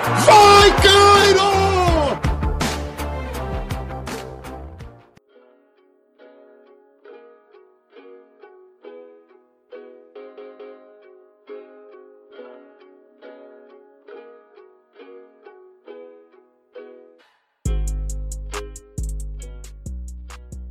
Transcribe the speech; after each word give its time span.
Vai, 0.00 0.70
Cairo! 0.80 1.48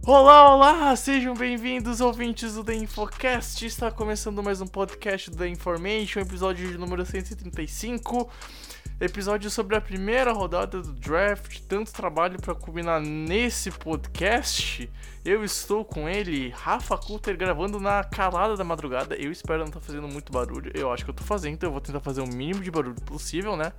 Olá, 0.05 0.55
olá! 0.55 0.96
Sejam 0.96 1.34
bem-vindos, 1.34 1.99
ouvintes 1.99 2.54
do 2.54 2.63
The 2.63 2.76
Infocast. 2.76 3.66
Está 3.66 3.91
começando 3.91 4.41
mais 4.41 4.62
um 4.62 4.68
podcast 4.68 5.30
do 5.30 5.35
The 5.35 5.49
Information, 5.49 6.21
episódio 6.21 6.66
de 6.66 6.77
número 6.77 7.05
135. 7.05 8.32
Episódio 8.99 9.51
sobre 9.51 9.76
a 9.76 9.81
primeira 9.81 10.31
rodada 10.31 10.81
do 10.81 10.91
draft. 10.91 11.59
Tanto 11.67 11.93
trabalho 11.93 12.41
para 12.41 12.55
combinar 12.55 12.99
nesse 12.99 13.70
podcast. 13.70 14.90
Eu 15.23 15.43
estou 15.43 15.85
com 15.85 16.09
ele, 16.09 16.49
Rafa 16.49 16.98
Coulter, 16.98 17.37
gravando 17.37 17.79
na 17.79 18.03
calada 18.03 18.57
da 18.57 18.63
madrugada. 18.63 19.15
Eu 19.15 19.31
espero 19.31 19.59
não 19.59 19.68
estar 19.68 19.81
fazendo 19.81 20.07
muito 20.07 20.31
barulho. 20.31 20.71
Eu 20.73 20.91
acho 20.91 21.05
que 21.05 21.12
eu 21.12 21.13
tô 21.13 21.23
fazendo, 21.23 21.53
então 21.53 21.68
eu 21.68 21.73
vou 21.73 21.79
tentar 21.79 21.99
fazer 21.99 22.21
o 22.21 22.27
mínimo 22.27 22.63
de 22.63 22.71
barulho 22.71 22.99
possível, 23.01 23.55
né? 23.55 23.71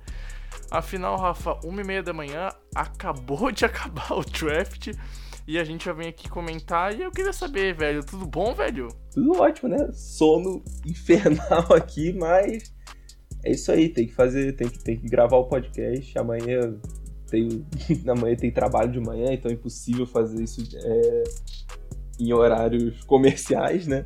Afinal, 0.71 1.17
Rafa, 1.17 1.59
uma 1.65 1.81
e 1.81 1.83
meia 1.83 2.01
da 2.01 2.13
manhã, 2.13 2.49
acabou 2.73 3.51
de 3.51 3.65
acabar 3.67 4.13
o 4.13 4.23
draft. 4.23 4.93
E 5.45 5.59
a 5.59 5.65
gente 5.65 5.83
já 5.83 5.91
vem 5.91 6.07
aqui 6.07 6.29
comentar 6.29 6.97
e 6.97 7.01
eu 7.01 7.11
queria 7.11 7.33
saber, 7.33 7.75
velho, 7.75 8.05
tudo 8.05 8.25
bom, 8.25 8.53
velho? 8.53 8.87
Tudo 9.13 9.41
ótimo, 9.41 9.67
né? 9.67 9.91
Sono 9.91 10.63
infernal 10.85 11.65
aqui, 11.75 12.13
mas 12.13 12.71
é 13.43 13.51
isso 13.51 13.71
aí, 13.71 13.89
tem 13.89 14.07
que 14.07 14.13
fazer, 14.13 14.53
tem 14.55 14.67
que, 14.67 14.79
tem 14.79 14.97
que 14.97 15.07
gravar 15.07 15.37
o 15.37 15.45
podcast. 15.45 16.17
Amanhã 16.17 16.75
tem, 17.29 17.65
amanhã 18.07 18.35
tem 18.35 18.51
trabalho 18.51 18.91
de 18.91 18.99
manhã, 18.99 19.31
então 19.31 19.49
é 19.49 19.53
impossível 19.53 20.05
fazer 20.05 20.43
isso 20.43 20.61
é, 20.75 21.23
em 22.19 22.33
horários 22.33 23.03
comerciais, 23.05 23.87
né? 23.87 24.05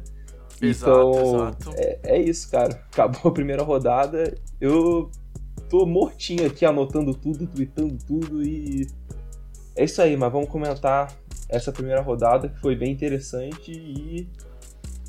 Exato, 0.62 0.92
então, 0.92 1.36
exato. 1.36 1.72
É, 1.76 2.00
é 2.04 2.22
isso, 2.22 2.50
cara. 2.50 2.74
Acabou 2.92 3.32
a 3.32 3.34
primeira 3.34 3.64
rodada. 3.64 4.34
Eu 4.62 5.10
tô 5.70 5.86
mortinho 5.86 6.46
aqui, 6.46 6.66
anotando 6.66 7.14
tudo, 7.14 7.48
tweetando 7.48 7.98
tudo 8.06 8.44
e. 8.44 8.88
É 9.76 9.84
isso 9.84 10.02
aí, 10.02 10.16
mas 10.16 10.32
vamos 10.32 10.48
comentar 10.50 11.12
essa 11.50 11.72
primeira 11.72 12.02
rodada 12.02 12.48
que 12.48 12.60
foi 12.62 12.76
bem 12.76 12.92
interessante 12.92 13.72
e. 13.72 14.30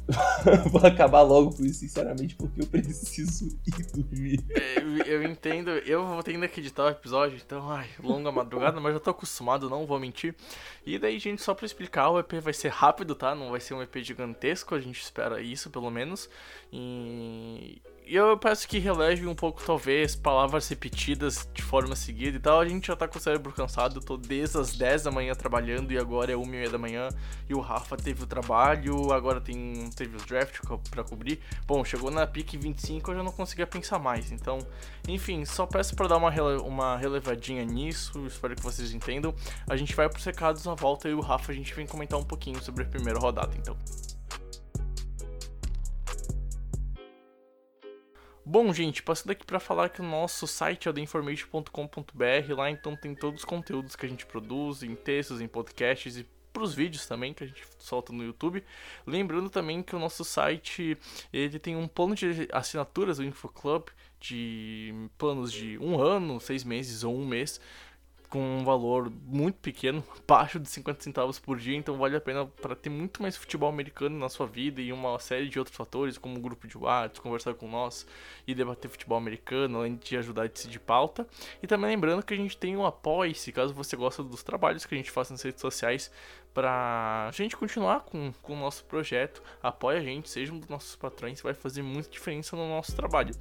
Vou 0.71 0.85
acabar 0.85 1.23
logo 1.23 1.55
com 1.57 1.65
isso, 1.65 1.81
sinceramente, 1.81 2.35
porque 2.35 2.61
eu 2.61 2.67
preciso 2.67 3.59
ir 3.67 3.87
dormir. 3.93 4.45
Eu, 4.77 4.99
eu 5.05 5.23
entendo, 5.23 5.71
eu 5.71 6.07
vou 6.07 6.23
tendo 6.23 6.47
que 6.49 6.61
editar 6.61 6.85
o 6.85 6.91
episódio, 6.91 7.41
então, 7.45 7.71
ai, 7.71 7.89
longa 8.03 8.31
madrugada, 8.31 8.81
mas 8.81 8.93
já 8.95 9.01
tô 9.01 9.11
acostumado, 9.11 9.71
não 9.71 9.87
vou 9.87 9.99
mentir. 9.99 10.35
E 10.85 10.99
daí, 10.99 11.19
gente, 11.19 11.43
só 11.43 11.55
pra 11.55 11.65
explicar, 11.65 12.11
o 12.11 12.19
EP 12.19 12.35
vai 12.35 12.53
ser 12.53 12.69
rápido, 12.69 13.15
tá? 13.15 13.35
Não 13.35 13.51
vai 13.51 13.61
ser 13.61 13.75
um 13.75 13.83
EP 13.83 13.97
gigantesco, 14.03 14.75
a 14.75 14.81
gente 14.81 15.01
espera 15.01 15.41
isso, 15.41 15.71
pelo 15.71 15.91
menos. 15.91 16.29
E. 16.73 17.81
E 18.07 18.17
eu 18.17 18.37
peço 18.37 18.69
que 18.69 18.79
releve 18.79 19.27
um 19.27 19.35
pouco, 19.35 19.63
talvez, 19.65 20.15
palavras 20.15 20.69
repetidas 20.69 21.49
de 21.55 21.63
forma 21.63 21.97
seguida 21.97 22.37
e 22.37 22.41
tal. 22.41 22.61
A 22.61 22.69
gente 22.69 22.89
já 22.89 22.95
tá 22.95 23.09
com 23.09 23.17
o 23.17 23.21
cérebro 23.21 23.51
cansado, 23.51 23.97
eu 23.97 24.03
tô 24.05 24.19
desde 24.19 24.59
as 24.59 24.77
10 24.77 25.05
da 25.05 25.11
manhã 25.11 25.35
trabalhando 25.35 25.91
e 25.91 25.97
agora 25.97 26.31
é 26.31 26.37
1 26.37 26.43
e 26.43 26.49
meia 26.49 26.69
da 26.69 26.77
manhã. 26.77 27.09
E 27.49 27.55
o 27.55 27.61
Rafa 27.61 27.97
teve 27.97 28.23
o 28.23 28.27
trabalho, 28.27 29.11
agora 29.11 29.41
tem, 29.41 29.89
teve 29.97 30.17
os 30.17 30.25
draft 30.27 30.59
co- 30.67 30.79
pra 30.91 31.03
cobrir. 31.03 31.41
Bom, 31.67 31.83
chegou 31.83 32.11
na 32.11 32.27
pique 32.27 32.59
25 32.59 33.11
eu 33.11 33.17
já 33.17 33.23
não 33.23 33.33
conseguia 33.33 33.67
pensar 33.67 33.99
mais. 33.99 34.31
Então, 34.31 34.59
enfim, 35.09 35.43
só 35.47 35.65
peço 35.65 35.97
pra 35.97 36.07
dar 36.07 36.19
uma, 36.19 36.31
rele- 36.31 36.61
uma 36.61 36.99
relevadinha 36.99 37.65
nisso, 37.65 38.27
espero 38.27 38.55
que 38.55 38.63
vocês 38.63 38.93
entendam. 38.93 39.35
A 39.67 39.77
gente 39.77 39.95
vai 39.97 40.11
pros 40.11 40.25
recados 40.27 40.63
na 40.67 40.75
volta 40.75 41.09
e 41.09 41.15
o 41.15 41.21
Rafa 41.21 41.53
a 41.53 41.55
gente 41.55 41.73
vem 41.73 41.87
comentar 41.87 42.21
um 42.21 42.25
pouquinho 42.25 42.63
sobre 42.63 42.83
a 42.83 42.87
primeira 42.87 43.19
rodada, 43.19 43.57
então. 43.57 43.75
Bom, 48.47 48.75
gente, 48.75 49.03
passando 49.03 49.31
aqui 49.31 49.47
para 49.47 49.59
falar 49.59 49.89
que 49.89 50.03
o 50.03 50.05
nosso 50.05 50.47
site 50.47 50.87
é 50.87 50.91
o 50.91 50.95
theinformation.com.br. 50.95 52.55
Lá 52.55 52.71
então 52.71 52.95
tem 52.95 53.15
todos 53.15 53.41
os 53.41 53.45
conteúdos 53.45 53.97
que 53.97 54.05
a 54.05 54.09
gente 54.09 54.27
produz, 54.27 54.83
em 54.83 54.95
textos, 54.95 55.41
em 55.41 55.49
podcasts 55.49 56.19
e 56.19 56.27
pros 56.53 56.75
vídeos 56.75 57.07
também 57.07 57.33
que 57.33 57.43
a 57.43 57.47
gente 57.47 57.67
solta 57.79 58.13
no 58.13 58.23
YouTube. 58.23 58.63
Lembrando 59.07 59.49
também 59.49 59.83
que 59.83 59.97
o 59.97 59.99
nosso 59.99 60.25
site 60.25 60.97
ele 61.33 61.59
tem 61.59 61.75
um 61.75 61.89
plano 61.89 62.15
de 62.15 62.47
assinaturas, 62.53 63.19
o 63.19 63.25
InfoClub, 63.25 63.87
de 64.21 64.93
planos 65.17 65.51
de 65.51 65.79
um 65.79 65.99
ano, 65.99 66.39
seis 66.39 66.65
meses 66.65 67.03
ou 67.03 67.17
um 67.17 67.27
mês 67.27 67.59
com 68.35 68.41
um 68.41 68.65
valor 68.65 69.13
muito 69.29 69.55
pequeno, 69.61 70.03
baixo 70.27 70.59
de 70.59 70.69
50 70.69 71.05
centavos 71.05 71.39
por 71.39 71.57
dia, 71.57 71.77
então 71.77 71.97
vale 71.97 72.17
a 72.17 72.21
pena 72.21 72.45
para 72.45 72.75
ter 72.75 72.91
muito 72.91 73.23
mais 73.23 73.37
futebol 73.37 73.69
americano 73.69 74.19
na 74.19 74.29
sua 74.29 74.45
vida 74.45 74.83
e 74.83 74.93
uma 74.93 75.17
série 75.21 75.49
de 75.49 75.57
outros 75.57 75.77
fatores, 75.77 76.19
como 76.19 76.37
o 76.37 76.41
grupo 76.41 76.67
de 76.67 76.77
WhatsApp, 76.77 77.21
conversar 77.21 77.55
com 77.55 77.69
nós 77.69 78.05
e 78.45 78.53
debater 78.53 78.91
futebol 78.91 79.17
americano, 79.17 79.79
além 79.79 79.95
de 79.95 80.17
ajudar 80.17 80.43
a 80.43 80.47
decidir 80.49 80.81
pauta. 80.81 81.25
E 81.63 81.69
também 81.69 81.91
lembrando 81.91 82.25
que 82.25 82.35
a 82.35 82.37
gente 82.37 82.57
tem 82.57 82.77
um 82.77 82.85
apoia-se, 82.85 83.53
caso 83.53 83.73
você 83.73 83.95
goste 83.95 84.21
dos 84.25 84.43
trabalhos 84.43 84.85
que 84.85 84.97
a 84.97 84.99
gente 84.99 85.13
faz 85.13 85.31
nas 85.31 85.41
redes 85.41 85.61
sociais, 85.61 86.11
pra 86.55 87.29
gente 87.33 87.57
continuar 87.57 88.01
com, 88.01 88.33
com 88.41 88.55
o 88.55 88.57
nosso 88.57 88.85
projeto. 88.85 89.43
Apoia 89.61 89.99
a 89.99 90.03
gente, 90.03 90.31
seja 90.31 90.53
um 90.53 90.59
dos 90.59 90.69
nossos 90.69 90.95
patrões, 90.95 91.43
vai 91.43 91.53
fazer 91.53 91.83
muita 91.83 92.09
diferença 92.09 92.57
no 92.57 92.69
nosso 92.69 92.95
trabalho. 92.95 93.35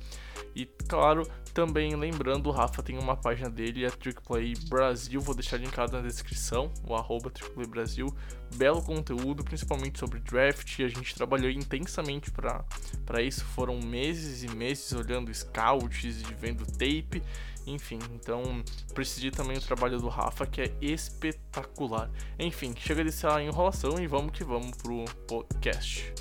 E 0.55 0.65
claro, 0.65 1.23
também 1.53 1.95
lembrando, 1.95 2.47
o 2.47 2.51
Rafa 2.51 2.81
tem 2.81 2.97
uma 2.97 3.15
página 3.15 3.49
dele, 3.49 3.85
a 3.85 3.91
Trickplay 3.91 4.53
Brasil, 4.67 5.21
vou 5.21 5.35
deixar 5.35 5.57
linkado 5.57 5.95
na 5.95 6.01
descrição, 6.01 6.73
o 6.87 6.95
arroba 6.95 7.29
Trickplay 7.29 7.67
Brasil. 7.67 8.07
Belo 8.55 8.83
conteúdo, 8.83 9.43
principalmente 9.43 9.99
sobre 9.99 10.19
draft, 10.19 10.79
a 10.79 10.87
gente 10.87 11.15
trabalhou 11.15 11.49
intensamente 11.49 12.31
para 12.31 13.21
isso, 13.21 13.45
foram 13.45 13.79
meses 13.79 14.43
e 14.43 14.55
meses 14.55 14.91
olhando 14.93 15.33
scouts 15.33 16.21
e 16.21 16.33
vendo 16.35 16.65
tape, 16.65 17.23
enfim, 17.65 17.99
então 18.13 18.41
prestigie 18.93 19.31
também 19.31 19.57
o 19.57 19.61
trabalho 19.61 19.99
do 19.99 20.07
Rafa, 20.07 20.45
que 20.45 20.61
é 20.61 20.71
espetacular. 20.81 22.09
Enfim, 22.37 22.73
chega 22.77 23.03
dessa 23.03 23.41
enrolação 23.41 23.99
e 23.99 24.07
vamos 24.07 24.31
que 24.31 24.43
vamos 24.43 24.75
pro 24.77 25.05
podcast. 25.27 26.13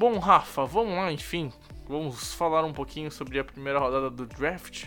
Bom, 0.00 0.18
Rafa, 0.18 0.64
vamos 0.64 0.94
lá, 0.94 1.12
enfim. 1.12 1.52
Vamos 1.86 2.32
falar 2.32 2.64
um 2.64 2.72
pouquinho 2.72 3.10
sobre 3.10 3.38
a 3.38 3.44
primeira 3.44 3.78
rodada 3.78 4.08
do 4.08 4.24
draft. 4.24 4.86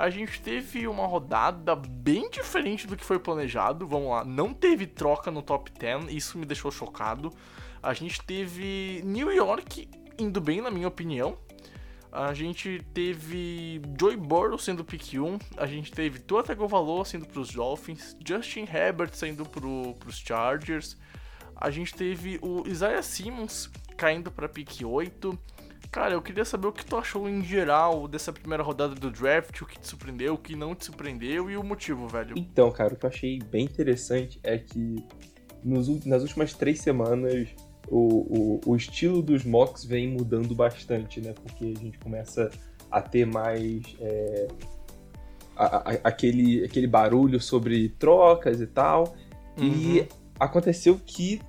A 0.00 0.08
gente 0.08 0.40
teve 0.40 0.88
uma 0.88 1.06
rodada 1.06 1.76
bem 1.76 2.30
diferente 2.30 2.86
do 2.86 2.96
que 2.96 3.04
foi 3.04 3.18
planejado. 3.18 3.86
Vamos 3.86 4.08
lá, 4.08 4.24
não 4.24 4.54
teve 4.54 4.86
troca 4.86 5.30
no 5.30 5.42
top 5.42 5.70
10, 5.78 6.10
isso 6.10 6.38
me 6.38 6.46
deixou 6.46 6.70
chocado. 6.70 7.30
A 7.82 7.92
gente 7.92 8.22
teve 8.22 9.02
New 9.04 9.30
York 9.30 9.90
indo 10.18 10.40
bem, 10.40 10.62
na 10.62 10.70
minha 10.70 10.88
opinião. 10.88 11.36
A 12.10 12.32
gente 12.32 12.82
teve 12.94 13.82
Joey 14.00 14.16
Burrow 14.16 14.58
sendo 14.58 14.82
pick 14.82 15.12
1, 15.12 15.38
a 15.58 15.66
gente 15.66 15.92
teve 15.92 16.18
Tua 16.18 16.42
Tagovailoa 16.42 17.04
sendo 17.04 17.26
para 17.26 17.38
os 17.38 17.52
Dolphins, 17.52 18.16
Justin 18.26 18.66
Herbert 18.72 19.10
saindo 19.12 19.44
para 19.44 19.66
os 19.66 20.16
Chargers, 20.16 20.96
a 21.54 21.68
gente 21.68 21.94
teve 21.94 22.38
o 22.40 22.66
Isaiah 22.66 23.02
Simmons 23.02 23.70
caindo 23.98 24.30
para 24.30 24.48
pick 24.48 24.80
8. 24.82 25.38
Cara, 25.90 26.14
eu 26.14 26.22
queria 26.22 26.44
saber 26.44 26.68
o 26.68 26.72
que 26.72 26.84
tu 26.86 26.96
achou 26.96 27.28
em 27.28 27.42
geral 27.42 28.06
dessa 28.06 28.32
primeira 28.32 28.62
rodada 28.62 28.94
do 28.94 29.10
draft, 29.10 29.60
o 29.60 29.66
que 29.66 29.78
te 29.78 29.88
surpreendeu, 29.88 30.34
o 30.34 30.38
que 30.38 30.54
não 30.54 30.72
te 30.74 30.84
surpreendeu 30.84 31.50
e 31.50 31.56
o 31.56 31.64
motivo, 31.64 32.06
velho. 32.06 32.34
Então, 32.36 32.70
cara, 32.70 32.94
o 32.94 32.96
que 32.96 33.04
eu 33.04 33.10
achei 33.10 33.40
bem 33.40 33.64
interessante 33.64 34.38
é 34.44 34.56
que 34.56 35.04
nos 35.64 36.04
nas 36.06 36.22
últimas 36.22 36.54
três 36.54 36.80
semanas 36.80 37.48
o, 37.88 37.98
o, 37.98 38.60
o 38.66 38.76
estilo 38.76 39.20
dos 39.20 39.44
mocks 39.44 39.84
vem 39.84 40.08
mudando 40.08 40.54
bastante, 40.54 41.20
né? 41.20 41.34
Porque 41.42 41.74
a 41.76 41.80
gente 41.80 41.98
começa 41.98 42.50
a 42.88 43.02
ter 43.02 43.26
mais 43.26 43.82
é, 44.00 44.46
a- 45.56 45.90
a- 45.90 46.00
aquele, 46.04 46.64
aquele 46.64 46.86
barulho 46.86 47.40
sobre 47.40 47.88
trocas 47.98 48.60
e 48.60 48.66
tal. 48.68 49.16
E 49.58 50.00
Uhum. 50.02 50.06
aconteceu 50.38 51.00
que 51.04 51.40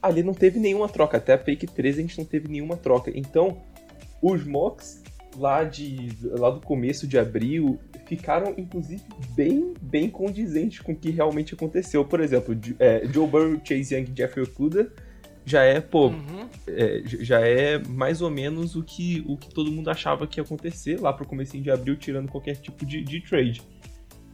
ali 0.00 0.22
não 0.22 0.34
teve 0.34 0.60
nenhuma 0.60 0.88
troca. 0.88 1.16
Até 1.16 1.32
a 1.34 1.38
Fake 1.38 1.66
13 1.66 1.98
a 1.98 2.02
gente 2.02 2.18
não 2.18 2.24
teve 2.24 2.46
nenhuma 2.48 2.76
troca. 2.76 3.10
Então, 3.14 3.60
os 4.22 4.44
mocks 4.46 5.02
lá, 5.36 5.64
de, 5.64 6.08
lá 6.22 6.50
do 6.50 6.60
começo 6.60 7.06
de 7.06 7.18
abril 7.18 7.78
ficaram, 8.06 8.54
inclusive, 8.58 9.02
bem, 9.34 9.74
bem 9.80 10.08
condizentes 10.10 10.80
com 10.80 10.92
o 10.92 10.96
que 10.96 11.10
realmente 11.10 11.54
aconteceu. 11.54 12.04
Por 12.04 12.20
exemplo, 12.20 12.56
é, 12.78 13.06
Joe 13.12 13.26
Burrow, 13.26 13.60
Chase 13.64 13.94
Young 13.94 14.10
e 14.12 14.16
Jeffrey 14.16 14.44
Okuda 14.44 14.92
já 15.44 15.62
é, 15.64 15.80
pô, 15.80 16.08
Uhum. 16.08 16.46
é, 16.68 17.02
já 17.04 17.40
é 17.40 17.78
mais 17.78 18.20
ou 18.22 18.30
menos 18.30 18.76
o 18.76 18.82
que, 18.82 19.24
o 19.26 19.36
que 19.36 19.48
todo 19.52 19.72
mundo 19.72 19.88
achava 19.90 20.26
que 20.26 20.38
ia 20.38 20.44
acontecer 20.44 21.00
lá 21.00 21.12
pro 21.12 21.26
comecinho 21.26 21.62
de 21.64 21.70
abril, 21.70 21.96
tirando 21.96 22.30
qualquer 22.30 22.56
tipo 22.56 22.84
de, 22.86 23.02
de 23.02 23.20
trade. 23.22 23.60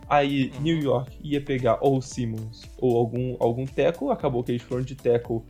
Aí, 0.08 0.50
Uhum. 0.56 0.60
New 0.62 0.78
York 0.80 1.16
ia 1.22 1.40
pegar 1.40 1.78
ou 1.80 1.98
o 1.98 2.02
Simmons 2.02 2.62
ou 2.78 2.96
algum, 2.96 3.36
algum 3.38 3.64
tackle, 3.64 4.10
acabou 4.10 4.42
que 4.42 4.52
eles 4.52 4.62
foram 4.62 4.82
de 4.82 4.94
tackle. 4.96 5.42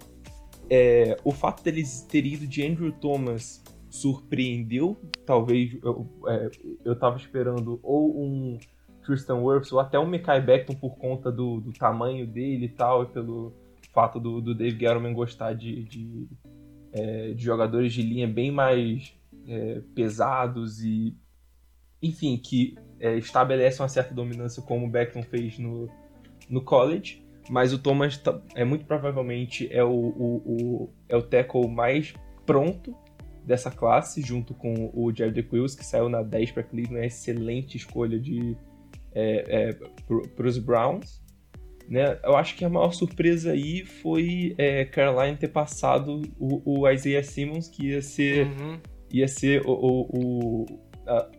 É, 0.70 1.16
o 1.24 1.32
fato 1.32 1.62
deles 1.64 2.02
terem 2.02 2.34
ido 2.34 2.46
de 2.46 2.64
Andrew 2.66 2.92
Thomas 2.92 3.62
surpreendeu. 3.90 4.96
Talvez 5.26 5.76
eu, 5.82 6.06
é, 6.26 6.50
eu 6.84 6.96
tava 6.98 7.16
esperando 7.16 7.78
ou 7.82 8.22
um 8.22 8.58
Tristan 9.04 9.36
Wirfs 9.36 9.72
ou 9.72 9.80
até 9.80 9.98
um 9.98 10.06
Mekai 10.06 10.40
Beckton 10.40 10.74
por 10.74 10.96
conta 10.98 11.30
do, 11.32 11.60
do 11.60 11.72
tamanho 11.72 12.26
dele 12.26 12.66
e 12.66 12.68
tal, 12.68 13.04
e 13.04 13.06
pelo 13.06 13.52
fato 13.92 14.20
do, 14.20 14.40
do 14.40 14.54
Dave 14.54 14.78
Gettleman 14.78 15.14
gostar 15.14 15.54
de, 15.54 15.84
de, 15.84 16.28
é, 16.92 17.32
de 17.32 17.42
jogadores 17.42 17.92
de 17.92 18.02
linha 18.02 18.28
bem 18.28 18.50
mais 18.50 19.14
é, 19.46 19.80
pesados 19.94 20.82
e 20.84 21.16
enfim, 22.02 22.36
que 22.36 22.76
é, 23.00 23.16
estabelecem 23.16 23.82
uma 23.82 23.88
certa 23.88 24.14
dominância 24.14 24.62
como 24.62 24.86
o 24.86 24.90
Beckton 24.90 25.22
fez 25.22 25.58
no, 25.58 25.88
no 26.48 26.60
college, 26.62 27.24
mas 27.50 27.72
o 27.72 27.78
Thomas 27.78 28.22
é 28.54 28.64
muito 28.64 28.84
provavelmente 28.84 29.66
é 29.72 29.82
o, 29.82 29.90
o, 29.90 30.36
o- 30.44 30.90
é 31.08 31.16
o 31.16 31.22
tackle 31.22 31.66
mais 31.66 32.14
pronto 32.46 32.94
dessa 33.48 33.70
classe, 33.70 34.20
junto 34.22 34.52
com 34.54 34.90
o 34.94 35.10
Jared 35.14 35.42
Quills, 35.42 35.74
que 35.74 35.84
saiu 35.84 36.08
na 36.08 36.22
10 36.22 36.52
para 36.52 36.62
Cleveland, 36.62 37.02
é 37.02 37.06
excelente 37.06 37.76
escolha 37.76 38.18
de 38.20 38.56
é, 39.14 39.74
para 40.36 40.46
os 40.46 40.58
Browns. 40.58 41.20
Né? 41.88 42.18
Eu 42.22 42.36
acho 42.36 42.54
que 42.54 42.64
a 42.64 42.68
maior 42.68 42.92
surpresa 42.92 43.52
aí 43.52 43.84
foi 43.84 44.54
é, 44.58 44.84
Caroline 44.84 45.36
ter 45.38 45.48
passado 45.48 46.20
o, 46.38 46.80
o 46.82 46.88
Isaiah 46.90 47.22
Simmons, 47.24 47.66
que 47.68 47.88
ia 47.88 48.02
ser 48.02 48.46
Uhum. 48.46 48.78
ia 49.10 49.26
ser 49.26 49.62
o. 49.66 49.72
o, 49.72 50.00
o- 50.12 50.66
a- 51.06 51.30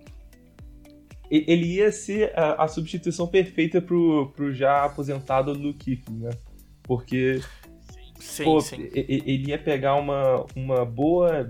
ele 1.31 1.75
ia 1.75 1.91
ser 1.91 2.33
a, 2.35 2.63
a 2.63 2.67
substituição 2.67 3.27
perfeita 3.27 3.79
pro, 3.79 4.31
pro 4.35 4.51
já 4.51 4.83
aposentado 4.85 5.53
Luke 5.53 5.95
Kuechly, 5.97 6.17
né? 6.23 6.31
Porque 6.81 7.39
Sim, 8.19 8.43
pô, 8.45 8.59
sim. 8.59 8.89
ele 8.95 9.49
ia 9.49 9.59
pegar 9.59 9.93
uma, 9.95 10.43
uma 10.55 10.83
boa. 10.83 11.47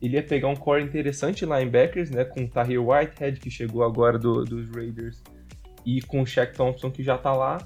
Ele 0.00 0.16
ia 0.16 0.22
pegar 0.22 0.48
um 0.48 0.56
core 0.56 0.82
interessante 0.82 1.44
linebackers, 1.44 2.10
né? 2.10 2.24
Com 2.24 2.44
o 2.44 2.48
Tahir 2.48 2.82
Whitehead, 2.82 3.38
que 3.38 3.50
chegou 3.50 3.84
agora 3.84 4.18
do- 4.18 4.44
dos 4.44 4.70
Raiders, 4.70 5.22
e 5.84 6.00
com 6.02 6.22
o 6.22 6.26
Shaq 6.26 6.54
Thompson, 6.54 6.90
que 6.90 7.02
já 7.02 7.18
tá 7.18 7.34
lá. 7.34 7.58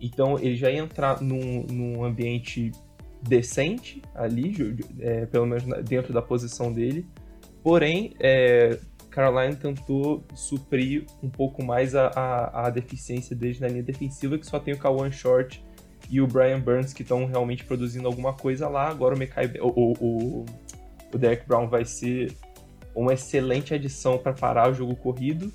Então 0.00 0.38
ele 0.38 0.56
já 0.56 0.70
ia 0.70 0.78
entrar 0.78 1.20
num, 1.20 1.64
num 1.70 2.04
ambiente 2.04 2.70
decente 3.22 4.02
ali, 4.14 4.76
é, 5.00 5.26
pelo 5.26 5.46
menos 5.46 5.64
dentro 5.84 6.12
da 6.12 6.20
posição 6.20 6.72
dele. 6.72 7.06
Porém, 7.62 8.14
é, 8.20 8.78
Caroline 9.10 9.56
tentou 9.56 10.22
suprir 10.34 11.06
um 11.22 11.30
pouco 11.30 11.64
mais 11.64 11.94
a, 11.94 12.08
a, 12.08 12.66
a 12.66 12.70
deficiência 12.70 13.34
deles 13.34 13.58
na 13.60 13.68
linha 13.68 13.82
defensiva, 13.82 14.36
que 14.36 14.46
só 14.46 14.58
tem 14.58 14.74
o 14.74 14.78
Kawan 14.78 15.10
Short 15.10 15.64
e 16.10 16.20
o 16.20 16.26
Brian 16.26 16.60
Burns 16.60 16.92
que 16.92 17.02
estão 17.02 17.24
realmente 17.24 17.64
produzindo 17.64 18.06
alguma 18.06 18.34
coisa 18.34 18.68
lá. 18.68 18.88
Agora 18.88 19.14
o 19.14 19.18
Mekai, 19.18 19.50
o, 19.60 19.68
o, 19.68 19.92
o, 20.00 20.44
o 21.14 21.18
Derek 21.18 21.46
Brown 21.46 21.68
vai 21.68 21.84
ser 21.84 22.34
uma 22.94 23.14
excelente 23.14 23.72
adição 23.72 24.18
para 24.18 24.32
parar 24.32 24.70
o 24.70 24.74
jogo 24.74 24.96
corrido, 24.96 25.52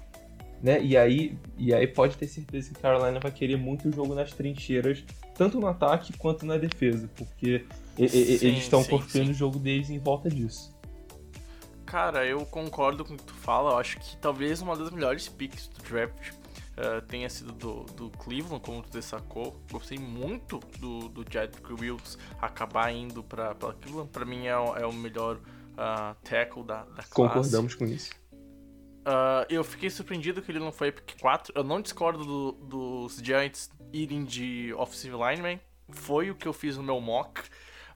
né? 0.62 0.82
E 0.82 0.98
aí, 0.98 1.38
e 1.58 1.74
aí 1.74 1.88
pode 1.88 2.18
ter 2.18 2.28
certeza 2.28 2.74
que 2.74 2.80
Carolina 2.80 3.20
vai 3.20 3.32
querer 3.32 3.58
muito 3.58 3.90
o 3.90 3.92
jogo 3.92 4.16
nas 4.16 4.34
trincheiras, 4.34 5.04
tanto 5.36 5.60
no 5.60 5.68
ataque 5.68 6.18
quanto 6.18 6.46
na 6.46 6.58
defesa, 6.58 7.10
porque 7.16 7.66
Sim, 7.96 8.04
eles 8.04 8.60
estão 8.60 8.84
construindo 8.84 9.30
o 9.30 9.34
jogo 9.34 9.60
deles 9.60 9.90
em 9.90 10.00
volta 10.00 10.30
disso. 10.30 10.78
Cara, 11.86 12.26
eu 12.26 12.46
concordo 12.46 13.04
com 13.04 13.16
o 13.16 13.18
que 13.18 13.24
tu 13.24 13.34
fala. 13.34 13.72
Eu 13.72 13.78
acho 13.78 14.00
que 14.00 14.16
talvez 14.18 14.62
uma 14.62 14.78
das 14.78 14.92
melhores 14.92 15.28
picks 15.28 15.68
do 15.68 15.82
draft 15.84 16.34
eh, 16.80 17.02
tenha 17.02 17.30
sido 17.30 17.52
do, 17.52 17.84
do 17.94 18.10
Cleveland, 18.12 18.64
como 18.64 18.82
tu 18.82 18.90
destacou. 18.90 19.60
Gostei 19.72 19.98
muito 20.00 20.60
do, 20.80 21.10
do 21.10 21.26
Jedrick 21.30 21.74
Wills 21.74 22.18
acabar 22.42 22.92
indo 22.94 23.22
pra, 23.24 23.54
pra 23.54 23.74
Cleveland. 23.74 24.10
Pra 24.12 24.26
mim 24.26 24.48
é, 24.48 24.58
o- 24.58 24.76
é 24.78 24.86
o 24.86 24.94
melhor 24.94 25.40
ah, 25.78 26.16
tackle 26.24 26.64
da, 26.64 26.84
da 26.86 27.04
classe. 27.04 27.10
Concordamos 27.14 27.76
com 27.76 27.86
isso. 27.86 28.12
Ah, 29.06 29.46
eu 29.50 29.64
fiquei 29.64 29.90
surpreendido 29.90 30.42
que 30.42 30.52
ele 30.52 30.60
não 30.60 30.72
foi 30.72 30.92
pick 30.92 31.20
4. 31.20 31.54
Eu 31.56 31.64
não 31.64 31.82
discordo 31.82 32.24
do- 32.24 32.52
dos 32.54 33.18
Giants 33.18 33.70
irem 33.92 34.24
de 34.24 34.74
offensive 34.78 35.16
lineman. 35.16 35.60
Foi 35.90 36.30
o 36.30 36.36
que 36.36 36.48
eu 36.48 36.54
fiz 36.54 36.78
no 36.78 36.84
meu 36.84 37.02
mock. 37.02 37.42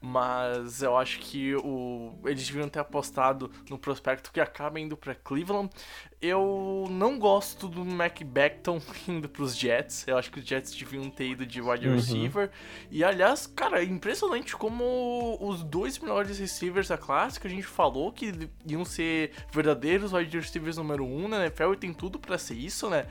Mas 0.06 0.82
eu 0.82 0.98
acho 0.98 1.18
que 1.18 1.54
o, 1.56 2.12
eles 2.26 2.46
deviam 2.46 2.68
ter 2.68 2.78
apostado 2.78 3.50
no 3.70 3.78
prospecto 3.78 4.30
que 4.30 4.38
acaba 4.38 4.78
indo 4.78 4.98
pra 4.98 5.14
Cleveland. 5.14 5.70
Eu 6.20 6.86
não 6.90 7.18
gosto 7.18 7.68
do 7.68 7.84
Mac 7.86 8.22
Beckton 8.22 8.82
indo 9.08 9.30
pros 9.30 9.56
Jets. 9.56 10.06
Eu 10.06 10.18
acho 10.18 10.30
que 10.30 10.40
os 10.40 10.44
Jets 10.44 10.74
deviam 10.74 11.08
ter 11.08 11.28
ido 11.28 11.46
de 11.46 11.62
wide 11.62 11.88
Uhum. 11.88 11.94
receiver. 11.94 12.50
E 12.90 13.02
aliás, 13.02 13.46
cara, 13.46 13.80
é 13.80 13.84
impressionante 13.84 14.54
como 14.54 15.38
os 15.40 15.62
dois 15.62 15.98
melhores 15.98 16.38
receivers 16.38 16.88
da 16.88 16.98
classe 16.98 17.40
que 17.40 17.46
a 17.46 17.50
gente 17.50 17.66
falou 17.66 18.12
que 18.12 18.50
iam 18.66 18.84
ser 18.84 19.32
verdadeiros 19.50 20.12
wide 20.12 20.38
receivers 20.38 20.76
número 20.76 21.02
1 21.04 21.24
um, 21.24 21.28
na 21.28 21.46
NFL 21.46 21.72
e 21.72 21.76
tem 21.76 21.94
tudo 21.94 22.18
pra 22.18 22.36
ser 22.36 22.54
isso, 22.54 22.90
né? 22.90 23.06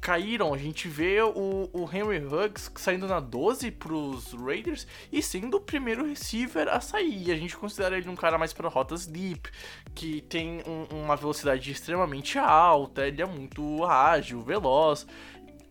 Caíram, 0.00 0.52
a 0.52 0.58
gente 0.58 0.86
vê 0.88 1.20
o, 1.22 1.68
o 1.72 1.88
Henry 1.92 2.18
Huggs 2.24 2.70
saindo 2.76 3.06
na 3.06 3.20
12 3.20 3.70
pros 3.70 4.32
Raiders 4.34 4.86
e 5.10 5.22
sendo 5.22 5.56
o 5.56 5.60
primeiro 5.60 6.06
receiver 6.06 6.68
a 6.68 6.80
sair. 6.80 7.30
A 7.32 7.36
gente 7.36 7.56
considera 7.56 7.96
ele 7.96 8.08
um 8.08 8.14
cara 8.16 8.36
mais 8.38 8.52
para 8.52 8.68
rotas 8.68 9.06
deep, 9.06 9.48
que 9.94 10.20
tem 10.22 10.62
um- 10.66 11.04
uma 11.04 11.16
velocidade 11.16 11.70
extremamente 11.70 12.38
alta, 12.38 13.06
ele 13.06 13.22
é 13.22 13.26
muito 13.26 13.84
ágil, 13.84 14.42
veloz 14.42 15.06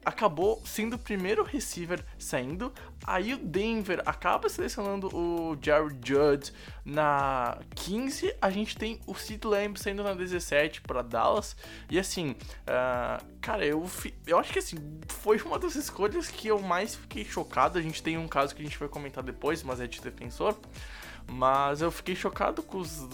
acabou 0.06 0.62
sendo 0.66 0.96
o 0.96 1.00
primeiro 1.00 1.44
receiver 1.44 2.04
saindo. 2.18 2.74
Aí 3.06 3.34
o 3.34 3.38
Denver 3.38 4.02
acaba 4.06 4.50
selecionando 4.50 5.08
o 5.16 5.58
Jared 5.62 5.98
Judd 6.04 6.54
na 6.86 7.58
15. 7.76 8.36
A 8.42 8.50
gente 8.50 8.78
tem 8.78 9.00
o 9.06 9.14
Sid 9.14 9.46
Lamb 9.46 9.78
saindo 9.78 10.04
na 10.04 10.14
17 10.14 10.82
para 10.82 11.02
Dallas. 11.02 11.56
E 11.90 12.00
assim, 12.00 12.36
ah, 12.68 13.22
cara, 13.42 13.66
eu, 13.66 13.90
eu 14.26 14.38
acho 14.38 14.54
que 14.54 14.60
assim, 14.60 14.78
foi 15.08 15.38
uma 15.42 15.60
das 15.60 15.76
escolhas 15.76 16.30
que 16.30 16.48
eu 16.48 16.60
mais 16.60 16.96
fiquei 16.96 17.26
chocado. 17.26 17.78
A 17.78 17.82
gente 17.82 18.02
tem 18.02 18.18
um 18.18 18.28
caso 18.28 18.56
que 18.56 18.62
a 18.62 18.66
gente 18.66 18.78
vai 18.78 18.88
comentar 18.88 19.24
depois, 19.24 19.64
mas 19.64 19.80
é 19.80 19.88
de 19.88 20.02
defensor. 20.02 20.58
Mas 21.28 21.82
eu 21.82 21.92
fiquei 21.92 22.16
chocado 22.16 22.62
com 22.64 22.80
os, 22.80 23.08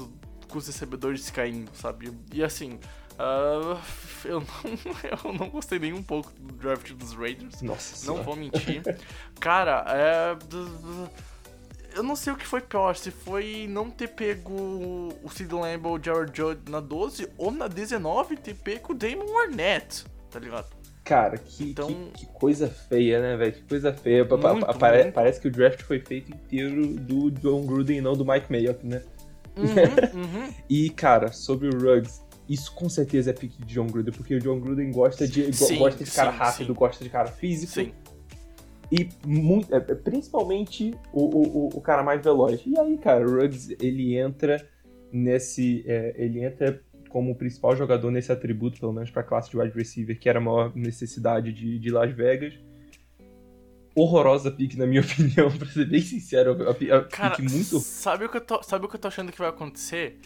com 0.47 0.57
os 0.57 0.67
recebedores 0.67 1.29
caindo, 1.29 1.71
sabe? 1.75 2.11
E 2.33 2.43
assim, 2.43 2.79
ah, 3.19 3.81
eu, 4.25 4.39
não, 4.39 5.27
eu 5.31 5.33
não 5.33 5.49
gostei 5.49 5.77
nem 5.77 5.93
um 5.93 6.01
pouco 6.01 6.31
do 6.39 6.53
draft 6.53 6.91
dos 6.93 7.13
Raiders. 7.13 7.61
Nossa 7.61 7.93
Não 8.07 8.15
senhora. 8.15 8.23
vou 8.23 8.35
mentir. 8.35 8.81
Cara, 9.39 9.85
é. 9.89 10.37
Eu 11.95 12.03
não 12.03 12.15
sei 12.15 12.31
o 12.31 12.37
que 12.37 12.45
foi 12.45 12.61
pior, 12.61 12.95
se 12.95 13.09
foi 13.11 13.65
não 13.69 13.89
ter 13.89 14.07
pego 14.09 14.53
o 15.23 15.29
Sid 15.29 15.51
Lamb 15.53 15.85
ou 15.87 15.97
o 15.97 16.03
Jared 16.03 16.31
Judd 16.35 16.71
na 16.71 16.79
12 16.79 17.27
ou 17.37 17.51
na 17.51 17.67
19 17.67 18.37
ter 18.37 18.53
pego 18.53 18.93
o 18.93 18.95
Damon 18.95 19.37
Arnett, 19.39 20.05
tá 20.29 20.39
ligado? 20.39 20.67
Cara, 21.03 21.37
que, 21.39 21.71
Então- 21.71 21.87
que, 22.13 22.19
que 22.19 22.25
coisa 22.27 22.67
feia, 22.69 23.19
né, 23.19 23.35
velho? 23.35 23.53
Que 23.53 23.63
coisa 23.63 23.91
feia. 23.91 24.23
Muito, 24.23 24.47
muito. 24.47 25.11
Parece 25.13 25.41
que 25.41 25.47
o 25.47 25.51
draft 25.51 25.81
foi 25.81 25.99
feito 25.99 26.31
inteiro 26.31 26.85
do 26.95 27.31
John 27.31 27.65
Gruden 27.65 27.97
e 27.97 28.01
não 28.01 28.13
do 28.13 28.23
Mike 28.23 28.51
Mayock, 28.51 28.85
né? 28.85 29.01
Uhum, 29.57 29.65
uhum. 30.21 30.53
E, 30.69 30.91
cara, 30.91 31.31
sobre 31.31 31.67
o 31.69 31.71
Ruggs, 31.71 32.21
isso 32.49 32.73
com 32.73 32.89
certeza 32.89 33.29
é 33.29 33.33
pique 33.33 33.63
de 33.63 33.73
John 33.75 33.87
Gruden, 33.87 34.11
porque 34.13 34.35
o 34.35 34.39
John 34.39 34.59
Gruden 34.59 34.91
gosta 34.91 35.27
de, 35.27 35.53
Sim, 35.53 35.77
gosta 35.77 36.03
de 36.03 36.11
cara 36.11 36.31
sim, 36.31 36.37
rápido, 36.37 36.67
sim. 36.67 36.73
gosta 36.73 37.03
de 37.03 37.09
cara 37.09 37.27
físico. 37.31 37.71
Sim. 37.73 37.93
E 38.91 39.07
muito, 39.25 39.73
é, 39.73 39.79
principalmente 39.79 40.95
o, 41.13 41.21
o, 41.21 41.67
o- 41.77 41.81
cara 41.81 42.01
mais 42.01 42.23
veloz. 42.23 42.59
E 42.65 42.75
aí, 42.79 42.97
cara, 42.97 43.23
o 43.23 43.39
Ruggs, 43.39 43.77
ele 43.79 44.17
entra 44.17 44.67
nesse. 45.13 45.83
é, 45.87 46.15
ele 46.17 46.43
entra 46.43 46.81
como 47.07 47.31
o 47.31 47.35
principal 47.35 47.75
jogador 47.75 48.09
nesse 48.11 48.31
atributo, 48.31 48.79
pelo 48.79 48.91
menos 48.93 49.11
pra 49.11 49.21
classe 49.23 49.51
de 49.51 49.57
wide 49.57 49.75
receiver, 49.75 50.19
que 50.19 50.27
era 50.27 50.39
a 50.39 50.41
maior 50.41 50.75
necessidade 50.75 51.53
de, 51.53 51.77
de 51.77 51.89
Las 51.91 52.11
Vegas. 52.15 52.53
Horrorosa 53.95 54.49
pique, 54.51 54.77
na 54.77 54.85
minha 54.87 55.01
opinião, 55.05 55.51
pra 55.55 55.67
ser 55.67 55.85
bem 55.85 56.01
sincero. 56.01 56.55
A, 56.63 56.69
a, 56.71 56.97
a 56.99 57.03
Cara, 57.05 57.37
muito. 57.43 57.79
sabe 57.79 58.25
o, 58.25 58.29
que 58.29 58.37
eu 58.37 58.41
tô, 58.41 58.63
sabe 58.63 58.85
o 58.85 58.89
que 58.89 58.95
eu 58.95 58.99
tô 58.99 59.07
achando 59.07 59.31
que 59.31 59.37
vai 59.37 59.49
acontecer? 59.49 60.19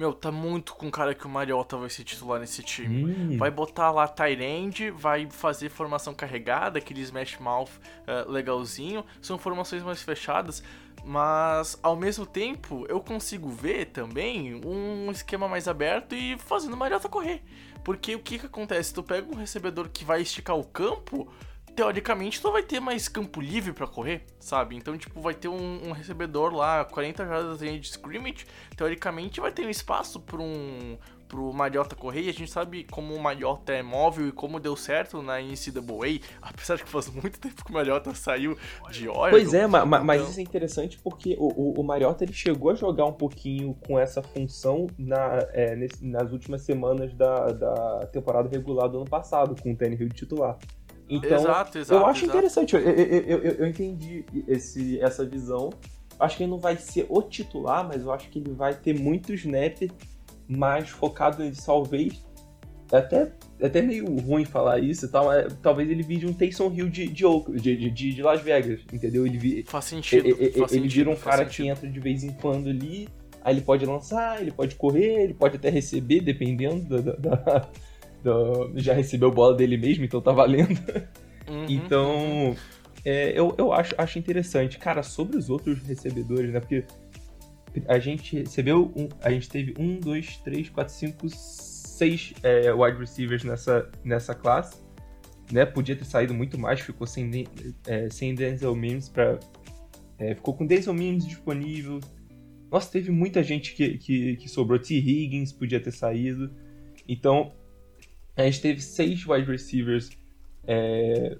Meu, 0.00 0.14
tá 0.14 0.32
muito 0.32 0.74
com 0.76 0.90
cara 0.90 1.14
que 1.14 1.26
o 1.26 1.28
Mariota 1.28 1.76
vai 1.76 1.90
ser 1.90 2.04
titular 2.04 2.40
nesse 2.40 2.62
time. 2.62 3.04
Hum. 3.04 3.36
Vai 3.36 3.50
botar 3.50 3.90
lá 3.90 4.08
Tyrande, 4.08 4.90
vai 4.90 5.28
fazer 5.30 5.68
formação 5.68 6.14
carregada, 6.14 6.78
aquele 6.78 7.02
smash 7.02 7.36
mouth 7.38 7.68
eh, 8.06 8.24
legalzinho. 8.26 9.04
São 9.20 9.36
formações 9.36 9.82
mais 9.82 10.00
fechadas, 10.00 10.62
mas 11.04 11.78
ao 11.82 11.96
mesmo 11.96 12.24
tempo 12.24 12.86
eu 12.88 12.98
consigo 12.98 13.50
ver 13.50 13.88
também 13.90 14.58
um 14.64 15.10
esquema 15.10 15.46
mais 15.46 15.68
aberto 15.68 16.14
e 16.14 16.38
fazendo 16.38 16.72
o 16.72 16.78
Mariota 16.78 17.06
correr. 17.06 17.42
Porque 17.84 18.14
o 18.14 18.20
que 18.20 18.38
que 18.38 18.46
acontece? 18.46 18.94
Tu 18.94 19.02
pega 19.02 19.30
um 19.30 19.36
recebedor 19.36 19.90
que 19.90 20.02
vai 20.02 20.22
esticar 20.22 20.56
o 20.56 20.64
campo, 20.64 21.30
teoricamente 21.80 22.42
tu 22.42 22.52
vai 22.52 22.62
ter 22.62 22.78
mais 22.78 23.08
campo 23.08 23.40
livre 23.40 23.72
pra 23.72 23.86
correr, 23.86 24.22
sabe? 24.38 24.76
Então, 24.76 24.98
tipo, 24.98 25.18
vai 25.20 25.32
ter 25.32 25.48
um, 25.48 25.88
um 25.88 25.92
recebedor 25.92 26.52
lá, 26.54 26.84
40 26.84 27.24
jardas 27.26 27.58
de 27.60 27.80
scrimmage, 27.80 28.44
teoricamente 28.76 29.40
vai 29.40 29.50
ter 29.50 29.64
um 29.66 29.70
espaço 29.70 30.20
pra 30.20 30.42
um 30.42 30.98
pro 31.26 31.52
Mariota 31.52 31.94
correr, 31.94 32.22
e 32.22 32.28
a 32.28 32.32
gente 32.32 32.50
sabe 32.50 32.84
como 32.90 33.14
o 33.14 33.22
Mariota 33.22 33.72
é 33.72 33.84
móvel 33.84 34.26
e 34.26 34.32
como 34.32 34.58
deu 34.58 34.74
certo 34.74 35.22
na 35.22 35.40
NCAA, 35.40 36.18
apesar 36.42 36.74
de 36.74 36.82
que 36.82 36.90
faz 36.90 37.08
muito 37.08 37.38
tempo 37.38 37.64
que 37.64 37.70
o 37.70 37.74
Mariota 37.74 38.12
saiu 38.16 38.58
de 38.90 39.08
Oregon. 39.08 39.30
Pois 39.30 39.54
é, 39.54 39.64
ma- 39.64 39.86
ma- 39.86 40.00
mas 40.02 40.20
Então- 40.20 40.30
isso 40.32 40.40
é 40.40 40.42
interessante 40.42 40.98
porque 40.98 41.36
o, 41.38 41.46
o, 41.76 41.80
o 41.80 41.84
Mariota 41.84 42.24
ele 42.24 42.32
chegou 42.32 42.72
a 42.72 42.74
jogar 42.74 43.04
um 43.06 43.12
pouquinho 43.12 43.74
com 43.86 43.96
essa 43.96 44.20
função 44.24 44.88
na, 44.98 45.38
é, 45.52 45.76
nesse- 45.76 46.04
nas 46.04 46.32
últimas 46.32 46.62
semanas 46.62 47.14
da, 47.14 47.46
da 47.52 48.06
temporada 48.06 48.48
regular 48.48 48.88
do 48.88 48.96
ano 48.98 49.08
passado, 49.08 49.54
com 49.62 49.70
o 49.72 49.76
Tannehill 49.76 50.08
de 50.08 50.16
titular. 50.16 50.58
Então, 51.10 51.38
exato, 51.38 51.78
exato. 51.78 52.00
eu 52.00 52.06
acho 52.06 52.24
exato. 52.24 52.38
interessante, 52.38 52.74
eu, 52.76 52.80
eu, 52.80 52.94
eu, 53.22 53.38
eu- 53.58 53.66
entendi 53.66 54.24
esse, 54.46 55.00
essa 55.00 55.24
visão. 55.26 55.70
Acho 56.18 56.36
que 56.36 56.42
ele 56.44 56.50
não 56.50 56.58
vai 56.58 56.76
ser 56.76 57.06
o 57.08 57.20
titular, 57.22 57.86
mas 57.86 58.02
eu 58.02 58.12
acho 58.12 58.28
que 58.28 58.38
ele 58.38 58.52
vai 58.52 58.74
ter 58.74 58.98
muito 58.98 59.32
snap 59.34 59.90
mais 60.48 60.88
focado 60.88 61.42
em 61.42 61.52
talvez. 61.52 62.22
É 62.92 62.96
até, 62.96 63.32
é 63.60 63.66
até 63.66 63.80
meio 63.82 64.04
ruim 64.20 64.44
falar 64.44 64.80
isso 64.80 65.06
e 65.06 65.08
tal, 65.08 65.26
mas 65.26 65.52
talvez 65.62 65.88
ele 65.88 66.02
vire 66.02 66.26
um 66.26 66.32
Taysom 66.32 66.72
Hill 66.74 66.88
de, 66.88 67.06
de, 67.06 67.24
de, 67.60 67.90
de, 67.90 68.14
de 68.14 68.22
Las 68.22 68.40
Vegas, 68.42 68.80
entendeu? 68.92 69.24
Ele, 69.26 69.38
vi, 69.38 69.62
Faz 69.64 69.84
sentido. 69.84 70.26
e- 70.26 70.30
e- 70.30 70.34
faz 70.58 70.72
ele 70.72 70.82
sentido, 70.82 70.90
vira 70.92 71.10
um 71.10 71.16
cara 71.16 71.44
que 71.44 71.50
sentido. 71.56 71.68
entra 71.68 71.88
de 71.88 72.00
vez 72.00 72.24
em 72.24 72.32
quando 72.32 72.68
ali, 72.68 73.08
aí 73.42 73.54
ele 73.54 73.60
pode 73.60 73.86
lançar, 73.86 74.40
ele 74.42 74.50
pode 74.50 74.74
correr, 74.74 75.22
ele 75.22 75.34
pode 75.34 75.56
até 75.56 75.70
receber, 75.70 76.20
dependendo 76.20 77.00
da. 77.00 77.12
da- 77.12 77.34
da- 77.36 77.68
da- 78.22 78.70
já 78.76 78.92
recebeu 78.94 79.30
bola 79.30 79.56
dele 79.56 79.76
mesmo, 79.76 80.04
então 80.04 80.20
tá 80.20 80.32
valendo. 80.32 80.78
Uhum. 81.48 81.66
Então, 81.68 82.56
é, 83.04 83.30
eu, 83.38 83.54
eu 83.58 83.72
acho, 83.72 83.94
acho 83.98 84.18
interessante. 84.18 84.78
Cara, 84.78 85.02
sobre 85.02 85.36
os 85.36 85.50
outros 85.50 85.82
recebedores, 85.82 86.52
né? 86.52 86.60
Porque 86.60 86.84
a 87.88 87.98
gente 87.98 88.36
recebeu. 88.38 88.92
Um, 88.96 89.08
a 89.22 89.30
gente 89.30 89.48
teve 89.48 89.74
um, 89.78 89.98
dois, 89.98 90.36
três, 90.38 90.68
quatro, 90.68 90.92
cinco, 90.94 91.28
seis 91.28 92.32
é, 92.42 92.72
wide 92.72 92.98
receivers 92.98 93.44
nessa, 93.44 93.90
nessa 94.04 94.34
classe. 94.34 94.76
Né? 95.52 95.66
Podia 95.66 95.96
ter 95.96 96.04
saído 96.04 96.32
muito 96.32 96.56
mais, 96.58 96.80
ficou 96.80 97.06
sem, 97.06 97.46
é, 97.86 98.08
sem 98.10 98.34
Denzel 98.34 98.74
Mims 98.76 99.08
pra. 99.08 99.38
é, 100.18 100.34
ficou 100.34 100.54
com 100.54 100.64
Denzel 100.64 100.94
Mims 100.94 101.26
disponível. 101.26 101.98
Nossa, 102.70 102.92
teve 102.92 103.10
muita 103.10 103.42
gente 103.42 103.74
que, 103.74 103.98
que, 103.98 104.36
que 104.36 104.48
sobrou. 104.48 104.78
T. 104.78 104.94
Higgins 104.94 105.52
podia 105.52 105.80
ter 105.80 105.90
saído. 105.90 106.52
Então, 107.08 107.52
a 108.36 108.42
gente 108.44 108.60
teve 108.60 108.80
seis 108.80 109.26
wide 109.26 109.50
receivers 109.50 110.10
é, 110.66 111.36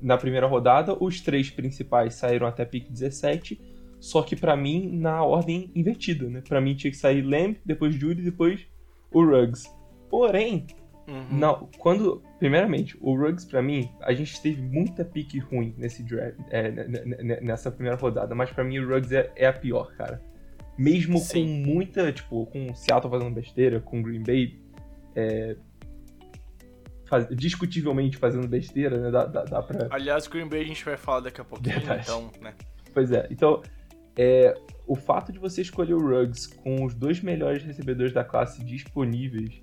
na 0.00 0.16
primeira 0.16 0.46
rodada. 0.46 0.96
Os 1.02 1.20
três 1.20 1.50
principais 1.50 2.14
saíram 2.14 2.46
até 2.46 2.64
pick 2.64 2.90
17. 2.90 3.60
Só 3.98 4.22
que 4.22 4.34
pra 4.34 4.56
mim, 4.56 4.88
na 4.98 5.22
ordem 5.22 5.70
invertida, 5.74 6.28
né? 6.30 6.42
Pra 6.48 6.60
mim 6.60 6.74
tinha 6.74 6.90
que 6.90 6.96
sair 6.96 7.20
Lamb, 7.20 7.58
depois 7.66 7.94
Judy, 7.94 8.22
depois 8.22 8.66
o 9.12 9.22
Ruggs. 9.24 9.68
Porém, 10.08 10.66
Uhum. 11.06 11.26
não, 11.38 11.68
quando. 11.78 12.22
Primeiramente, 12.38 12.96
o 13.00 13.14
Ruggs, 13.14 13.44
pra 13.46 13.60
mim, 13.60 13.90
a 14.00 14.14
gente 14.14 14.40
teve 14.40 14.62
muita 14.62 15.04
pique 15.04 15.38
ruim 15.38 15.74
nesse 15.76 16.02
draft, 16.02 16.38
é, 16.50 16.70
nessa 17.42 17.70
primeira 17.70 17.98
rodada, 17.98 18.34
mas 18.34 18.50
pra 18.50 18.64
mim 18.64 18.78
o 18.78 18.88
Ruggs 18.88 19.12
é, 19.14 19.30
é 19.36 19.46
a 19.46 19.52
pior, 19.52 19.92
cara. 19.96 20.22
Mesmo 20.78 21.18
Sim. 21.18 21.62
com 21.64 21.70
muita, 21.70 22.10
tipo, 22.12 22.46
com 22.46 22.70
o 22.70 22.74
Seattle 22.74 23.10
fazendo 23.10 23.34
besteira, 23.34 23.80
com 23.80 24.00
o 24.00 24.02
Green 24.02 24.22
Bay 24.22 24.58
é, 25.14 25.56
faz- 27.10 27.28
discutivelmente 27.36 28.16
fazendo 28.16 28.48
besteira, 28.48 28.96
né? 28.98 29.10
Dá, 29.10 29.26
dá, 29.26 29.44
dá 29.44 29.62
pra. 29.62 29.88
Aliás, 29.90 30.26
Green 30.28 30.48
Bay 30.48 30.62
a 30.62 30.64
gente 30.64 30.84
vai 30.84 30.96
falar 30.96 31.20
daqui 31.20 31.40
a 31.40 31.44
pouquinho, 31.44 31.74
Verdade. 31.76 32.02
então, 32.04 32.30
né? 32.40 32.54
Pois 32.94 33.12
é, 33.12 33.26
então. 33.30 33.60
é, 34.16 34.54
o 34.86 34.96
fato 34.96 35.32
de 35.32 35.38
você 35.38 35.62
escolher 35.62 35.94
o 35.94 36.00
Ruggs 36.00 36.48
com 36.48 36.84
os 36.84 36.94
dois 36.94 37.20
melhores 37.20 37.62
recebedores 37.62 38.12
da 38.12 38.24
classe 38.24 38.62
disponíveis 38.64 39.60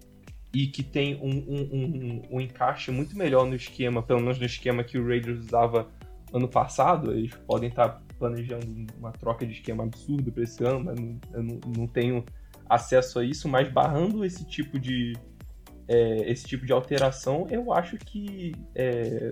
e 0.53 0.67
que 0.67 0.81
tem 0.81 1.15
um, 1.15 1.29
um- 1.29 1.69
um- 1.73 2.21
um 2.37 2.41
encaixe 2.41 2.89
muito 2.89 3.15
melhor 3.17 3.45
no 3.45 3.53
esquema, 3.55 4.01
pelo 4.01 4.21
menos 4.21 4.39
no 4.39 4.45
esquema 4.45 4.83
que 4.83 4.97
o 4.97 5.05
Raiders 5.05 5.39
usava 5.39 5.87
ano 6.33 6.47
passado, 6.47 7.11
eles 7.11 7.33
podem 7.45 7.69
estar 7.69 8.01
planejando 8.17 8.65
uma 8.97 9.11
troca 9.11 9.45
de 9.45 9.51
esquema 9.53 9.83
absurda 9.83 10.31
para 10.31 10.43
esse 10.43 10.63
ano, 10.63 10.85
mas 10.85 10.99
não- 10.99 11.19
eu 11.33 11.43
não, 11.43 11.59
não 11.77 11.87
tenho 11.87 12.23
acesso 12.69 13.19
a 13.19 13.23
isso, 13.25 13.47
mas 13.49 13.69
barrando 13.71 14.23
esse 14.25 14.45
tipo 14.45 14.79
de 14.79 15.13
é, 15.87 16.29
esse 16.31 16.45
tipo 16.45 16.65
de 16.65 16.73
alteração, 16.73 17.47
eu 17.49 17.71
acho 17.71 17.97
que 17.97 18.53
é, 18.75 19.29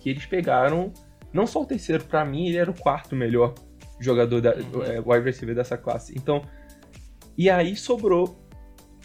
que 0.00 0.10
eles 0.10 0.26
pegaram 0.26 0.92
não 1.32 1.46
só 1.46 1.62
o 1.62 1.66
terceiro, 1.66 2.04
pra 2.04 2.24
mim 2.24 2.48
ele 2.48 2.58
era 2.58 2.70
o 2.70 2.78
quarto 2.78 3.16
melhor 3.16 3.54
jogador 4.00 4.40
da 4.40 4.54
Uhum. 4.54 4.82
é, 4.82 5.00
wide 5.00 5.24
receiver 5.24 5.54
dessa 5.54 5.76
classe. 5.76 6.12
Então, 6.16 6.42
e 7.38 7.48
aí 7.48 7.74
sobrou 7.76 8.46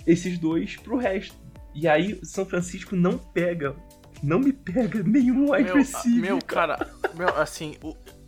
esses 0.06 0.38
dois 0.38 0.76
pro 0.78 0.98
resto. 0.98 1.36
E 1.74 1.88
aí 1.88 2.20
São 2.24 2.46
Francisco 2.46 2.96
não 2.96 3.18
pega, 3.18 3.76
não 4.24 4.40
me 4.40 4.52
pega 4.52 5.04
nenhum 5.04 5.52
wide 5.52 5.72
receiver. 5.72 6.22
meu, 6.22 6.40
cara, 6.40 6.90
meu, 7.16 7.30
assim, 7.38 7.76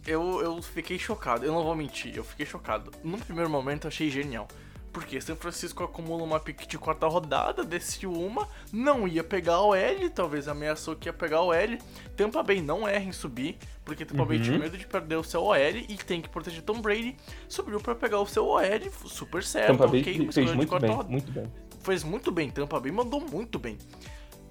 eu, 0.05 0.41
eu 0.41 0.61
fiquei 0.61 0.99
chocado, 0.99 1.43
eu 1.45 1.51
não 1.51 1.63
vou 1.63 1.75
mentir, 1.75 2.15
eu 2.15 2.23
fiquei 2.23 2.45
chocado. 2.45 2.91
No 3.03 3.17
primeiro 3.17 3.49
momento 3.49 3.85
eu 3.85 3.89
achei 3.89 4.09
genial. 4.09 4.47
Porque 4.91 5.21
São 5.21 5.35
Francisco 5.35 5.83
acumula 5.83 6.23
uma 6.23 6.39
pick 6.39 6.65
de 6.67 6.77
quarta 6.77 7.05
rodada, 7.07 7.63
desceu 7.63 8.11
uma, 8.11 8.47
não 8.73 9.07
ia 9.07 9.23
pegar 9.23 9.61
o 9.61 9.75
L, 9.75 10.09
talvez 10.09 10.47
ameaçou 10.47 10.95
que 10.95 11.07
ia 11.07 11.13
pegar 11.13 11.41
o 11.41 11.53
L. 11.53 11.77
Tampa 12.17 12.41
Bay 12.41 12.59
não 12.61 12.87
erra 12.87 13.03
em 13.05 13.11
subir, 13.11 13.57
porque 13.85 14.03
Tampa 14.03 14.25
Bay 14.25 14.37
Uhum. 14.37 14.43
tinha 14.43 14.57
medo 14.59 14.77
de 14.77 14.87
perder 14.87 15.15
o 15.17 15.23
seu 15.23 15.43
OL 15.43 15.55
e 15.57 15.95
tem 15.97 16.21
que 16.21 16.27
proteger 16.29 16.63
Tom 16.63 16.81
Brady. 16.81 17.15
Subiu 17.47 17.79
pra 17.79 17.93
pegar 17.93 18.19
o 18.19 18.25
seu 18.25 18.47
OL, 18.47 18.61
super 19.05 19.43
certo, 19.43 19.73
Tampa 19.73 19.87
Bay 19.87 20.01
ok, 20.01 20.19
uma 20.21 20.31
fez 20.31 20.53
muito 20.53 20.79
bem, 20.79 20.89
rodada 20.91 21.09
muito 21.09 21.31
bem. 21.31 21.53
fez 21.81 22.03
muito 22.03 22.31
bem. 22.31 22.49
Tampa 22.49 22.79
Bay 22.79 22.91
mandou 22.91 23.21
muito 23.21 23.59
bem. 23.59 23.77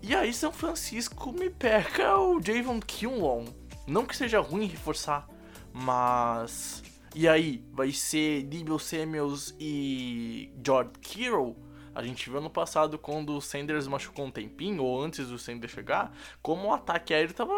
E 0.00 0.14
aí 0.14 0.33
São 0.33 0.52
Francisco 0.52 1.33
me 1.33 1.50
pega 1.50 2.16
o 2.16 2.40
Javon 2.40 2.78
Kinlaw. 2.80 3.45
Não 3.88 4.07
que 4.07 4.16
seja 4.16 4.38
ruim 4.38 4.66
reforçar, 4.66 5.26
mas... 5.73 6.83
E 7.20 7.26
aí, 7.26 7.64
vai 7.72 7.90
ser 7.90 8.44
Debo 8.44 8.78
Samuels 8.78 9.52
e 9.58 10.52
George 10.64 10.92
Kittle? 11.00 11.56
A 11.92 12.00
gente 12.00 12.30
viu 12.30 12.40
no 12.40 12.48
passado 12.48 12.96
quando 12.96 13.37
o 13.37 13.40
Sanders 13.40 13.88
machucou 13.88 14.26
um 14.26 14.30
tempinho, 14.30 14.84
ou 14.84 15.02
antes 15.02 15.26
do 15.26 15.37
Sanders 15.37 15.72
chegar, 15.72 16.16
como 16.40 16.68
o 16.68 16.72
ataque 16.72 17.12
aéreo 17.12 17.34
tava... 17.34 17.52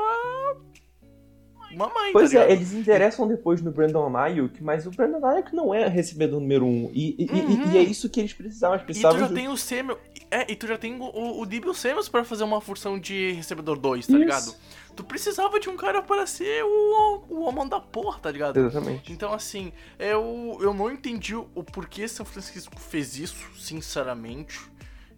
Uma 1.73 1.89
mãe, 1.89 2.12
Pois 2.12 2.33
tá 2.33 2.41
é, 2.41 2.53
eles 2.53 2.73
endereçam 2.73 3.29
depois 3.29 3.62
no 3.62 3.71
Brandon 3.71 4.17
Ayuk, 4.17 4.62
mas 4.62 4.87
o 4.87 4.91
Brandon 4.91 5.25
Ayuk 5.25 5.55
não 5.55 5.73
é 5.75 5.87
recebedor 5.87 6.41
número 6.41 6.67
um. 6.67 6.91
E, 6.93 7.15
e, 7.19 7.25
e- 7.27 7.41
Uhum. 7.41 7.73
e 7.73 7.79
é 7.79 7.83
isso 7.83 8.09
que 8.09 8.19
eles 8.21 8.33
precisavam. 8.33 8.75
Eles 8.77 8.83
E 8.83 8.85
tu 8.85 8.87
precisavam 8.87 9.19
já 9.21 9.27
de- 9.29 9.35
tem 9.35 9.49
o 9.49 9.57
Samuel. 9.57 9.99
É, 10.31 10.50
e 10.50 10.57
tu 10.57 10.67
já 10.67 10.77
tem 10.79 10.95
o, 11.00 11.41
o, 11.41 11.47
Debo 11.47 11.73
Samuels 11.75 12.09
pra 12.09 12.25
fazer 12.25 12.45
uma 12.45 12.61
função 12.61 12.99
de 12.99 13.33
recebedor 13.33 13.79
2, 13.79 14.07
tá 14.07 14.12
Isso. 14.12 14.21
ligado? 14.21 14.55
Tu 14.97 15.05
precisava 15.05 15.59
de 15.59 15.69
um 15.69 15.77
cara 15.77 16.03
para 16.03 16.27
ser 16.27 16.62
o, 16.65 17.25
o 17.29 17.41
homem 17.43 17.69
da 17.69 17.81
porra, 17.81 18.19
tá 18.21 18.31
ligado? 18.31 18.59
Exatamente. 18.59 19.12
Então, 19.12 19.33
assim, 19.33 19.73
eu, 19.99 20.59
eu 20.61 20.75
não 20.75 20.91
entendi 20.91 21.35
o 21.35 21.47
porquê 21.65 22.07
São 22.09 22.27
Francisco 22.27 22.79
fez 22.79 23.17
isso, 23.19 23.47
sinceramente. 23.57 24.70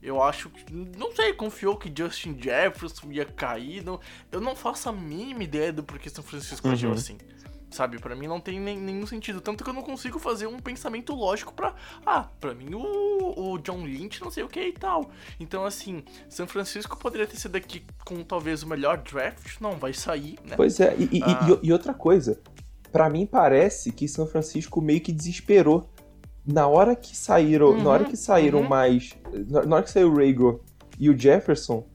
Eu 0.03 0.21
acho 0.23 0.51
que. 0.51 0.73
Não 0.75 1.15
sei, 1.15 1.33
confiou 1.33 1.77
que 1.77 1.93
Justin 1.97 2.37
Jefferson 2.41 3.13
ia 3.13 3.25
cair. 3.25 3.85
Não, 3.85 4.01
eu 4.33 4.41
não 4.41 4.57
faço 4.57 4.89
a 4.89 4.93
mínima 4.93 5.45
ideia 5.45 5.73
do 5.73 5.83
porquê 5.85 6.11
São 6.11 6.25
Francisco 6.25 6.69
agiu 6.69 6.89
Uhum. 6.91 6.95
assim. 6.97 7.19
Sabe, 7.71 7.99
pra 7.99 8.15
mim 8.15 8.27
não 8.27 8.39
tem 8.39 8.61
nem- 8.61 8.79
nenhum 8.79 9.07
sentido. 9.07 9.41
Tanto 9.41 9.65
que 9.65 9.71
eu 9.71 9.73
não 9.73 9.81
consigo 9.81 10.19
fazer 10.19 10.47
um 10.47 10.59
pensamento 10.59 11.15
lógico 11.15 11.55
pra. 11.55 11.75
Ah, 12.05 12.29
pra 12.39 12.53
mim 12.53 12.75
o, 12.75 13.53
o 13.55 13.59
John 13.59 13.83
Lynch 13.85 14.21
não 14.21 14.31
sei 14.31 14.43
o 14.43 14.49
que 14.49 14.61
e 14.61 14.73
tal. 14.73 15.11
Então, 15.41 15.65
assim, 15.65 16.05
São 16.29 16.47
Francisco 16.47 16.99
poderia 16.99 17.27
ter 17.27 17.37
sido 17.37 17.57
aqui 17.57 17.83
com 18.05 18.23
talvez 18.25 18.63
o 18.63 18.67
melhor 18.69 18.99
draft. 18.99 19.59
Não, 19.59 19.73
vai 19.79 19.95
sair, 19.95 20.39
né? 20.45 20.55
Pois 20.57 20.81
é, 20.81 20.95
e, 20.99 21.19
e- 21.19 21.23
Ah. 21.23 21.49
e- 21.63 21.69
e 21.69 21.73
outra 21.73 21.95
coisa, 21.95 22.39
pra 22.91 23.09
mim 23.09 23.25
parece 23.25 23.91
que 23.91 24.07
São 24.07 24.27
Francisco 24.27 24.83
meio 24.83 25.01
que 25.01 25.11
desesperou. 25.13 25.89
Na 26.45 26.67
hora 26.67 26.97
que 26.97 27.17
saíram, 27.17 27.71
Uhum, 27.71 27.83
na 27.83 27.91
hora 27.91 28.05
que 28.05 28.17
saíram 28.17 28.61
uhum. 28.61 28.69
mais, 28.69 29.11
na, 29.49 29.77
hora 29.77 29.83
que 29.85 29.91
saiu 29.91 30.09
o 30.09 30.17
Rago 30.17 30.61
e 30.99 31.09
o 31.09 31.17
Jefferson, 31.17 31.87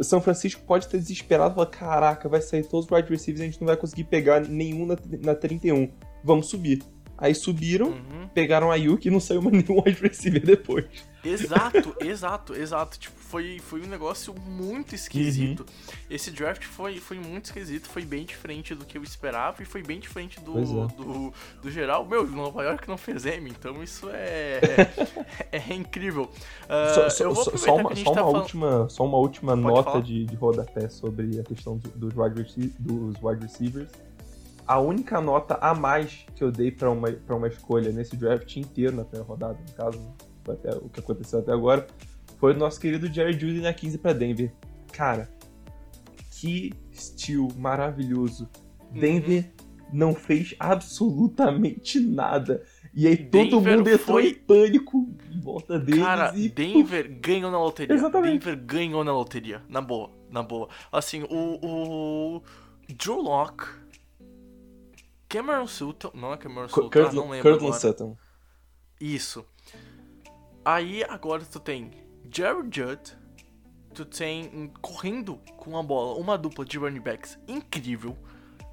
São 0.00 0.20
Francisco 0.20 0.62
pode 0.66 0.88
ter 0.88 0.98
desesperado 0.98 1.52
e 1.52 1.54
falar, 1.54 1.66
caraca, 1.66 2.28
vai 2.28 2.40
sair 2.40 2.64
todos 2.64 2.86
os 2.86 2.90
wide 2.90 3.10
receivers, 3.10 3.42
a 3.42 3.44
gente 3.44 3.60
não 3.60 3.66
vai 3.66 3.76
conseguir 3.76 4.04
pegar 4.04 4.40
nenhum 4.40 4.86
na, 4.86 4.96
na 5.22 5.34
31. 5.34 5.90
Vamos 6.24 6.48
subir. 6.48 6.82
Aí 7.18 7.34
subiram, 7.34 7.88
Uhum. 7.88 8.28
pegaram 8.32 8.70
a 8.70 8.76
Yuki 8.76 9.08
e 9.08 9.10
não 9.10 9.20
saiu 9.20 9.42
mais 9.42 9.52
nenhum 9.66 9.82
wide 9.84 10.00
receiver 10.00 10.44
depois. 10.44 10.86
Exato, 11.24 11.94
exato, 12.00 12.54
exato. 12.54 12.98
Tipo, 12.98 13.18
foi, 13.18 13.58
foi 13.58 13.82
um 13.82 13.86
negócio 13.86 14.32
muito 14.34 14.94
esquisito. 14.94 15.60
Uhum. 15.60 15.94
Esse 16.08 16.30
draft 16.30 16.62
foi, 16.64 16.98
foi 17.00 17.18
muito 17.18 17.46
esquisito, 17.46 17.88
foi 17.88 18.02
bem 18.04 18.24
diferente 18.24 18.74
do 18.74 18.86
que 18.86 18.96
eu 18.96 19.02
esperava 19.02 19.60
e 19.62 19.66
foi 19.66 19.82
bem 19.82 19.98
diferente 19.98 20.40
do, 20.40 20.58
é. 20.58 20.62
do, 20.96 21.32
do 21.60 21.70
geral. 21.70 22.06
Meu, 22.06 22.26
Nova 22.26 22.62
York 22.62 22.88
não 22.88 22.96
fez 22.96 23.26
M, 23.26 23.50
então 23.50 23.82
isso 23.82 24.08
é, 24.10 24.60
é, 25.52 25.74
incrível. 25.74 26.30
Ah, 26.68 26.92
só, 26.94 27.10
só- 27.10 27.24
eu 27.24 27.34
vou 27.34 27.44
só- 27.58 27.74
uma, 27.76 27.94
só 27.96 28.04
tá 28.04 28.10
uma 28.12 28.14
falando- 28.14 28.36
última, 28.42 28.88
só 28.88 29.04
uma 29.04 29.18
última 29.18 29.52
Pode 29.56 29.62
nota 29.66 29.90
falar. 29.90 30.02
de, 30.04 30.24
de 30.24 30.36
rodapé 30.36 30.88
sobre 30.88 31.40
a 31.40 31.42
questão 31.42 31.76
do- 31.76 31.90
dos, 31.90 32.14
wide 32.16 32.72
dos 32.78 33.16
wide 33.20 33.42
receivers. 33.42 33.88
A 34.68 34.78
única 34.78 35.18
nota 35.20 35.54
a 35.62 35.74
mais 35.74 36.26
que 36.36 36.44
eu 36.44 36.52
dei 36.52 36.70
pra 36.70 36.90
uma, 36.90 37.10
pra 37.10 37.34
uma 37.34 37.48
escolha 37.48 37.90
nesse 37.90 38.14
draft 38.16 38.54
inteiro, 38.56 38.94
na 38.94 39.02
primeira 39.04 39.26
rodada, 39.26 39.58
no 39.66 39.74
caso, 39.74 40.14
foi 40.44 40.54
até, 40.54 40.70
o 40.76 40.88
que 40.90 41.00
aconteceu 41.00 41.38
até 41.38 41.52
agora, 41.52 41.86
foi 42.38 42.52
o 42.52 42.56
nosso 42.56 42.78
querido 42.78 43.12
Jerry 43.12 43.32
Judy 43.32 43.60
na 43.62 43.72
15 43.72 43.96
pra 43.98 44.12
Denver. 44.12 44.52
Cara, 44.92 45.28
que 46.32 46.72
estilo 46.92 47.48
maravilhoso. 47.56 48.48
Uhum. 48.92 49.00
Denver 49.00 49.50
não 49.92 50.14
fez 50.14 50.54
absolutamente 50.58 51.98
nada. 52.00 52.62
E 52.94 53.06
aí 53.06 53.16
todo 53.16 53.30
Denver 53.30 53.76
mundo 53.78 53.88
entrou 53.88 53.98
foi- 53.98 54.28
em 54.30 54.34
pânico 54.34 55.08
em 55.30 55.40
volta 55.40 55.78
deles 55.78 56.04
Cara, 56.04 56.32
e 56.36 56.48
Denver 56.48 57.18
ganhou 57.20 57.50
na 57.50 57.58
loteria. 57.58 57.94
Exatamente. 57.94 58.44
Denver 58.44 58.64
ganhou 58.66 59.02
na 59.04 59.12
loteria. 59.12 59.62
Na 59.68 59.80
boa, 59.80 60.10
na 60.30 60.42
boa. 60.42 60.68
Assim, 60.92 61.22
o. 61.30 61.58
o 61.62 62.42
Drew 62.96 63.20
Locke. 63.22 63.66
Cameron 65.28 65.66
Sutton. 65.66 66.10
Não 66.14 66.32
é 66.32 66.36
Cameron 66.36 66.68
Sutton, 66.68 67.00
ah, 67.00 67.12
não 67.12 67.30
lembro. 67.30 67.54
Agora. 67.54 67.72
Sutton. 67.72 68.16
Isso. 69.00 69.44
Aí 70.64 71.04
agora 71.04 71.44
tu 71.44 71.60
tem 71.60 71.90
Jerry 72.30 72.68
Judd. 72.70 73.16
Tu 73.94 74.04
tem 74.04 74.72
correndo 74.80 75.38
com 75.56 75.76
a 75.76 75.82
bola 75.82 76.18
uma 76.18 76.38
dupla 76.38 76.64
de 76.64 76.78
running 76.78 77.00
backs 77.00 77.38
incrível. 77.48 78.16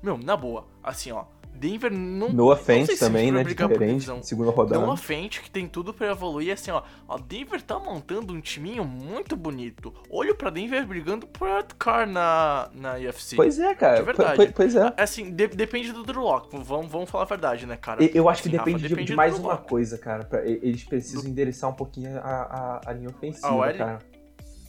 Meu, 0.03 0.17
na 0.17 0.37
boa. 0.37 0.67
Assim, 0.83 1.11
ó. 1.11 1.25
Denver 1.55 1.91
não. 1.91 2.29
Noah 2.31 2.55
não 2.57 2.63
sei 2.63 2.85
Fent 2.85 2.89
se 2.91 2.99
também, 2.99 3.31
né? 3.31 3.43
Diferente, 3.43 4.09
segunda 4.25 4.51
rodada. 4.51 4.79
Noah 4.85 4.97
Fent, 4.97 5.39
que 5.41 5.49
tem 5.49 5.67
tudo 5.67 5.93
pra 5.93 6.11
evoluir, 6.11 6.53
assim, 6.53 6.71
ó. 6.71 6.83
Ó, 7.07 7.17
Denver 7.17 7.61
tá 7.61 7.79
montando 7.79 8.33
um 8.33 8.41
timinho 8.41 8.83
muito 8.83 9.35
bonito. 9.35 9.93
Olho 10.09 10.35
pra 10.35 10.49
Denver 10.49 10.85
brigando 10.85 11.25
por 11.27 11.47
Car 11.79 12.07
na, 12.07 12.69
na 12.73 12.93
UFC. 12.95 13.35
Pois 13.35 13.57
é, 13.59 13.73
cara. 13.73 13.97
De 13.97 14.03
verdade. 14.03 14.37
Po- 14.37 14.45
po- 14.47 14.53
Pois 14.53 14.75
é. 14.75 14.93
Assim, 14.97 15.31
de- 15.31 15.47
depende 15.47 15.91
do 15.91 16.03
Drew 16.03 16.21
Lock. 16.21 16.49
Vamos, 16.63 16.91
vamos 16.91 17.09
falar 17.09 17.23
a 17.23 17.27
verdade, 17.27 17.65
né, 17.65 17.77
cara? 17.77 18.03
Eu 18.03 18.27
acho 18.29 18.41
que 18.43 18.49
Assim, 18.49 18.57
Rafa, 18.57 18.65
depende, 18.69 18.83
de- 18.83 18.89
depende 18.89 19.07
de, 19.07 19.13
do 19.13 19.17
mais 19.17 19.37
uma 19.39 19.57
coisa, 19.57 19.97
cara. 19.97 20.23
pra- 20.25 20.45
eles 20.45 20.83
precisam 20.83 21.29
endereçar 21.29 21.69
um 21.69 21.73
pouquinho 21.73 22.17
a, 22.19 22.81
a, 22.85 22.89
a 22.89 22.93
linha 22.93 23.09
ofensiva, 23.09 23.47
A 23.69 23.73
cara. 23.73 23.99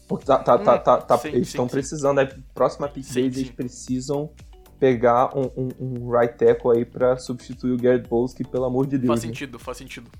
Porque 0.09 0.25
tá, 0.25 0.39
tá, 0.39 0.57
tá, 0.59 0.75
Hum, 0.77 0.79
tá, 0.79 0.97
tá- 0.99 1.19
sim, 1.19 1.29
eles 1.29 1.49
estão 1.49 1.67
precisando. 1.67 2.21
Aí, 2.21 2.29
próxima 2.55 2.89
pick 2.89 3.05
eles 3.17 3.51
precisam 3.51 4.31
pegar 4.79 5.37
um, 5.37 5.51
um, 5.57 5.69
um 5.81 6.11
right 6.11 6.37
tackle 6.37 6.73
aí 6.77 6.85
pra 6.85 7.17
substituir 7.17 7.73
o 7.73 7.77
Garrett 7.77 8.09
Bowles, 8.09 8.33
que 8.33 8.45
pelo 8.45 8.65
amor 8.65 8.87
de 8.87 8.99
Deus. 8.99 9.09
Faz 9.09 9.23
né? 9.23 9.29
sentido, 9.29 9.59
faz 9.59 9.79
sentido. 9.79 10.11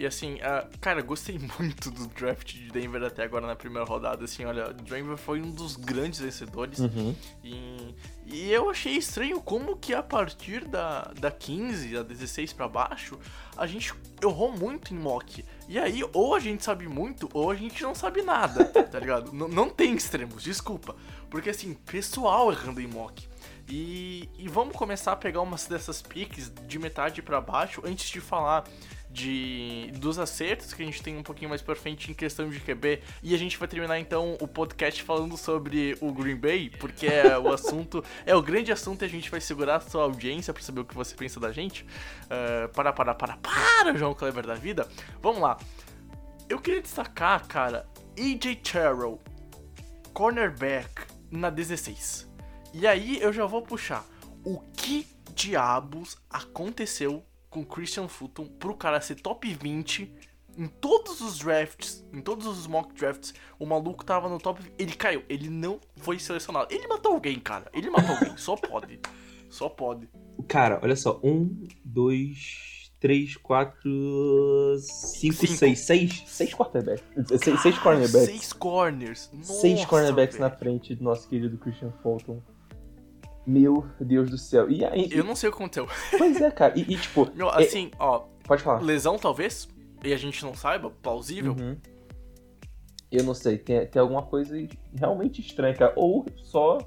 E 0.00 0.06
assim, 0.06 0.38
ah, 0.40 0.66
cara, 0.80 1.02
gostei 1.02 1.38
muito 1.60 1.90
do 1.90 2.06
draft 2.06 2.54
de 2.54 2.70
Denver 2.70 3.02
até 3.02 3.22
agora 3.22 3.46
na 3.46 3.54
primeira 3.54 3.86
rodada. 3.86 4.24
Assim, 4.24 4.46
olha, 4.46 4.72
Denver 4.72 5.18
foi 5.18 5.42
um 5.42 5.50
dos 5.50 5.76
grandes 5.76 6.20
vencedores. 6.20 6.78
Uhum. 6.78 7.14
E, 7.44 7.94
e 8.24 8.50
eu 8.50 8.70
achei 8.70 8.94
estranho 8.94 9.42
como 9.42 9.76
que 9.76 9.92
a 9.92 10.02
partir 10.02 10.64
da, 10.66 11.12
da 11.20 11.30
15, 11.30 11.92
da 11.92 12.02
16 12.02 12.54
pra 12.54 12.66
baixo, 12.66 13.18
a 13.54 13.66
gente 13.66 13.92
errou 14.22 14.50
muito 14.50 14.94
em 14.94 14.96
mock. 14.96 15.44
E 15.68 15.78
aí, 15.78 16.02
ou 16.14 16.34
a 16.34 16.40
gente 16.40 16.64
sabe 16.64 16.88
muito, 16.88 17.28
ou 17.34 17.50
a 17.50 17.54
gente 17.54 17.82
não 17.82 17.94
sabe 17.94 18.22
nada, 18.22 18.64
tá 18.72 18.98
ligado? 18.98 19.34
N 19.34 19.54
não 19.54 19.68
tem 19.68 19.94
extremos, 19.94 20.42
desculpa. 20.42 20.96
Porque 21.28 21.50
assim, 21.50 21.74
pessoal 21.74 22.50
errando 22.50 22.80
em 22.80 22.86
mock. 22.86 23.28
E, 23.70 24.28
e 24.36 24.48
vamos 24.48 24.74
começar 24.74 25.12
a 25.12 25.16
pegar 25.16 25.40
umas 25.40 25.66
dessas 25.66 26.02
piques 26.02 26.52
de 26.66 26.78
metade 26.78 27.22
pra 27.22 27.40
baixo 27.40 27.80
antes 27.84 28.10
de 28.10 28.20
falar 28.20 28.64
de 29.12 29.90
dos 29.96 30.18
acertos 30.18 30.72
que 30.72 30.82
a 30.82 30.84
gente 30.84 31.02
tem 31.02 31.16
um 31.16 31.22
pouquinho 31.22 31.48
mais 31.48 31.60
pra 31.60 31.74
frente 31.74 32.10
em 32.10 32.14
questão 32.14 32.48
de 32.48 32.60
QB. 32.60 33.00
E 33.22 33.34
a 33.34 33.38
gente 33.38 33.56
vai 33.56 33.68
terminar 33.68 33.98
então 33.98 34.36
o 34.40 34.46
podcast 34.46 35.02
falando 35.02 35.36
sobre 35.36 35.96
o 36.00 36.12
Green 36.12 36.36
Bay, 36.36 36.70
porque 36.70 37.06
é 37.06 37.38
o 37.38 37.48
assunto, 37.52 38.04
é 38.24 38.34
o 38.34 38.42
grande 38.42 38.72
assunto 38.72 39.02
e 39.02 39.06
a 39.06 39.08
gente 39.08 39.30
vai 39.30 39.40
segurar 39.40 39.76
a 39.76 39.80
sua 39.80 40.04
audiência 40.04 40.52
pra 40.52 40.62
saber 40.62 40.80
o 40.80 40.84
que 40.84 40.94
você 40.94 41.14
pensa 41.14 41.40
da 41.40 41.52
gente. 41.52 41.84
Uh, 42.24 42.68
para, 42.72 42.92
para, 42.92 43.14
para, 43.14 43.36
para, 43.36 43.94
João 43.96 44.14
Kleber 44.14 44.46
da 44.46 44.54
vida. 44.54 44.88
Vamos 45.20 45.40
lá. 45.40 45.58
Eu 46.48 46.58
queria 46.58 46.82
destacar, 46.82 47.46
cara, 47.46 47.86
AJ 48.18 48.56
Terrell, 48.56 49.20
cornerback 50.12 51.06
na 51.30 51.50
16. 51.50 52.29
E 52.72 52.86
aí 52.86 53.20
eu 53.20 53.32
já 53.32 53.46
vou 53.46 53.62
puxar. 53.62 54.04
O 54.44 54.60
que 54.76 55.06
diabos 55.34 56.16
aconteceu 56.28 57.22
com 57.48 57.64
Christian 57.64 58.08
Fulton 58.08 58.46
pro 58.46 58.76
cara 58.76 59.00
ser 59.00 59.16
top 59.16 59.52
20 59.52 60.12
em 60.56 60.66
todos 60.66 61.20
os 61.20 61.38
drafts, 61.38 62.04
em 62.12 62.20
todos 62.20 62.46
os 62.46 62.66
mock 62.66 62.92
drafts, 62.94 63.32
o 63.58 63.64
maluco 63.64 64.04
tava 64.04 64.28
no 64.28 64.38
top, 64.38 64.60
ele 64.78 64.92
caiu, 64.94 65.22
ele 65.28 65.48
não 65.48 65.80
foi 65.96 66.18
selecionado. 66.18 66.72
Ele 66.74 66.86
matou 66.86 67.12
alguém, 67.12 67.38
cara. 67.38 67.70
Ele 67.72 67.88
matou 67.88 68.14
alguém, 68.14 68.36
só 68.36 68.56
pode. 68.56 69.00
Só 69.48 69.68
pode. 69.68 70.08
Cara, 70.48 70.78
olha 70.82 70.96
só. 70.96 71.18
Um, 71.24 71.66
dois, 71.84 72.90
três, 73.00 73.36
quatro, 73.36 73.90
cinco, 74.78 75.34
Cinco. 75.34 75.56
seis. 75.56 75.80
Seis, 75.80 76.22
seis 76.26 76.52
quarterbacks. 76.54 77.04
Seis, 77.42 77.60
seis 77.60 77.78
cornerbacks. 77.78 78.26
Seis 78.26 78.52
corners. 78.52 79.30
seis 79.42 79.84
cornerbacks 79.86 80.36
velho. 80.36 80.50
na 80.50 80.56
frente 80.56 80.94
do 80.94 81.02
nosso 81.04 81.28
querido 81.28 81.56
Christian 81.58 81.92
Fulton. 82.02 82.42
Meu 83.50 83.84
Deus 84.00 84.30
do 84.30 84.38
céu. 84.38 84.70
E 84.70 84.84
aí. 84.84 85.08
Eu 85.10 85.24
não 85.24 85.34
sei 85.34 85.48
o 85.48 85.52
que 85.52 85.58
aconteceu. 85.58 85.88
Pois 86.16 86.40
é, 86.40 86.50
cara. 86.50 86.78
E, 86.78 86.82
e, 86.82 86.96
tipo. 86.96 87.28
Meu, 87.34 87.48
é- 87.48 87.64
assim, 87.64 87.90
ó, 87.98 88.20
pode 88.44 88.62
falar. 88.62 88.80
lesão 88.80 89.18
talvez, 89.18 89.68
e 90.04 90.12
a 90.12 90.16
gente 90.16 90.44
não 90.44 90.54
saiba, 90.54 90.90
plausível. 90.90 91.56
Uhum. 91.58 91.76
Eu 93.10 93.24
não 93.24 93.34
sei, 93.34 93.58
tem, 93.58 93.84
tem 93.86 94.00
alguma 94.00 94.22
coisa 94.22 94.54
realmente 94.96 95.40
estranha, 95.40 95.74
cara. 95.74 95.92
Ou 95.96 96.24
só 96.36 96.78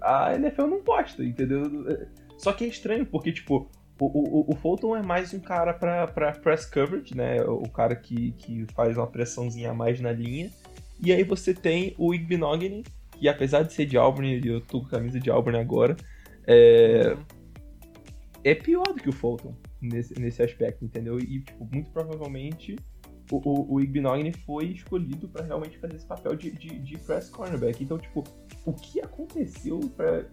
a 0.00 0.34
NFL 0.34 0.66
não 0.66 0.82
gosta, 0.82 1.22
entendeu? 1.22 1.64
Só 2.38 2.54
que 2.54 2.64
é 2.64 2.68
estranho, 2.68 3.04
porque, 3.04 3.30
tipo, 3.30 3.70
o, 4.00 4.06
o, 4.06 4.52
o 4.52 4.56
Fulton 4.56 4.96
é 4.96 5.02
mais 5.02 5.34
um 5.34 5.40
cara 5.40 5.74
pra, 5.74 6.06
pra 6.06 6.32
press 6.32 6.64
coverage, 6.64 7.14
né? 7.14 7.42
O 7.42 7.68
cara 7.68 7.94
que, 7.94 8.32
que 8.32 8.64
faz 8.74 8.96
uma 8.96 9.06
pressãozinha 9.06 9.72
a 9.72 9.74
mais 9.74 10.00
na 10.00 10.12
linha. 10.12 10.50
E 11.02 11.12
aí 11.12 11.22
você 11.22 11.52
tem 11.52 11.94
o 11.98 12.14
Igbenogany, 12.14 12.84
que 13.20 13.28
apesar 13.28 13.62
de 13.62 13.72
ser 13.72 13.86
de 13.86 13.96
Auburn, 13.96 14.26
e 14.40 14.46
eu 14.48 14.60
tô 14.60 14.80
com 14.80 14.86
a 14.86 14.90
camisa 14.90 15.20
de 15.20 15.30
Auburn 15.30 15.58
agora, 15.58 15.96
é, 16.46 17.14
Uhum. 17.16 17.24
é 18.42 18.54
pior 18.54 18.84
do 18.84 18.94
que 18.94 19.08
o 19.08 19.12
Fulton 19.12 19.54
nesse, 19.80 20.18
nesse 20.18 20.42
aspecto, 20.42 20.84
entendeu? 20.84 21.18
E, 21.20 21.40
tipo, 21.42 21.68
muito 21.70 21.90
provavelmente 21.90 22.76
o, 23.30 23.36
o, 23.48 23.74
o 23.74 23.80
Igbenogany 23.80 24.32
foi 24.44 24.66
escolhido 24.66 25.28
pra 25.28 25.44
realmente 25.44 25.78
fazer 25.78 25.96
esse 25.96 26.06
papel 26.06 26.34
de, 26.34 26.50
de, 26.50 26.78
de 26.78 26.98
press 26.98 27.28
cornerback. 27.28 27.84
Então, 27.84 27.98
tipo, 27.98 28.24
o 28.64 28.72
que 28.72 29.00
aconteceu 29.00 29.78
pra, 29.96 30.24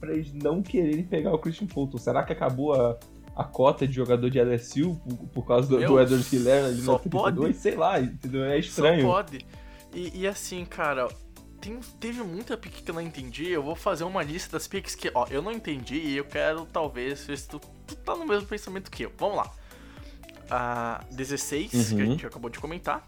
pra 0.00 0.14
eles 0.14 0.32
não 0.32 0.62
quererem 0.62 1.04
pegar 1.04 1.34
o 1.34 1.38
Christian 1.38 1.68
Fulton? 1.68 1.98
Será 1.98 2.22
que 2.22 2.32
acabou 2.32 2.72
a, 2.72 2.98
a 3.36 3.44
cota 3.44 3.86
de 3.86 3.92
jogador 3.94 4.30
de 4.30 4.40
LSU 4.40 4.94
por, 4.96 5.16
por 5.28 5.46
causa 5.46 5.68
do, 5.68 5.78
Meu, 5.78 5.88
do 5.88 6.00
Edward 6.00 6.34
Hiller 6.34 6.64
ali 6.64 6.80
só 6.80 6.92
na 6.92 6.98
32? 7.00 7.34
pode. 7.36 7.56
Sei 7.58 7.74
lá, 7.74 8.00
entendeu? 8.00 8.44
É 8.44 8.52
Só 8.54 8.58
estranho. 8.68 9.04
pode. 9.06 9.44
E, 9.94 10.20
e 10.20 10.26
assim, 10.26 10.64
cara, 10.64 11.08
tem- 11.62 11.80
teve 12.00 12.22
muita 12.22 12.56
pick 12.58 12.82
que 12.82 12.90
eu 12.90 12.94
não 12.94 13.00
entendi. 13.00 13.48
Eu 13.48 13.62
vou 13.62 13.74
fazer 13.76 14.04
uma 14.04 14.22
lista 14.22 14.52
das 14.58 14.66
picks 14.66 14.94
que, 14.94 15.10
ó, 15.14 15.26
eu 15.30 15.40
não 15.40 15.50
entendi 15.52 15.94
e 15.96 16.16
eu 16.16 16.24
quero 16.24 16.66
talvez 16.66 17.24
ver 17.24 17.38
se 17.38 17.48
tu, 17.48 17.58
tu 17.86 17.94
tá 17.96 18.14
no 18.16 18.26
mesmo 18.26 18.46
pensamento 18.48 18.90
que 18.90 19.04
eu. 19.04 19.12
Vamos 19.16 19.36
lá. 19.36 19.50
A 20.50 21.04
16, 21.10 21.70
que 21.70 21.76
a 21.76 21.80
Uhum. 22.04 22.10
gente 22.12 22.26
acabou 22.26 22.50
de 22.50 22.58
comentar. 22.58 23.06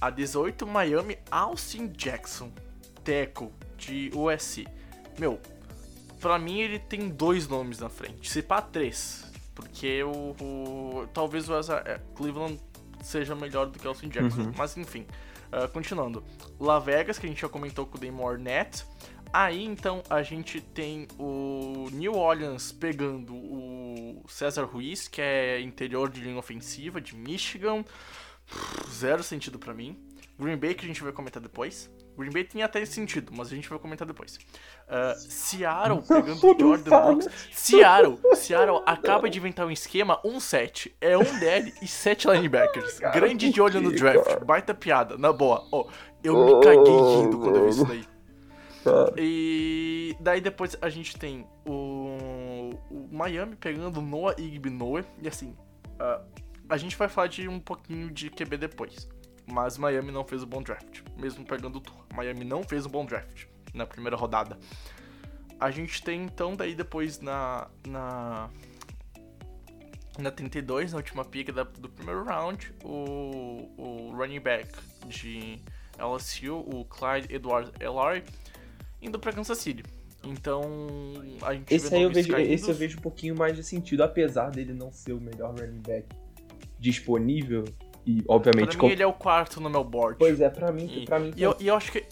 A 0.00 0.10
18, 0.10 0.66
Miami 0.66 1.18
Austin 1.30 1.88
Jackson, 1.88 2.52
Teco, 3.02 3.50
de 3.78 4.10
USC. 4.14 4.66
Meu, 5.18 5.40
pra 6.20 6.38
mim 6.38 6.60
ele 6.60 6.78
tem 6.78 7.08
dois 7.08 7.48
nomes 7.48 7.78
na 7.80 7.88
frente. 7.88 8.30
Se 8.30 8.42
pá, 8.42 8.60
três. 8.60 9.24
Porque 9.54 10.02
o, 10.04 10.36
o- 10.40 11.08
talvez 11.14 11.48
o 11.48 11.54
é, 11.54 11.98
Cleveland 12.14 12.60
seja 13.02 13.34
melhor 13.34 13.66
do 13.66 13.78
que 13.78 13.86
o 13.86 13.88
Austin 13.88 14.08
Jackson. 14.10 14.42
Uhum. 14.42 14.52
Mas 14.56 14.76
enfim, 14.76 15.06
ah, 15.52 15.68
continuando. 15.68 16.24
La 16.58 16.78
Vegas, 16.78 17.18
que 17.18 17.26
a 17.26 17.28
gente 17.28 17.40
já 17.40 17.48
comentou 17.48 17.86
com 17.86 17.96
o 17.96 18.00
Damon 18.00 18.24
Ornette. 18.24 18.84
Aí 19.32 19.64
então 19.64 20.02
a 20.08 20.22
gente 20.22 20.60
tem 20.60 21.06
o 21.18 21.88
New 21.92 22.14
Orleans 22.14 22.72
pegando 22.72 23.34
o 23.34 24.24
César 24.28 24.64
Ruiz, 24.64 25.08
que 25.08 25.20
é 25.20 25.60
interior 25.60 26.08
de 26.08 26.20
linha 26.20 26.38
ofensiva 26.38 27.00
de 27.00 27.14
Michigan. 27.14 27.84
Zero 28.90 29.22
sentido 29.22 29.58
pra 29.58 29.74
mim. 29.74 29.98
Green 30.38 30.56
Bay, 30.56 30.74
que 30.74 30.84
a 30.84 30.88
gente 30.88 31.02
vai 31.02 31.12
comentar 31.12 31.42
depois. 31.42 31.90
Green 32.16 32.30
Bay 32.30 32.44
tem 32.44 32.62
até 32.62 32.80
esse 32.80 32.92
sentido, 32.92 33.32
mas 33.34 33.48
a 33.48 33.54
gente 33.54 33.68
vai 33.68 33.78
comentar 33.78 34.06
depois. 34.06 34.36
Uh, 34.36 35.14
Seattle 35.18 36.02
pegando 36.06 36.40
Jordan 36.40 36.82
Brooks. 36.82 37.28
Seattle, 37.52 38.18
Seattle 38.34 38.82
acaba 38.86 39.28
de 39.28 39.38
inventar 39.38 39.66
um 39.66 39.70
esquema 39.70 40.20
1-7. 40.22 40.92
É 41.00 41.16
um 41.16 41.38
DL 41.38 41.72
e 41.82 41.86
7 41.86 42.28
linebackers. 42.28 42.98
Grande 42.98 43.50
de 43.50 43.60
olho 43.60 43.80
no 43.80 43.92
draft. 43.92 44.44
Baita 44.44 44.74
piada, 44.74 45.16
na 45.18 45.32
boa. 45.32 45.66
Ó, 45.70 45.88
eu 46.22 46.44
me 46.44 46.62
caguei 46.62 46.94
rindo 46.94 47.38
quando 47.38 47.56
eu 47.56 47.64
vi 47.64 47.70
isso 47.70 47.84
daí. 47.84 48.04
E 49.16 50.16
daí 50.20 50.40
depois 50.40 50.76
a 50.80 50.88
gente 50.88 51.18
tem 51.18 51.46
o, 51.66 52.70
o 52.90 53.08
Miami 53.10 53.56
pegando 53.56 54.00
Noah 54.00 54.34
Igby-Noah. 54.38 55.04
E 55.20 55.28
assim, 55.28 55.56
uh, 56.00 56.24
a 56.68 56.76
gente 56.76 56.96
vai 56.96 57.08
falar 57.08 57.28
de 57.28 57.48
um 57.48 57.58
pouquinho 57.58 58.10
de 58.10 58.30
QB 58.30 58.56
depois. 58.56 59.08
Mas 59.46 59.78
Miami 59.78 60.10
não 60.10 60.24
fez 60.24 60.42
um 60.42 60.46
bom 60.46 60.62
draft, 60.62 61.02
mesmo 61.16 61.44
pegando 61.44 61.78
o 61.78 61.80
tour. 61.80 62.04
Miami 62.14 62.44
não 62.44 62.62
fez 62.62 62.84
um 62.84 62.88
bom 62.88 63.04
draft 63.04 63.46
na 63.72 63.86
primeira 63.86 64.16
rodada. 64.16 64.58
A 65.58 65.70
gente 65.70 66.02
tem 66.02 66.24
então 66.24 66.54
daí 66.56 66.74
depois 66.74 67.20
na 67.20 67.68
na 67.86 68.50
na 70.18 70.30
32, 70.30 70.92
na 70.92 70.98
última 70.98 71.24
pick 71.24 71.52
da, 71.52 71.62
do 71.62 71.88
primeiro 71.88 72.24
round, 72.24 72.74
o, 72.82 73.68
o 73.76 74.12
running 74.16 74.40
back 74.40 74.68
de 75.06 75.60
LSU, 75.98 76.56
o 76.56 76.84
Clyde 76.86 77.34
Edwards 77.34 77.70
Elari, 77.78 78.24
indo 79.00 79.18
para 79.18 79.32
Kansas 79.32 79.58
City. 79.58 79.82
Então, 80.24 80.62
a 81.42 81.54
gente 81.54 81.72
esse 81.72 81.94
aí 81.94 82.02
eu 82.02 82.10
vejo, 82.10 82.34
esse 82.36 82.68
eu 82.68 82.74
vejo 82.74 82.98
um 82.98 83.02
pouquinho 83.02 83.36
mais 83.36 83.54
de 83.54 83.62
sentido, 83.62 84.02
apesar 84.02 84.50
dele 84.50 84.72
não 84.72 84.90
ser 84.90 85.12
o 85.12 85.20
melhor 85.20 85.54
running 85.54 85.82
back 85.82 86.06
disponível 86.78 87.64
e 88.06 88.24
obviamente 88.28 88.76
pra 88.76 88.86
mim 88.86 88.92
ele 88.92 89.02
é 89.02 89.06
o 89.06 89.12
quarto 89.12 89.60
no 89.60 89.68
meu 89.68 89.82
board. 89.82 90.16
Pois 90.16 90.40
é, 90.40 90.48
para 90.48 90.70
mim, 90.70 91.04
para 91.04 91.18
mim. 91.18 91.32
E 91.36 91.42
eu, 91.42 91.56
e 91.58 91.66
eu 91.66 91.74
acho 91.74 91.90
que 91.90 92.06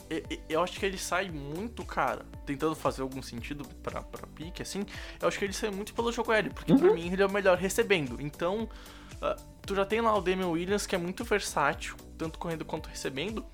eu 0.48 0.60
acho 0.60 0.80
que 0.80 0.84
ele 0.84 0.98
sai 0.98 1.30
muito, 1.30 1.84
cara, 1.84 2.26
tentando 2.44 2.74
fazer 2.74 3.02
algum 3.02 3.22
sentido 3.22 3.64
para 3.80 4.02
para 4.02 4.26
pique 4.26 4.60
assim. 4.60 4.84
Eu 5.22 5.28
acho 5.28 5.38
que 5.38 5.44
ele 5.44 5.52
sai 5.52 5.70
muito 5.70 5.94
pelo 5.94 6.10
jogo 6.10 6.32
aéreo, 6.32 6.52
porque 6.52 6.72
uhum. 6.72 6.78
para 6.78 6.92
mim 6.92 7.12
ele 7.12 7.22
é 7.22 7.26
o 7.26 7.30
melhor 7.30 7.56
recebendo. 7.56 8.20
Então, 8.20 8.68
uh, 9.22 9.40
tu 9.64 9.76
já 9.76 9.84
tem 9.84 10.00
lá 10.00 10.16
o 10.18 10.20
Damian 10.20 10.48
Williams 10.48 10.84
que 10.84 10.96
é 10.96 10.98
muito 10.98 11.22
versátil, 11.22 11.94
tanto 12.18 12.40
correndo 12.40 12.64
quanto 12.64 12.88
recebendo. 12.88 13.46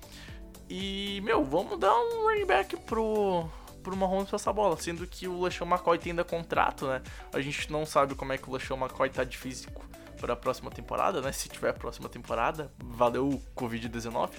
E, 0.67 1.21
meu, 1.23 1.43
vamos 1.43 1.77
dar 1.77 1.93
um 1.93 2.23
running 2.23 2.45
back 2.45 2.75
pro 2.77 3.47
pro 3.83 3.97
Mahomes 3.97 4.29
passar 4.29 4.51
a 4.51 4.53
bola, 4.53 4.77
sendo 4.77 5.05
que 5.07 5.27
o 5.27 5.41
LeSean 5.41 5.65
McCoy 5.65 5.97
tem 5.97 6.11
ainda 6.11 6.23
contrato, 6.23 6.85
né? 6.87 7.01
A 7.33 7.41
gente 7.41 7.71
não 7.71 7.83
sabe 7.83 8.13
como 8.13 8.31
é 8.31 8.37
que 8.37 8.47
o 8.47 8.53
LeSean 8.53 8.77
McCoy 8.77 9.09
tá 9.09 9.23
de 9.23 9.37
físico 9.37 9.90
para 10.21 10.33
a 10.33 10.35
próxima 10.35 10.69
temporada, 10.69 11.19
né? 11.19 11.31
Se 11.31 11.49
tiver 11.49 11.69
a 11.69 11.73
próxima 11.73 12.07
temporada, 12.07 12.71
valeu 12.77 13.27
o 13.27 13.41
Covid-19. 13.55 14.29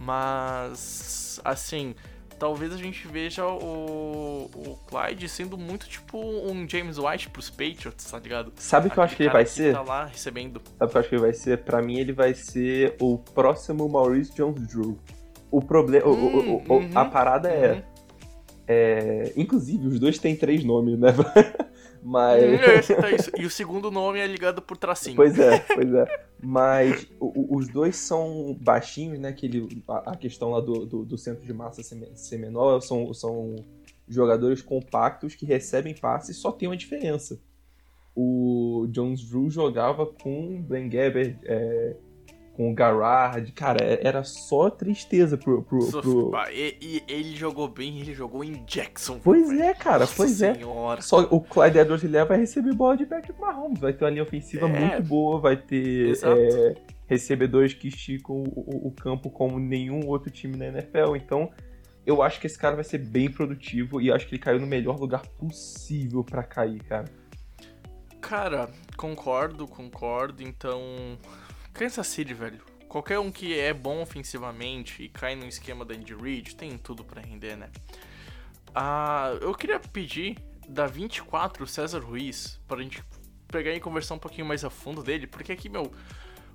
Mas, 0.00 1.38
assim, 1.44 1.94
talvez 2.38 2.72
a 2.72 2.78
gente 2.78 3.06
veja 3.06 3.46
o, 3.46 4.50
o 4.54 4.78
Clyde 4.86 5.28
sendo 5.28 5.58
muito 5.58 5.86
tipo 5.86 6.18
um 6.18 6.66
James 6.66 6.96
White 6.98 7.28
pros 7.28 7.50
Patriots, 7.50 8.10
tá 8.10 8.18
ligado? 8.18 8.52
Sabe 8.56 8.88
o 8.88 8.90
que 8.90 8.98
eu 8.98 9.02
acho 9.02 9.16
que 9.16 9.24
ele 9.24 9.30
vai 9.30 9.44
ser? 9.44 9.74
Tá 9.74 9.82
lá 9.82 10.06
recebendo. 10.06 10.62
Sabe 10.78 10.88
o 10.88 10.88
que 10.88 10.96
eu 10.96 11.00
acho 11.00 11.08
que 11.10 11.14
ele 11.14 11.22
vai 11.22 11.32
ser? 11.34 11.58
Pra 11.58 11.82
mim, 11.82 11.98
ele 11.98 12.12
vai 12.12 12.32
ser 12.32 12.96
o 12.98 13.18
próximo 13.18 13.86
Maurice 13.86 14.34
Jones-Drew. 14.34 14.98
O 15.50 15.60
problema. 15.60 16.06
Hum, 16.06 16.62
uhum, 16.68 16.90
a 16.94 17.04
parada 17.04 17.50
é, 17.50 17.72
uhum. 17.72 17.82
é. 18.66 19.32
Inclusive, 19.36 19.86
os 19.86 20.00
dois 20.00 20.18
têm 20.18 20.34
três 20.34 20.64
nomes, 20.64 20.98
né? 20.98 21.08
Mas. 22.08 22.88
E 23.38 23.44
o 23.44 23.50
segundo 23.50 23.90
nome 23.90 24.18
é 24.18 24.26
ligado 24.26 24.62
por 24.62 24.78
tracinho. 24.78 25.16
Pois 25.16 25.38
é, 25.38 25.58
pois 25.74 25.92
é. 25.92 26.26
Mas 26.42 27.06
o, 27.20 27.56
os 27.56 27.68
dois 27.68 27.96
são 27.96 28.56
baixinhos, 28.60 29.18
né? 29.18 29.28
Aquele, 29.28 29.82
a, 29.86 30.12
a 30.12 30.16
questão 30.16 30.50
lá 30.50 30.60
do, 30.60 30.86
do, 30.86 31.04
do, 31.04 31.18
centro 31.18 31.44
de 31.44 31.52
massa 31.52 31.82
ser, 31.82 32.10
ser 32.14 32.38
menor 32.38 32.80
são, 32.80 33.12
são 33.12 33.56
jogadores 34.08 34.62
compactos 34.62 35.34
que 35.34 35.44
recebem 35.44 35.94
passes 35.94 36.38
só 36.38 36.50
tem 36.50 36.66
uma 36.68 36.76
diferença. 36.76 37.38
O 38.16 38.86
Jones 38.90 39.22
Drew 39.22 39.50
jogava 39.50 40.06
com 40.06 40.62
Blaine 40.62 40.88
Gabbert, 40.88 41.36
é, 41.44 41.96
com 42.58 42.72
o 42.72 42.74
Garrard. 42.74 43.52
Cara, 43.52 43.84
é, 43.84 44.00
era 44.04 44.24
só 44.24 44.68
tristeza 44.68 45.38
pro. 45.38 45.62
pro, 45.62 45.78
pro... 45.78 46.32
E, 46.50 46.76
e, 46.82 47.04
ele 47.06 47.36
jogou 47.36 47.68
bem, 47.68 48.00
ele 48.00 48.12
jogou 48.12 48.42
em 48.42 48.64
Jackson. 48.66 49.20
Pois 49.22 49.48
é, 49.52 49.72
cara, 49.72 50.00
Nossa 50.00 50.16
pois 50.16 50.42
é. 50.42 50.54
senhora. 50.54 50.98
é. 50.98 51.02
Só 51.02 51.20
o 51.30 51.40
Clyde 51.40 51.78
Edwards 51.78 52.02
Hilaire 52.02 52.28
vai 52.28 52.38
receber 52.38 52.74
bola 52.74 52.96
de 52.96 53.06
Patrick 53.06 53.40
Mahomes. 53.40 53.78
Vai 53.78 53.92
ter 53.92 54.04
uma 54.04 54.10
linha 54.10 54.24
ofensiva 54.24 54.66
é. 54.66 54.80
muito 54.80 55.02
boa, 55.04 55.38
vai 55.38 55.56
ter 55.56 56.18
é, 56.20 56.74
recebedores 57.06 57.74
que 57.74 57.86
esticam 57.86 58.34
o, 58.34 58.86
o, 58.86 58.88
o 58.88 58.90
campo 58.90 59.30
como 59.30 59.60
nenhum 59.60 60.04
outro 60.08 60.30
time 60.30 60.56
na 60.56 60.66
NFL. 60.66 61.14
Então. 61.14 61.50
Eu 62.06 62.22
acho 62.22 62.40
que 62.40 62.46
esse 62.46 62.58
cara 62.58 62.74
vai 62.74 62.84
ser 62.84 62.96
bem 62.96 63.30
produtivo 63.30 64.00
e 64.00 64.10
acho 64.10 64.26
que 64.26 64.36
ele 64.36 64.42
caiu 64.42 64.58
no 64.58 64.66
melhor 64.66 64.98
lugar 64.98 65.26
possível 65.38 66.24
para 66.24 66.42
cair, 66.42 66.82
cara. 66.84 67.04
Cara, 68.18 68.70
concordo, 68.96 69.68
concordo. 69.68 70.42
Então, 70.42 70.80
Kansas 71.78 72.08
City, 72.08 72.34
velho. 72.34 72.60
Qualquer 72.88 73.20
um 73.20 73.30
que 73.30 73.56
é 73.56 73.72
bom 73.72 74.02
ofensivamente 74.02 75.04
e 75.04 75.08
cai 75.08 75.36
no 75.36 75.46
esquema 75.46 75.84
da 75.84 75.94
Andy 75.94 76.12
Reid 76.12 76.56
tem 76.56 76.76
tudo 76.76 77.04
para 77.04 77.22
render, 77.22 77.56
né? 77.56 77.70
Ah, 78.74 79.38
eu 79.40 79.54
queria 79.54 79.78
pedir 79.78 80.36
da 80.68 80.88
24 80.88 81.64
César 81.68 82.00
Ruiz 82.00 82.60
pra 82.66 82.82
gente 82.82 83.00
pegar 83.46 83.72
e 83.72 83.78
conversar 83.78 84.14
um 84.14 84.18
pouquinho 84.18 84.44
mais 84.44 84.64
a 84.64 84.70
fundo 84.70 85.04
dele, 85.04 85.28
porque 85.28 85.52
aqui, 85.52 85.68
meu, 85.68 85.92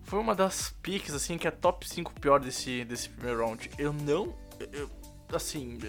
foi 0.04 0.20
uma 0.20 0.36
das 0.36 0.76
picks, 0.82 1.14
assim, 1.14 1.38
que 1.38 1.48
é 1.48 1.52
top 1.52 1.88
5 1.88 2.14
pior 2.20 2.42
desse, 2.42 2.84
desse 2.84 3.08
primeiro 3.08 3.46
round. 3.46 3.70
Eu 3.78 3.94
não. 3.94 4.36
Eu, 4.74 4.90
assim. 5.34 5.80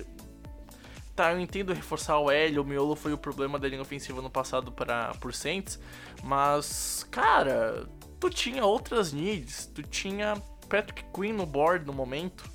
Tá, 1.17 1.33
eu 1.33 1.41
entendo 1.41 1.73
reforçar 1.73 2.19
o 2.19 2.31
L, 2.31 2.59
o 2.61 2.65
miolo 2.65 2.95
foi 2.95 3.13
o 3.13 3.19
problema 3.19 3.59
da 3.59 3.69
linha 3.69 3.83
ofensiva 3.83 4.23
no 4.23 4.31
passado 4.31 4.73
para 4.73 5.13
por 5.15 5.33
Saints, 5.33 5.79
mas, 6.25 7.07
cara, 7.09 7.87
tu 8.19 8.31
tinha 8.31 8.65
outras 8.65 9.13
needs, 9.13 9.67
tu 9.67 9.83
tinha 9.83 10.35
Patrick 10.69 11.05
Quinn 11.13 11.33
no 11.33 11.47
board 11.47 11.87
no 11.87 11.93
momento, 11.93 12.49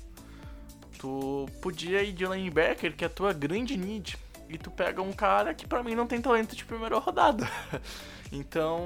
tu 0.98 1.46
podia 1.62 2.02
ir 2.02 2.12
de 2.12 2.26
linebacker, 2.26 2.94
que 2.94 3.04
é 3.04 3.06
a 3.06 3.10
tua 3.10 3.32
grande 3.32 3.76
need, 3.76 4.16
e 4.48 4.58
tu 4.58 4.70
pega 4.70 5.00
um 5.00 5.12
cara 5.12 5.54
que 5.54 5.66
para 5.66 5.82
mim 5.82 5.94
não 5.94 6.06
tem 6.06 6.20
talento 6.20 6.54
de 6.54 6.64
primeira 6.64 6.98
rodada. 6.98 7.48
então, 8.30 8.80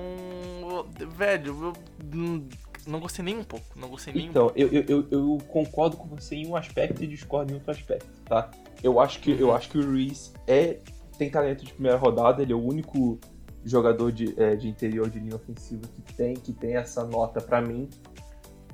velho, 1.17 1.73
eu 2.13 2.45
não 2.87 3.01
gostei 3.01 3.25
nem 3.25 3.39
um 3.39 3.45
pouco, 3.45 3.67
não 3.79 3.89
gostei 3.89 4.13
nem 4.13 4.27
então, 4.27 4.49
um 4.49 4.53
eu, 4.55 4.69
eu, 4.69 5.07
eu 5.11 5.39
concordo 5.49 5.97
com 5.97 6.07
você 6.07 6.37
em 6.37 6.47
um 6.47 6.55
aspecto 6.55 7.03
e 7.03 7.07
discordo 7.07 7.51
em 7.51 7.55
outro 7.55 7.71
aspecto, 7.71 8.09
tá? 8.25 8.51
Eu 8.83 9.01
acho 9.01 9.21
que, 9.21 9.31
eu 9.31 9.49
uhum. 9.49 9.55
acho 9.55 9.71
que 9.71 9.79
o 9.79 9.85
Ruiz 9.85 10.33
é, 10.47 10.79
tem 11.17 11.31
talento 11.31 11.65
de 11.65 11.73
primeira 11.73 11.97
rodada, 11.97 12.43
ele 12.43 12.53
é 12.53 12.57
o 12.57 12.63
único 12.63 13.19
jogador 13.65 14.13
de, 14.13 14.39
é, 14.41 14.55
de 14.57 14.69
interior 14.69 15.09
de 15.09 15.19
linha 15.19 15.37
ofensiva 15.37 15.83
que 15.87 16.15
tem, 16.15 16.35
que 16.35 16.53
tem 16.53 16.77
essa 16.77 17.05
nota 17.05 17.41
para 17.41 17.61
mim. 17.61 17.89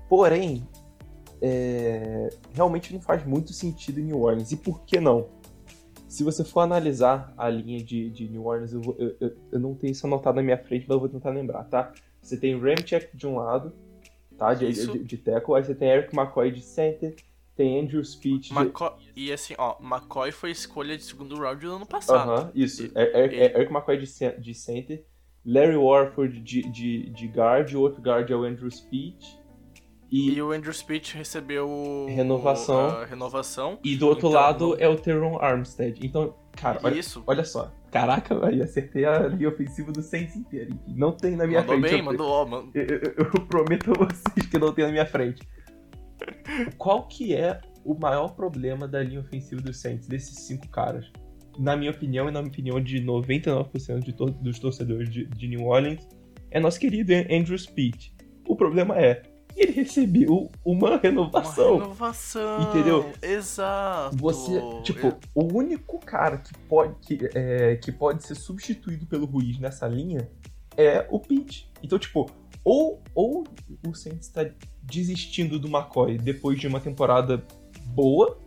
Porém, 0.08 0.66
é, 1.40 2.28
realmente 2.52 2.92
não 2.92 3.00
faz 3.00 3.24
muito 3.24 3.52
sentido 3.52 4.00
em 4.00 4.04
New 4.04 4.20
Orleans. 4.20 4.52
E 4.52 4.56
por 4.56 4.82
que 4.82 5.00
não? 5.00 5.28
Se 6.08 6.24
você 6.24 6.44
for 6.44 6.60
analisar 6.60 7.32
a 7.38 7.48
linha 7.48 7.82
de, 7.82 8.10
de 8.10 8.28
New 8.28 8.44
Orleans, 8.44 8.72
eu, 8.72 8.80
vou, 8.82 8.96
eu, 8.98 9.16
eu, 9.20 9.36
eu, 9.52 9.60
não 9.60 9.74
tenho 9.74 9.92
isso 9.92 10.06
anotado 10.06 10.36
na 10.36 10.42
minha 10.42 10.58
frente, 10.58 10.84
mas 10.88 10.94
eu 10.96 11.00
vou 11.00 11.08
tentar 11.08 11.30
lembrar, 11.30 11.64
tá? 11.64 11.92
Você 12.20 12.36
tem 12.36 12.58
Ramchek 12.58 13.16
de 13.16 13.26
um 13.28 13.36
lado, 13.36 13.72
tá? 14.36 14.52
De, 14.52 14.72
de, 14.72 14.86
de, 14.86 15.04
de 15.04 15.16
tackle, 15.16 15.54
aí 15.54 15.64
você 15.64 15.74
tem 15.74 15.88
Eric 15.88 16.12
McCoy 16.16 16.50
de 16.50 16.62
center, 16.62 17.14
tem 17.56 17.80
Andrew 17.80 18.04
Speech. 18.04 18.52
McCoy. 18.52 18.92
E 19.14 19.32
assim, 19.32 19.54
ó, 19.58 19.76
McCoy 19.80 20.32
foi 20.32 20.50
escolha 20.50 20.96
de 20.96 21.02
segundo 21.02 21.36
round 21.36 21.64
do 21.64 21.72
ano 21.74 21.86
passado. 21.86 22.30
Aham, 22.30 22.42
uh 22.42 22.46
-huh, 22.46 22.52
isso. 22.54 22.86
E, 22.86 22.92
é, 22.94 23.20
é, 23.20 23.36
é 23.36 23.56
Eric 23.58 23.72
McCoy 23.72 23.98
de, 23.98 24.06
de 24.38 24.54
center, 24.54 25.04
Larry 25.44 25.76
Warford 25.76 26.40
de, 26.40 26.62
de, 26.70 27.10
de 27.10 27.26
guard, 27.26 27.72
o 27.74 27.80
outro 27.80 28.02
guard 28.02 28.30
é 28.30 28.36
o 28.36 28.44
Andrew 28.44 28.70
Speech. 28.70 29.38
E, 30.10 30.32
e 30.32 30.42
o 30.42 30.50
Andrew 30.50 30.72
Speech 30.72 31.16
recebeu 31.16 32.06
renovação. 32.08 33.04
renovação. 33.04 33.78
E 33.84 33.94
do 33.96 34.08
outro 34.08 34.28
então, 34.28 34.40
lado 34.40 34.76
é 34.78 34.88
o 34.88 34.96
Teron 34.96 35.38
Armstead. 35.40 36.04
Então, 36.04 36.34
cara, 36.52 36.80
olha, 36.82 36.98
Isso. 36.98 37.22
olha 37.26 37.44
só. 37.44 37.72
Caraca, 37.92 38.34
eu 38.34 38.64
acertei 38.64 39.04
a 39.04 39.28
linha 39.28 39.48
ofensiva 39.48 39.92
do 39.92 40.02
Saints 40.02 40.34
inteira. 40.34 40.70
Não 40.88 41.12
tem 41.12 41.36
na 41.36 41.46
minha 41.46 41.60
mandou 41.60 41.78
frente. 41.78 41.92
Bem, 41.92 42.02
mandou 42.02 42.28
ó, 42.28 42.44
mano. 42.44 42.70
Eu, 42.74 42.86
eu, 42.86 43.14
eu 43.18 43.46
prometo 43.46 43.92
a 43.92 44.04
vocês 44.04 44.46
que 44.46 44.58
não 44.58 44.72
tem 44.72 44.84
na 44.84 44.90
minha 44.90 45.06
frente. 45.06 45.42
Qual 46.76 47.06
que 47.06 47.34
é 47.34 47.60
o 47.84 47.94
maior 47.94 48.34
problema 48.34 48.86
da 48.86 49.02
linha 49.02 49.20
ofensiva 49.20 49.60
dos 49.60 49.78
Saints, 49.78 50.06
desses 50.06 50.38
cinco 50.40 50.68
caras? 50.68 51.10
Na 51.58 51.76
minha 51.76 51.90
opinião 51.90 52.28
e 52.28 52.32
na 52.32 52.40
opinião 52.40 52.80
de 52.80 53.02
99% 53.02 54.00
de 54.00 54.12
to 54.12 54.26
dos 54.26 54.58
torcedores 54.58 55.10
de, 55.10 55.26
de, 55.26 55.48
New 55.48 55.66
Orleans, 55.66 56.06
é 56.50 56.60
nosso 56.60 56.78
querido 56.78 57.12
Andrew 57.12 57.58
Speed. 57.58 58.12
O 58.46 58.56
problema 58.56 58.98
é, 58.98 59.22
ele 59.56 59.72
recebeu 59.72 60.50
uma 60.64 60.96
renovação. 60.96 61.74
Uma 61.74 61.82
renovação. 61.82 62.62
Entendeu? 62.62 63.12
Exato. 63.20 64.16
Você, 64.16 64.60
tipo, 64.82 65.08
Eu... 65.08 65.18
o 65.34 65.52
único 65.52 65.98
cara 65.98 66.38
que 66.38 66.56
pode, 66.66 66.94
que, 67.00 67.28
é, 67.34 67.76
que 67.76 67.92
pode 67.92 68.24
ser 68.24 68.36
substituído 68.36 69.06
pelo 69.06 69.26
Ruiz 69.26 69.58
nessa 69.58 69.86
linha 69.86 70.30
é 70.76 71.06
o 71.10 71.18
Pete. 71.18 71.70
Então, 71.82 71.98
tipo, 71.98 72.30
ou, 72.64 73.02
ou 73.14 73.44
o 73.86 73.94
Saints 73.94 74.28
está 74.28 74.44
desistindo 74.90 75.58
do 75.58 75.68
McCoy 75.68 76.18
depois 76.18 76.58
de 76.58 76.66
uma 76.66 76.80
temporada 76.80 77.42
boa, 77.86 78.38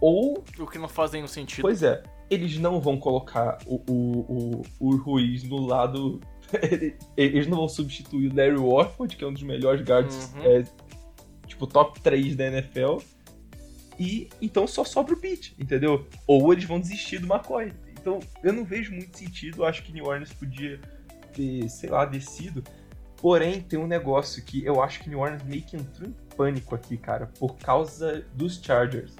Ou, 0.00 0.44
O 0.58 0.66
que 0.66 0.78
não 0.78 0.88
faz 0.88 1.12
nenhum 1.12 1.26
sentido. 1.28 1.62
pois 1.62 1.82
é, 1.82 2.02
eles 2.30 2.58
não 2.58 2.80
vão 2.80 2.98
colocar 2.98 3.58
o, 3.66 3.76
o, 3.90 4.20
o, 4.28 4.62
o 4.80 4.96
Ruiz 4.96 5.42
no 5.44 5.64
lado. 5.66 6.20
eles 7.16 7.46
não 7.46 7.56
vão 7.58 7.68
substituir 7.68 8.30
o 8.30 8.36
Larry 8.36 8.56
Warford, 8.58 9.16
que 9.16 9.24
é 9.24 9.26
um 9.26 9.32
dos 9.32 9.42
melhores 9.42 9.82
guards, 9.86 10.32
Uhum. 10.34 10.42
é, 10.42 10.64
tipo, 11.46 11.66
top 11.66 12.00
3 12.00 12.36
da 12.36 12.46
NFL. 12.46 12.98
E 13.98 14.28
então 14.42 14.66
só 14.66 14.84
sobra 14.84 15.14
o 15.14 15.16
Pitt, 15.16 15.54
entendeu? 15.58 16.06
Ou 16.26 16.52
eles 16.52 16.64
vão 16.64 16.80
desistir 16.80 17.18
do 17.18 17.32
McCoy. 17.32 17.72
Então 17.92 18.18
eu 18.42 18.52
não 18.52 18.64
vejo 18.64 18.92
muito 18.92 19.16
sentido. 19.16 19.64
Acho 19.64 19.82
que 19.84 19.92
New 19.92 20.04
Orleans 20.04 20.32
podia 20.32 20.80
ter, 21.32 21.68
sei 21.70 21.88
lá, 21.88 22.04
descido. 22.04 22.62
Porém, 23.24 23.62
tem 23.62 23.78
um 23.78 23.86
negócio 23.86 24.44
que 24.44 24.62
eu 24.66 24.82
acho 24.82 25.00
que 25.02 25.08
New 25.08 25.20
Orleans 25.20 25.42
meio 25.44 25.62
que 25.62 25.78
entrou 25.78 26.06
em 26.06 26.14
pânico 26.36 26.74
aqui, 26.74 26.98
cara, 26.98 27.30
por 27.40 27.56
causa 27.56 28.22
dos 28.34 28.60
Chargers. 28.62 29.16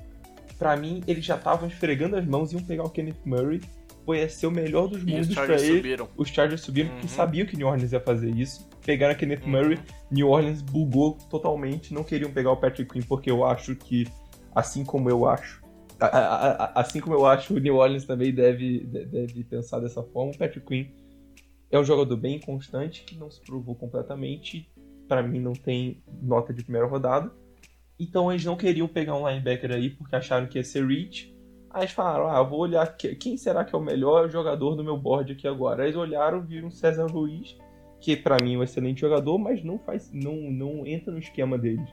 Pra 0.59 0.77
mim, 0.77 1.03
eles 1.07 1.25
já 1.25 1.37
estavam 1.37 1.67
esfregando 1.67 2.15
as 2.15 2.27
mãos 2.27 2.53
e 2.53 2.57
iam 2.57 2.63
pegar 2.63 2.85
o 2.85 2.91
Kenneth 2.91 3.17
Murray. 3.25 3.63
Foi 4.05 4.29
ser 4.29 4.47
o 4.47 4.51
melhor 4.51 4.89
dos 4.89 4.99
E 4.99 5.05
os 5.07 5.11
mundos 5.11 5.33
Chargers 5.33 5.63
ele. 5.63 5.77
subiram. 5.79 6.09
Os 6.19 6.29
Chargers 6.29 6.61
subiram 6.61 6.91
porque 6.91 7.07
Uhum. 7.07 7.09
sabiam 7.15 7.47
que 7.47 7.57
New 7.57 7.67
Orleans 7.67 7.93
ia 7.93 8.01
fazer 8.01 8.29
isso. 8.29 8.69
Pegaram 8.85 9.15
a 9.15 9.17
Kenneth 9.17 9.41
Uhum. 9.45 9.51
Murray. 9.53 9.79
New 10.11 10.29
Orleans 10.29 10.61
bugou 10.61 11.17
totalmente. 11.31 11.95
Não 11.95 12.05
queriam 12.05 12.31
pegar 12.31 12.51
o 12.53 12.59
Patrick 12.59 12.93
Quinn 12.93 13.07
porque 13.09 13.31
eu 13.31 13.43
acho 13.43 13.75
que, 13.75 14.07
assim 14.55 14.85
como 14.85 15.09
eu 15.09 15.27
acho, 15.27 15.63
a- 15.99 16.07
a- 16.09 16.51
a- 16.67 16.73
assim 16.83 17.01
como 17.01 17.17
eu 17.17 17.25
acho, 17.25 17.55
o 17.55 17.59
New 17.59 17.77
Orleans 17.77 18.05
também 18.05 18.35
deve, 18.35 18.81
de- 18.81 19.07
deve 19.07 19.43
pensar 19.45 19.81
dessa 19.81 20.03
forma. 20.03 20.31
O 20.33 20.37
Patrick 20.37 20.67
Quinn 20.67 20.85
é 21.77 21.81
um 21.81 21.85
jogador 21.85 22.17
bem 22.17 22.39
constante 22.39 23.05
que 23.05 23.17
não 23.17 23.31
se 23.31 23.41
provou 23.41 23.75
completamente. 23.75 24.71
Pra 25.09 25.23
mim, 25.23 25.41
não 25.41 25.53
tem 25.53 26.03
nota 26.23 26.53
de 26.53 26.63
primeira 26.63 26.87
rodada. 26.87 27.31
Então, 27.99 28.31
eles 28.31 28.45
não 28.45 28.57
queriam 28.57 28.89
pegar 28.89 29.17
um 29.17 29.29
linebacker 29.29 29.71
aí 29.71 29.91
porque 29.91 30.17
acharam 30.17 30.47
que 30.47 30.59
ia 30.59 30.65
ser 30.65 30.87
reach. 30.87 31.35
Aí 31.71 31.83
eles 31.83 31.93
falaram: 31.93 32.29
ah, 32.29 32.43
vou 32.43 32.61
olhar 32.61 32.87
que- 32.97 33.15
quem 33.17 33.37
será 33.37 33.65
que 33.65 33.75
é 33.75 33.79
o 33.79 33.83
melhor 33.83 34.31
jogador 34.31 34.75
do 34.75 34.85
meu 34.85 34.97
board 34.97 35.33
aqui 35.33 35.47
agora. 35.47 35.83
Aí 35.83 35.89
eles 35.89 35.97
olharam, 35.99 36.41
viram 36.43 36.71
César 36.71 37.07
Luiz, 37.07 37.57
que 38.01 38.17
pra 38.17 38.37
mim 38.43 38.55
é 38.55 38.59
um 38.59 38.63
excelente 38.63 39.01
jogador, 39.01 39.39
mas 39.39 39.63
não 39.65 39.79
faz, 39.79 40.11
não, 40.13 40.37
não 40.37 40.87
entra 40.87 41.13
no 41.13 41.19
esquema 41.19 41.59
deles. 41.59 41.89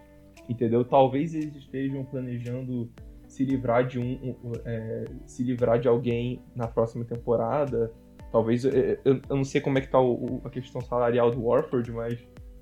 Entendeu? 0.47 0.83
Talvez 0.83 1.33
eles 1.33 1.55
estejam 1.55 2.03
planejando 2.05 2.89
se 3.27 3.45
livrar 3.45 3.87
de 3.87 3.97
um, 3.97 4.35
um, 4.43 4.51
é, 4.65 5.05
se 5.25 5.43
livrar 5.43 5.79
de 5.79 5.87
alguém 5.87 6.41
na 6.55 6.67
próxima 6.67 7.05
temporada. 7.05 7.91
Talvez 8.31 8.63
é, 8.65 8.99
eu, 9.03 9.21
eu 9.29 9.35
não 9.35 9.43
sei 9.43 9.59
como 9.61 9.77
é 9.77 9.81
que 9.81 9.87
tá 9.89 9.99
o- 9.99 10.41
a 10.45 10.49
questão 10.49 10.81
salarial 10.81 11.31
do 11.31 11.43
Warford, 11.43 11.91
mas 11.91 12.19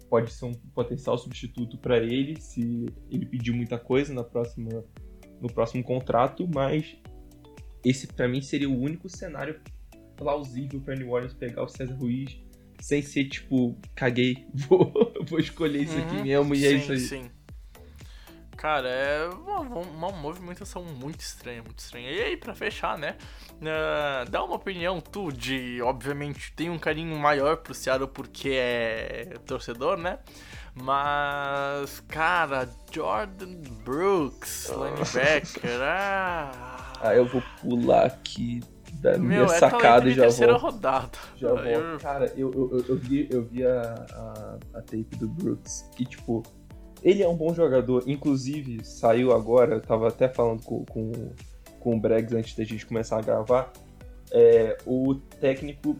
pode 0.09 0.31
ser 0.31 0.45
um 0.45 0.53
potencial 0.73 1.17
substituto 1.17 1.77
pra 1.77 1.97
ele 1.97 2.39
se 2.41 2.87
ele 3.11 3.25
pedir 3.27 3.51
muita 3.51 3.77
coisa 3.77 4.13
na 4.13 4.23
próxima 4.23 4.83
no 5.39 5.47
próximo 5.53 5.83
contrato, 5.83 6.45
mas 6.53 6.97
esse 7.85 8.07
pra 8.07 8.27
mim 8.27 8.41
seria 8.41 8.69
o 8.69 8.77
único 8.77 9.07
cenário 9.07 9.61
plausível 10.17 10.81
pra 10.81 10.95
New 10.95 11.11
Orleans 11.11 11.33
pegar 11.33 11.63
o 11.63 11.67
César 11.69 11.95
Ruiz 11.95 12.37
sem 12.81 13.01
ser 13.01 13.25
tipo, 13.29 13.77
caguei, 13.95 14.45
vou, 14.67 14.91
vou 15.29 15.39
escolher 15.39 15.83
isso 15.83 15.97
aqui 15.97 16.15
Uhum. 16.15 16.23
mesmo 16.23 16.55
e 16.55 16.65
é 16.65 16.69
sim, 16.71 16.75
isso 16.77 16.91
aí. 16.91 16.99
Sim. 16.99 17.29
Cara, 18.59 18.89
é 18.89 19.25
uma, 19.29 19.61
uma 19.61 20.11
movimentação 20.11 20.83
muito 20.83 21.21
estranha, 21.21 21.63
muito 21.63 21.79
estranha. 21.79 22.11
E 22.11 22.21
aí, 22.21 22.35
pra 22.35 22.53
fechar, 22.53 22.97
né? 22.97 23.15
ah, 23.65 24.25
dá 24.29 24.43
uma 24.43 24.55
opinião, 24.55 24.99
tu, 24.99 25.31
de. 25.31 25.81
Obviamente, 25.81 26.51
tem 26.57 26.69
um 26.69 26.77
carinho 26.77 27.17
maior 27.17 27.55
pro 27.55 27.73
Seattle 27.73 28.09
porque 28.09 28.49
é 28.51 29.33
torcedor, 29.45 29.95
né? 29.95 30.19
Mas, 30.75 32.01
cara, 32.09 32.67
Jordan 32.91 33.61
Brooks, 33.85 34.69
linebacker, 34.69 35.79
ah. 35.81 36.91
Ah, 36.99 37.15
eu 37.15 37.25
vou 37.25 37.41
pular 37.61 38.07
aqui 38.07 38.59
da 38.95 39.17
minha 39.17 39.39
Meu, 39.39 39.45
é 39.45 39.57
sacada 39.57 40.09
e 40.09 40.13
já 40.13 40.23
terceira 40.23 40.57
vou. 40.57 40.69
rodada. 40.69 41.17
Já 41.37 41.47
Eu- 41.47 41.63
volto. 41.63 42.01
Cara, 42.03 42.25
eu, 42.35 42.51
eu, 42.51 42.69
eu, 42.79 42.85
eu 42.89 42.97
vi, 42.97 43.25
eu 43.31 43.41
vi 43.41 43.65
a, 43.65 43.81
a, 44.11 44.59
a 44.79 44.81
tape 44.81 45.15
do 45.17 45.29
Brooks 45.29 45.89
e, 45.97 46.03
tipo, 46.03 46.43
ele 47.03 47.23
é 47.23 47.27
um 47.27 47.35
bom 47.35 47.53
jogador. 47.53 48.03
Inclusive, 48.07 48.83
saiu 48.83 49.33
agora, 49.33 49.75
eu 49.75 49.81
tava 49.81 50.07
até 50.07 50.27
falando 50.27 50.63
com, 50.63 50.83
com, 50.85 51.11
com 51.79 51.95
o 51.95 51.99
Bregs 51.99 52.33
antes 52.33 52.55
da 52.55 52.63
gente 52.63 52.85
começar 52.85 53.17
a 53.17 53.21
gravar. 53.21 53.71
É, 54.31 54.77
o 54.85 55.15
técnico, 55.15 55.95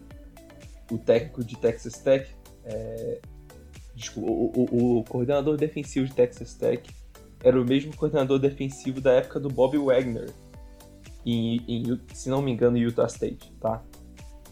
o 0.90 0.98
técnico 0.98 1.44
de 1.44 1.56
Texas 1.56 1.98
Tech, 1.98 2.28
é, 2.64 3.20
desculpa, 3.94 4.30
o, 4.30 4.66
o, 4.70 4.98
o 4.98 5.04
coordenador 5.04 5.56
defensivo 5.56 6.06
de 6.06 6.14
Texas 6.14 6.54
Tech 6.54 6.82
era 7.42 7.60
o 7.60 7.64
mesmo 7.64 7.96
coordenador 7.96 8.38
defensivo 8.38 9.00
da 9.00 9.12
época 9.12 9.40
do 9.40 9.48
Bob 9.48 9.76
Wagner, 9.78 10.30
em, 11.24 11.62
em, 11.66 12.00
se 12.12 12.28
não 12.28 12.42
me 12.42 12.52
engano, 12.52 12.76
Utah 12.76 13.06
State, 13.06 13.52
tá? 13.60 13.82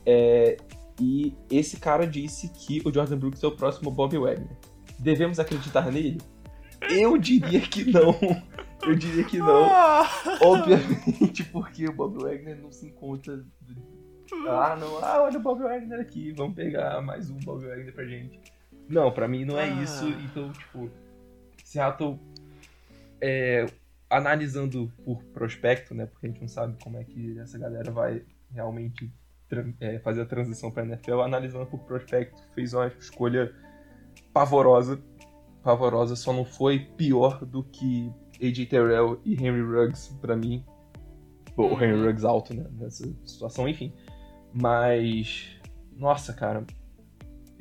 É, 0.04 0.56
e 1.00 1.34
esse 1.50 1.78
cara 1.78 2.06
disse 2.06 2.48
que 2.48 2.82
o 2.84 2.92
Jordan 2.92 3.18
Brooks 3.18 3.42
é 3.42 3.46
o 3.46 3.52
próximo 3.52 3.90
Bob 3.90 4.16
Wagner. 4.16 4.56
Devemos 4.98 5.38
acreditar 5.38 5.92
nele? 5.92 6.18
Eu 6.82 7.16
diria 7.18 7.60
que 7.60 7.90
não. 7.90 8.14
Eu 8.82 8.94
diria 8.94 9.24
que 9.24 9.38
não. 9.38 9.64
Ah! 9.70 10.08
Obviamente, 10.40 11.44
porque 11.44 11.86
o 11.88 11.92
Bob 11.92 12.22
Wagner 12.22 12.56
não 12.60 12.70
se 12.70 12.86
encontra. 12.86 13.44
Ah, 14.48 14.76
não. 14.78 14.98
Ah, 15.02 15.22
olha 15.22 15.38
o 15.38 15.42
Bob 15.42 15.62
Wagner 15.62 16.00
aqui. 16.00 16.32
Vamos 16.32 16.54
pegar 16.54 17.00
mais 17.02 17.30
um 17.30 17.38
Bob 17.40 17.66
Wagner 17.66 17.92
pra 17.92 18.04
gente. 18.04 18.40
Não, 18.88 19.10
pra 19.12 19.26
mim 19.26 19.44
não 19.44 19.58
é 19.58 19.64
Ah. 19.64 19.82
isso. 19.82 20.06
Então, 20.08 20.52
tipo, 20.52 20.90
Seattle. 21.64 22.18
É, 23.20 23.66
analisando 24.08 24.90
por 25.04 25.22
prospecto, 25.24 25.94
né? 25.94 26.06
Porque 26.06 26.26
a 26.26 26.30
gente 26.30 26.40
não 26.40 26.48
sabe 26.48 26.76
como 26.82 26.96
é 26.98 27.04
que 27.04 27.38
essa 27.40 27.58
galera 27.58 27.90
vai 27.90 28.22
realmente 28.52 29.12
é, 29.80 29.98
fazer 29.98 30.22
a 30.22 30.26
transição 30.26 30.70
pra 30.70 30.84
NFL. 30.84 31.20
Analisando 31.20 31.66
por 31.66 31.80
prospecto, 31.80 32.40
fez 32.54 32.72
uma 32.72 32.86
escolha 32.98 33.52
pavorosa. 34.32 35.00
Pavorosa, 35.68 36.16
só 36.16 36.32
não 36.32 36.46
foi 36.46 36.78
pior 36.78 37.44
do 37.44 37.62
que 37.62 38.10
AJ 38.42 38.66
Terrell 38.70 39.20
e 39.22 39.34
Henry 39.34 39.60
Ruggs 39.60 40.16
pra 40.18 40.34
mim. 40.34 40.64
O 41.58 41.72
Henry 41.72 42.06
Ruggs 42.06 42.24
alto, 42.24 42.54
né? 42.54 42.64
Nessa 42.72 43.06
situação, 43.26 43.68
enfim. 43.68 43.92
Mas. 44.54 45.58
Nossa, 45.94 46.32
cara. 46.32 46.64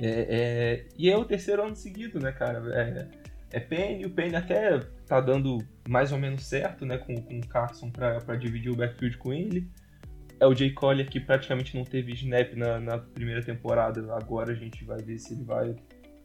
É, 0.01 0.07
é- 0.29 0.85
E 0.97 1.09
é 1.09 1.17
o 1.17 1.25
terceiro 1.25 1.63
ano 1.65 1.75
seguido, 1.75 2.17
né, 2.17 2.31
cara? 2.31 2.63
É, 2.73 3.57
é 3.57 3.59
Penny, 3.59 4.05
o 4.05 4.09
Penny 4.09 4.35
até 4.37 4.79
tá 5.05 5.19
dando 5.19 5.57
mais 5.89 6.13
ou 6.13 6.17
menos 6.17 6.45
certo, 6.45 6.85
né? 6.85 6.97
Com, 6.97 7.13
com 7.21 7.39
o 7.39 7.47
Carson 7.47 7.89
pra, 7.91 8.21
pra 8.21 8.37
dividir 8.37 8.71
o 8.71 8.75
backfield 8.75 9.17
com 9.17 9.33
ele. 9.33 9.69
É 10.39 10.45
o 10.47 10.55
Jay 10.55 10.71
Collier 10.71 11.09
que 11.09 11.19
praticamente 11.19 11.75
não 11.75 11.83
teve 11.83 12.13
snap 12.13 12.53
na, 12.53 12.79
na 12.79 12.97
primeira 12.99 13.43
temporada. 13.43 14.15
Agora 14.15 14.53
a 14.53 14.55
gente 14.55 14.85
vai 14.85 15.01
ver 15.01 15.17
se 15.17 15.33
ele 15.33 15.43
vai 15.43 15.75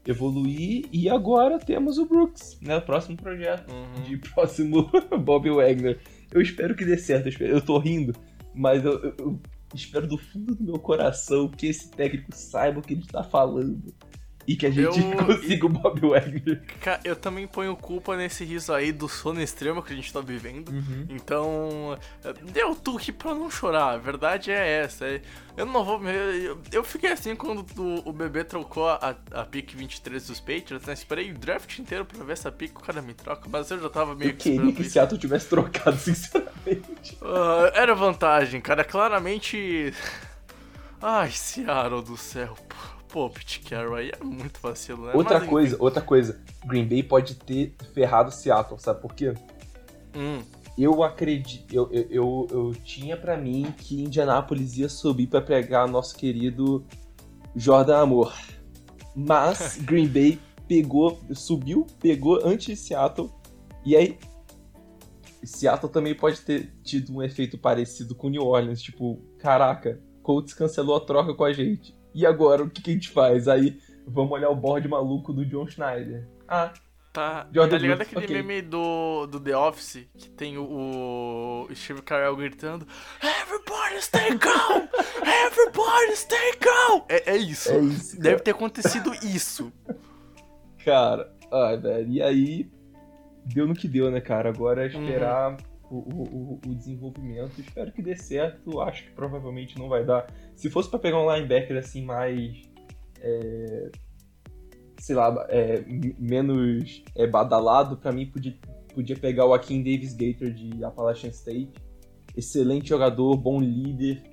evoluir. 0.05 0.85
E 0.91 1.09
agora 1.09 1.59
temos 1.59 1.97
o 1.97 2.05
Brooks, 2.05 2.57
né? 2.61 2.77
O 2.77 2.81
próximo 2.81 3.17
projeto 3.17 3.71
Uhum. 3.71 4.03
de 4.03 4.17
próximo 4.17 4.89
Bob 5.23 5.49
Wagner. 5.49 5.99
Eu 6.31 6.41
espero 6.41 6.75
que 6.75 6.85
dê 6.85 6.97
certo, 6.97 7.25
eu, 7.25 7.29
espero- 7.29 7.53
eu 7.53 7.61
tô 7.61 7.77
rindo, 7.77 8.13
mas 8.53 8.83
eu, 8.83 8.93
eu- 9.03 9.15
eu 9.19 9.39
espero 9.75 10.07
do 10.07 10.17
fundo 10.17 10.55
do 10.55 10.63
meu 10.63 10.79
coração 10.79 11.47
que 11.47 11.67
esse 11.67 11.89
técnico 11.91 12.29
saiba 12.33 12.79
o 12.79 12.81
que 12.81 12.93
ele 12.93 13.01
está 13.01 13.23
falando. 13.23 13.93
E 14.45 14.55
que 14.55 14.65
a 14.65 14.69
gente 14.69 14.99
Eu- 14.99 15.11
consiga 15.25 15.65
o 15.65 15.69
Bob 15.69 16.01
Wagner. 16.01 16.61
Eu 17.03 17.15
também 17.15 17.47
ponho 17.47 17.75
culpa 17.75 18.15
nesse 18.17 18.43
riso 18.43 18.73
aí 18.73 18.91
do 18.91 19.07
sono 19.07 19.41
extremo 19.41 19.81
que 19.81 19.93
a 19.93 19.95
gente 19.95 20.11
tá 20.11 20.19
vivendo. 20.19 20.69
Uhum. 20.69 21.05
Então, 21.09 21.97
deu 22.51 22.75
tuque 22.75 23.11
pra 23.11 23.33
não 23.33 23.49
chorar. 23.49 23.93
A 23.93 23.97
verdade 23.97 24.51
é 24.51 24.81
essa. 24.83 25.05
Eu 25.55 25.65
não 25.65 25.83
vou. 25.85 26.03
Eu, 26.09 26.59
eu 26.71 26.83
fiquei 26.83 27.11
assim 27.11 27.35
quando 27.35 27.65
o, 27.79 28.09
o 28.09 28.11
bebê 28.11 28.43
trocou 28.43 28.89
a, 28.89 29.15
a 29.31 29.45
pick 29.45 29.73
23 29.75 30.27
dos 30.27 30.39
Patriots, 30.39 30.85
né? 30.87 30.93
Esperei 30.93 31.31
o 31.31 31.37
draft 31.37 31.77
inteiro 31.79 32.03
pra 32.05 32.23
ver 32.23 32.33
essa 32.33 32.51
pick, 32.51 32.77
o 32.77 32.81
cara 32.83 33.01
me 33.01 33.13
troca, 33.13 33.47
mas 33.49 33.69
eu 33.71 33.79
já 33.81 33.89
tava 33.89 34.15
meio 34.15 34.31
Eu 34.31 34.35
que 34.35 34.43
queria 34.43 34.55
esperando 34.57 34.75
que. 34.75 34.89
Seattle 34.89 35.19
tivesse 35.19 35.47
trocado, 35.47 35.95
sinceramente. 35.99 37.17
Ah, 37.21 37.71
era 37.75 37.93
vantagem, 37.95 38.59
cara. 38.59 38.83
Claramente. 38.83 39.93
Ai, 41.01 41.31
Seattle 41.31 42.01
do 42.01 42.17
céu. 42.17 42.55
Pô, 42.67 42.75
Pete 43.29 43.59
Carroll 43.61 43.95
aí 43.95 44.11
é 44.19 44.23
muito 44.23 44.59
vacilo, 44.61 45.05
né? 45.05 45.13
Outra 45.13 45.39
Mas, 45.39 45.49
coisa, 45.49 45.77
outra 45.79 46.01
coisa. 46.01 46.41
Green 46.65 46.87
Bay 46.87 47.03
pode 47.03 47.35
ter 47.35 47.75
ferrado 47.93 48.31
Seattle, 48.31 48.79
sabe 48.79 49.01
por 49.01 49.13
quê? 49.13 49.31
enfim. 49.31 49.53
Hum, 50.15 50.43
Eu 50.77 51.03
acredito, 51.03 51.73
eu, 51.73 51.89
eu, 51.91 52.07
eu, 52.09 52.47
eu 52.51 52.75
tinha 52.83 53.15
pra 53.15 53.37
mim 53.37 53.73
que 53.77 54.01
Indianapolis 54.03 54.77
ia 54.77 54.89
subir 54.89 55.27
pra 55.27 55.41
pegar 55.41 55.87
nosso 55.87 56.15
querido 56.15 56.85
Jordan 57.55 57.97
Amor. 57.99 58.33
Mas 59.15 59.77
Green 59.85 60.07
Bay 60.07 60.39
pegou, 60.67 61.19
subiu, 61.33 61.85
pegou 61.99 62.39
antes 62.43 62.65
de 62.65 62.75
Seattle. 62.75 63.29
E 63.85 63.95
aí 63.95 64.17
Seattle 65.43 65.91
também 65.91 66.15
pode 66.15 66.41
ter 66.41 66.73
tido 66.83 67.15
um 67.15 67.21
efeito 67.21 67.57
parecido 67.57 68.15
com 68.15 68.29
New 68.29 68.43
Orleans, 68.43 68.81
tipo, 68.81 69.21
caraca, 69.39 70.01
Colts 70.21 70.53
cancelou 70.53 70.95
a 70.95 71.01
troca 71.01 71.33
com 71.33 71.43
a 71.43 71.51
gente. 71.51 71.95
E 72.13 72.25
agora 72.25 72.63
o 72.63 72.69
que, 72.69 72.81
que 72.81 72.91
a 72.91 72.93
gente 72.93 73.09
faz? 73.09 73.47
Aí 73.47 73.79
vamos 74.05 74.31
olhar 74.31 74.49
o 74.49 74.55
board 74.55 74.87
maluco 74.87 75.33
do 75.33 75.45
John 75.45 75.67
Schneider. 75.67 76.27
Ah, 76.47 76.71
Tá, 77.13 77.47
Jordan 77.53 77.69
tá 77.69 77.77
ligado 77.77 78.01
aquele 78.01 78.25
ok. 78.25 78.41
meme 78.41 78.61
do, 78.63 79.27
do 79.27 79.39
The 79.39 79.55
Office 79.55 80.07
que 80.17 80.31
tem 80.31 80.57
o, 80.57 80.63
o 81.69 81.75
Steve 81.75 82.01
Carell 82.01 82.35
gritando 82.35 82.87
Everybody 83.21 84.01
stay 84.01 84.35
calm! 84.39 84.87
Everybody 85.45 86.15
stay 86.15 86.53
calm! 86.53 87.03
É, 87.07 87.33
é 87.33 87.37
isso. 87.37 87.71
É 87.71 87.77
isso, 87.81 88.19
Deve 88.19 88.41
ter 88.41 88.49
acontecido 88.49 89.13
isso. 89.21 89.71
Cara, 90.83 91.31
ai, 91.51 91.77
velho. 91.77 92.09
E 92.09 92.19
aí, 92.19 92.71
deu 93.45 93.67
no 93.67 93.75
que 93.75 93.87
deu, 93.87 94.09
né, 94.09 94.19
cara? 94.19 94.49
Agora 94.49 94.83
é 94.83 94.87
esperar 94.87 95.53
o, 95.53 95.57
o, 95.97 96.23
o- 96.23 96.59
o 96.67 96.75
desenvolvimento. 96.75 97.59
Espero 97.59 97.91
que 97.91 98.01
dê 98.01 98.15
certo. 98.15 98.79
Acho 98.81 99.03
que 99.05 99.11
provavelmente 99.11 99.77
não 99.77 99.87
vai 99.89 100.03
dar. 100.05 100.27
Se 100.55 100.69
fosse 100.69 100.89
pra 100.89 100.99
pegar 100.99 101.19
um 101.21 101.33
linebacker 101.33 101.77
assim 101.77 102.03
mais. 102.03 102.61
é, 103.21 103.91
sei 104.99 105.15
lá, 105.15 105.45
é, 105.49 105.83
menos 106.17 107.03
é, 107.15 107.27
badalado, 107.27 107.97
pra 107.97 108.11
mim 108.11 108.25
podia, 108.25 108.55
podia 108.93 109.17
pegar 109.17 109.45
o 109.45 109.53
Akin 109.53 109.83
Davis 109.83 110.13
Gator 110.13 110.49
de 110.51 110.83
Appalachian 110.83 111.29
State. 111.29 111.71
Excelente 112.37 112.87
jogador, 112.89 113.35
bom 113.37 113.59
líder. 113.59 114.23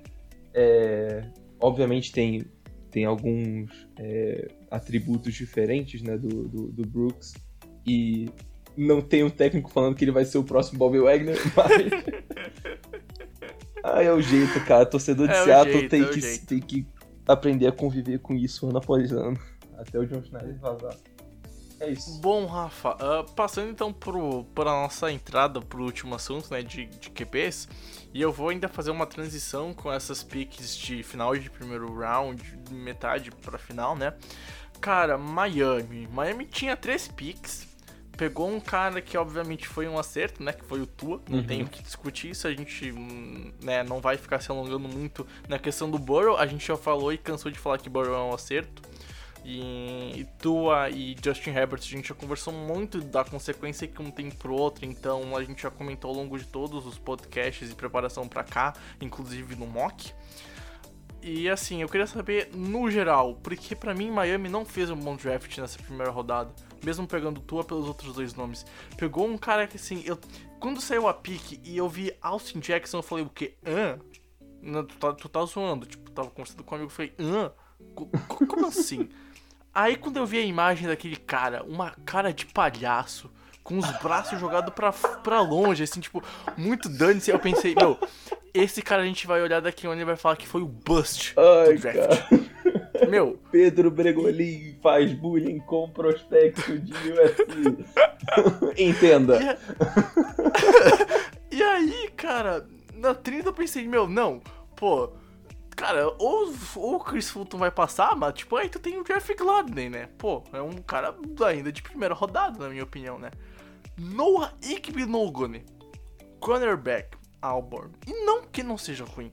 É, 0.53 1.23
obviamente 1.59 2.11
tem, 2.11 2.43
tem 2.89 3.05
alguns 3.05 3.87
é, 3.99 4.47
atributos 4.69 5.33
diferentes 5.33 6.01
né, 6.01 6.17
do, 6.17 6.47
do, 6.47 6.71
do 6.71 6.87
Brooks. 6.87 7.33
E 7.85 8.29
não 8.75 9.01
tem 9.01 9.23
um 9.23 9.29
técnico 9.29 9.69
falando 9.69 9.95
que 9.95 10.03
ele 10.03 10.11
vai 10.11 10.25
ser 10.25 10.37
o 10.37 10.43
próximo 10.43 10.79
Bobby 10.79 10.99
Wagner, 10.99 11.37
mas. 11.55 11.91
ah, 13.83 14.03
é 14.03 14.11
o 14.11 14.21
jeito, 14.21 14.63
cara. 14.65 14.85
Torcedor 14.85 15.27
de 15.27 15.33
É 15.33 15.41
o 15.41 15.45
Seattle 15.45 15.73
jeito, 15.73 15.89
tem, 15.89 16.01
é 16.01 16.05
o 16.05 16.09
que, 16.09 16.37
tem 16.39 16.59
que 16.59 16.87
aprender 17.27 17.67
a 17.67 17.71
conviver 17.71 18.19
com 18.19 18.33
isso 18.33 18.67
ano 18.67 18.77
após 18.77 19.11
ano. 19.11 19.39
Até 19.77 19.99
o 19.99 20.05
John 20.05 20.23
Schneider 20.23 20.59
vazar. 20.59 20.95
É 21.81 21.89
isso. 21.89 22.19
Bom, 22.21 22.45
Rafa, 22.45 22.95
ah, 22.99 23.25
passando 23.35 23.71
então 23.71 23.91
para 23.91 24.69
a 24.69 24.83
nossa 24.83 25.11
entrada 25.11 25.59
pro 25.59 25.83
último 25.83 26.13
assunto, 26.13 26.51
né, 26.51 26.61
de, 26.61 26.85
de 26.85 27.09
QBs, 27.09 27.67
e 28.13 28.21
eu 28.21 28.31
vou 28.31 28.49
ainda 28.49 28.67
fazer 28.67 28.91
uma 28.91 29.07
transição 29.07 29.73
com 29.73 29.91
essas 29.91 30.21
picks 30.21 30.77
de 30.77 31.01
final 31.01 31.35
de 31.35 31.49
primeiro 31.49 31.91
round, 31.91 32.39
de 32.39 32.73
metade 32.75 33.31
pra 33.31 33.57
final, 33.57 33.95
né? 33.95 34.13
Cara, 34.79 35.17
Miami. 35.17 36.07
Miami 36.11 36.45
tinha 36.45 36.77
três 36.77 37.07
picks, 37.07 37.67
pegou 38.21 38.47
um 38.51 38.59
cara 38.59 39.01
que 39.01 39.17
obviamente 39.17 39.67
foi 39.67 39.87
um 39.87 39.97
acerto, 39.97 40.43
né, 40.43 40.53
que 40.53 40.63
foi 40.63 40.79
o 40.79 40.85
Tua, 40.85 41.19
não 41.27 41.39
Uhum. 41.39 41.43
tem 41.43 41.63
o 41.63 41.67
que 41.67 41.81
discutir 41.81 42.29
isso, 42.29 42.47
a 42.47 42.53
gente, 42.53 42.91
hum, 42.91 43.51
né, 43.63 43.81
não 43.81 43.99
vai 43.99 44.15
ficar 44.15 44.39
se 44.39 44.51
alongando 44.51 44.87
muito 44.87 45.25
na 45.49 45.57
questão 45.57 45.89
do 45.89 45.97
Burrow, 45.97 46.37
a 46.37 46.45
gente 46.45 46.63
já 46.67 46.77
falou 46.77 47.11
e 47.11 47.17
cansou 47.17 47.51
de 47.51 47.57
falar 47.57 47.79
que 47.79 47.89
Burrow 47.89 48.13
é 48.13 48.21
um 48.31 48.31
acerto, 48.31 48.83
e, 49.43 50.19
e 50.19 50.27
Tua 50.37 50.87
e 50.91 51.15
Justin 51.19 51.49
Herbert, 51.49 51.79
a 51.79 51.83
gente 51.83 52.09
já 52.09 52.13
conversou 52.13 52.53
muito 52.53 53.01
da 53.01 53.23
consequência 53.25 53.87
que 53.87 53.99
um 53.99 54.11
tem 54.11 54.29
pro 54.29 54.53
outro, 54.53 54.85
então 54.85 55.35
a 55.35 55.43
gente 55.43 55.63
já 55.63 55.71
comentou 55.71 56.11
ao 56.11 56.15
longo 56.15 56.37
de 56.37 56.45
todos 56.45 56.85
os 56.85 56.99
podcasts 56.99 57.71
e 57.71 57.73
preparação 57.73 58.27
pra 58.27 58.43
cá, 58.43 58.75
inclusive 59.01 59.55
no 59.55 59.65
mock. 59.65 60.13
E 61.23 61.49
assim, 61.49 61.81
eu 61.81 61.89
queria 61.89 62.05
saber 62.05 62.49
no 62.53 62.89
geral, 62.89 63.33
porque 63.41 63.75
pra 63.75 63.95
mim 63.95 64.11
Miami 64.11 64.47
não 64.47 64.63
fez 64.63 64.91
um 64.91 64.95
bom 64.95 65.15
draft 65.15 65.57
nessa 65.57 65.79
primeira 65.79 66.11
rodada, 66.11 66.51
mesmo 66.83 67.07
pegando 67.07 67.39
Tua 67.41 67.63
pelos 67.63 67.87
outros 67.87 68.13
dois 68.15 68.33
nomes. 68.33 68.65
Pegou 68.97 69.27
um 69.27 69.37
cara 69.37 69.67
que 69.67 69.77
assim, 69.77 70.01
eu 70.05 70.17
quando 70.59 70.79
saiu 70.81 71.07
a 71.07 71.13
pique 71.13 71.59
e 71.63 71.75
eu 71.77 71.89
vi 71.89 72.13
Austin 72.21 72.59
Jackson, 72.59 72.97
eu 72.99 73.03
falei 73.03 73.23
o 73.25 73.29
quê? 73.29 73.55
Hã? 73.65 73.99
Não, 74.61 74.85
tu, 74.85 74.95
tá, 74.97 75.11
tu 75.13 75.27
tá 75.27 75.43
zoando, 75.45 75.85
tipo, 75.87 76.11
tava 76.11 76.29
conversando 76.29 76.63
com 76.63 76.75
um 76.75 76.77
amigo, 76.77 76.91
eu 76.91 76.95
falei, 76.95 77.13
hã? 77.19 77.51
Co- 77.95 78.05
co- 78.27 78.45
Como 78.45 78.67
assim? 78.67 79.09
Aí 79.73 79.95
quando 79.95 80.17
eu 80.17 80.25
vi 80.25 80.37
a 80.37 80.41
imagem 80.41 80.87
daquele 80.87 81.15
cara, 81.15 81.63
uma 81.63 81.91
cara 82.05 82.31
de 82.33 82.45
palhaço, 82.45 83.31
com 83.63 83.77
os 83.77 83.89
braços 84.03 84.39
jogados 84.39 84.73
pra, 84.73 84.91
pra 84.91 85.39
longe, 85.41 85.81
assim, 85.83 85.99
tipo, 86.01 86.21
muito 86.57 86.89
dane-se, 86.89 87.31
eu 87.31 87.39
pensei, 87.39 87.73
meu, 87.73 87.97
esse 88.53 88.81
cara 88.81 89.01
a 89.01 89.05
gente 89.05 89.25
vai 89.25 89.41
olhar 89.41 89.61
daqui 89.61 89.87
onde 89.87 89.99
ele 89.99 90.05
vai 90.05 90.17
falar 90.17 90.35
que 90.35 90.45
foi 90.47 90.61
o 90.61 90.67
bust 90.67 91.33
Ai, 91.37 91.73
do 91.75 91.79
draft. 91.81 92.21
Meu, 93.11 93.37
Pedro 93.51 93.91
Bregolin 93.91 94.77
faz 94.81 95.11
bullying 95.11 95.59
com 95.59 95.89
prospecto 95.89 96.79
de 96.79 96.93
USC. 96.93 97.85
Entenda. 98.81 99.37
E 101.53 101.61
aí, 101.61 102.09
cara, 102.15 102.65
na 102.95 103.13
30 103.13 103.49
eu 103.49 103.53
pensei, 103.53 103.85
meu, 103.85 104.07
não, 104.07 104.41
pô, 104.73 105.11
cara, 105.75 106.07
ou, 106.17 106.53
ou 106.77 106.95
o 106.95 106.99
Chris 107.03 107.29
Fulton 107.29 107.57
vai 107.57 107.69
passar, 107.69 108.15
mas 108.15 108.35
tipo, 108.35 108.55
aí 108.55 108.69
tu 108.69 108.79
tem 108.79 108.97
o 108.97 109.03
Jeff 109.03 109.33
Gladney, 109.35 109.89
né? 109.89 110.07
Pô, 110.17 110.41
é 110.53 110.61
um 110.61 110.77
cara 110.77 111.13
ainda 111.45 111.69
de 111.69 111.81
primeira 111.81 112.13
rodada, 112.13 112.57
na 112.57 112.69
minha 112.69 112.83
opinião, 112.83 113.19
né? 113.19 113.31
Noah 113.97 114.53
Igbenogone, 114.63 115.65
cornerback, 116.39 117.17
Auburn. 117.41 117.91
E 118.07 118.25
não 118.25 118.43
que 118.43 118.63
não 118.63 118.77
seja 118.77 119.03
ruim, 119.03 119.29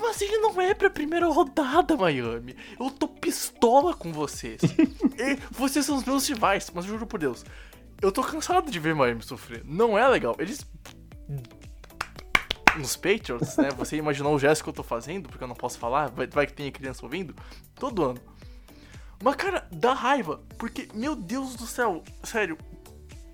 mas 0.00 0.20
ele 0.20 0.38
não 0.38 0.60
é 0.60 0.74
pra 0.74 0.90
primeira 0.90 1.26
rodada, 1.26 1.96
Miami. 1.96 2.56
Eu 2.78 2.90
tô 2.90 3.08
pistola 3.08 3.94
com 3.94 4.12
vocês. 4.12 4.60
e 5.18 5.38
vocês 5.50 5.84
são 5.84 5.96
os 5.96 6.04
meus 6.04 6.28
rivais, 6.28 6.70
mas 6.74 6.84
juro 6.84 7.06
por 7.06 7.18
Deus. 7.18 7.44
Eu 8.00 8.12
tô 8.12 8.22
cansado 8.22 8.70
de 8.70 8.78
ver 8.78 8.94
Miami 8.94 9.22
sofrer. 9.22 9.62
Não 9.64 9.98
é 9.98 10.06
legal. 10.08 10.36
Eles 10.38 10.66
nos 12.76 12.96
Patriots, 12.96 13.56
né? 13.56 13.70
Você 13.76 13.96
imaginou 13.96 14.34
o 14.34 14.38
gesto 14.38 14.62
que 14.62 14.68
eu 14.68 14.74
tô 14.74 14.82
fazendo, 14.82 15.28
porque 15.28 15.42
eu 15.42 15.48
não 15.48 15.54
posso 15.54 15.78
falar, 15.78 16.10
vai, 16.10 16.26
vai 16.26 16.46
que 16.46 16.52
tem 16.52 16.70
criança 16.70 17.04
ouvindo, 17.04 17.34
todo 17.74 18.04
ano. 18.04 18.20
Mas, 19.22 19.34
cara, 19.36 19.66
dá 19.72 19.94
raiva, 19.94 20.42
porque, 20.58 20.88
meu 20.94 21.16
Deus 21.16 21.56
do 21.56 21.66
céu, 21.66 22.04
sério, 22.22 22.58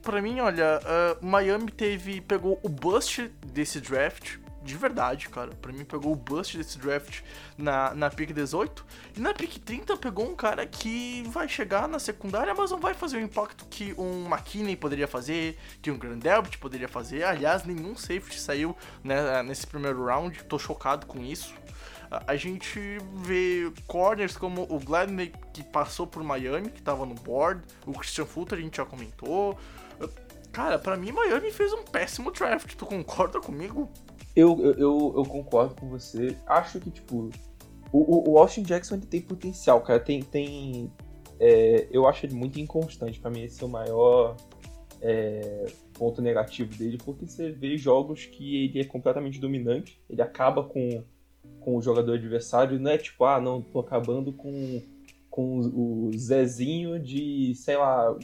pra 0.01 0.23
mim, 0.23 0.41
olha, 0.41 0.81
ah, 0.85 1.19
Miami 1.21 1.71
teve, 1.71 2.21
pegou 2.21 2.61
o 2.63 2.69
bust 2.69 3.29
desse 3.47 3.81
draft, 3.81 4.39
de 4.63 4.77
verdade, 4.77 5.29
cara, 5.29 5.51
pra 5.61 5.73
mim 5.73 5.85
pegou 5.85 6.13
o 6.13 6.17
bust 6.17 6.57
desse 6.57 6.79
draft 6.79 7.21
na, 7.59 7.93
na 7.95 8.09
pick 8.11 8.33
18, 8.33 8.85
e 9.17 9.21
na 9.21 9.35
pick 9.35 9.59
30 9.59 9.97
pegou 9.97 10.29
um 10.29 10.35
cara 10.35 10.65
que 10.67 11.25
vai 11.29 11.49
chegar 11.49 11.89
na 11.89 11.99
secundária, 11.99 12.55
mas 12.55 12.71
não 12.71 12.79
vai 12.81 12.95
fazer 12.95 13.17
o 13.17 13.21
impacto 13.21 13.65
que 13.67 13.95
um 13.99 14.27
McKinney 14.27 14.77
poderia 14.77 15.09
fazer, 15.09 15.59
que 15.81 15.91
um 15.91 15.99
Grandelbit 15.99 16.59
poderia 16.59 16.89
fazer, 16.89 17.25
aliás, 17.25 17.65
nenhum 17.65 17.97
safety 17.97 18.39
saiu 18.39 18.77
né, 19.03 19.43
nesse 19.43 19.67
primeiro 19.67 20.05
round, 20.05 20.45
tô 20.45 20.59
chocado 20.59 21.07
com 21.07 21.21
isso. 21.21 21.53
A- 22.27 22.37
gente 22.37 22.79
vê 23.15 23.73
corners 23.87 24.37
como 24.37 24.67
o 24.69 24.79
Gladney, 24.79 25.33
que 25.53 25.63
passou 25.65 26.07
por 26.07 26.23
Miami, 26.23 26.71
que 26.71 26.83
tava 26.83 27.07
no 27.07 27.15
board. 27.15 27.63
O 27.87 27.93
Christian 27.93 28.27
Fulton 28.27 28.55
a 28.55 28.59
gente 28.59 28.77
já 28.77 28.85
comentou. 28.85 29.59
Cara, 30.53 30.79
pra 30.79 30.95
mim, 30.99 31.11
Miami 31.13 31.51
fez 31.51 31.73
um 31.73 31.83
péssimo 31.83 32.31
draft. 32.31 32.75
Tu 32.75 32.85
concorda 32.85 33.41
comigo? 33.41 33.91
Eu, 34.35 34.59
eu, 34.79 35.15
eu, 35.17 35.25
concordo 35.25 35.75
com 35.75 35.89
você. 35.89 36.37
Acho 36.47 36.81
que, 36.81 36.91
tipo, 36.91 37.31
o, 37.93 38.31
o- 38.33 38.39
Austin 38.39 38.63
Jackson 38.63 38.95
ele 38.95 39.07
tem 39.07 39.21
potencial, 39.21 39.81
cara. 39.83 40.01
Tem. 40.01 40.23
tem 40.23 40.91
é, 41.39 41.87
eu 41.91 42.07
acho 42.07 42.25
ele 42.25 42.35
muito 42.35 42.59
inconstante. 42.59 43.21
Pra 43.21 43.31
mim, 43.31 43.43
esse 43.43 43.63
é 43.63 43.67
o 43.67 43.69
maior 43.69 44.37
é, 45.03 45.67
ponto 45.93 46.23
negativo 46.23 46.75
dele, 46.77 46.99
porque 47.05 47.27
você 47.27 47.51
vê 47.51 47.77
jogos 47.77 48.25
que 48.25 48.65
ele 48.65 48.81
é 48.81 48.85
completamente 48.85 49.39
dominante. 49.39 50.01
Ele 50.09 50.23
acaba 50.23 50.65
com, 50.65 51.05
com 51.61 51.77
o 51.77 51.83
jogador 51.83 52.15
adversário. 52.15 52.81
Não 52.81 52.91
é 52.91 52.99
tipo, 52.99 53.25
ah, 53.25 53.41
não, 53.41 53.61
tô 53.61 53.81
acabando 53.81 54.33
com, 54.33 54.81
com 55.29 55.59
o 55.59 56.11
Zezinho 56.17 56.99
de, 56.99 57.55
sei 57.55 57.77
lá, 57.77 58.17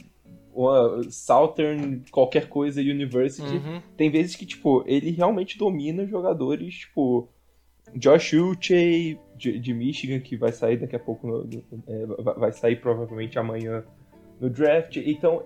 uma 0.53 1.03
Southern 1.09 2.01
qualquer 2.11 2.49
coisa 2.49 2.81
University 2.81 3.57
Uhum. 3.57 3.81
tem 3.95 4.09
vezes 4.09 4.35
que, 4.35 4.45
tipo, 4.45 4.83
ele 4.87 5.11
realmente 5.11 5.57
domina 5.57 6.05
jogadores, 6.05 6.75
tipo, 6.79 7.29
Josh 7.95 8.33
Uche, 8.33 9.17
de, 9.35 9.57
de 9.59 9.73
Michigan, 9.73 10.19
que 10.19 10.35
vai 10.37 10.51
sair 10.51 10.77
daqui 10.77 10.95
a 10.95 10.99
pouco, 10.99 11.25
no- 11.27 11.43
no- 11.45 11.63
é, 11.87 12.05
vai- 12.37 12.51
sair 12.51 12.75
provavelmente 12.79 13.39
amanhã 13.39 13.83
no 14.39 14.49
draft. 14.49 14.97
Então, 14.97 15.43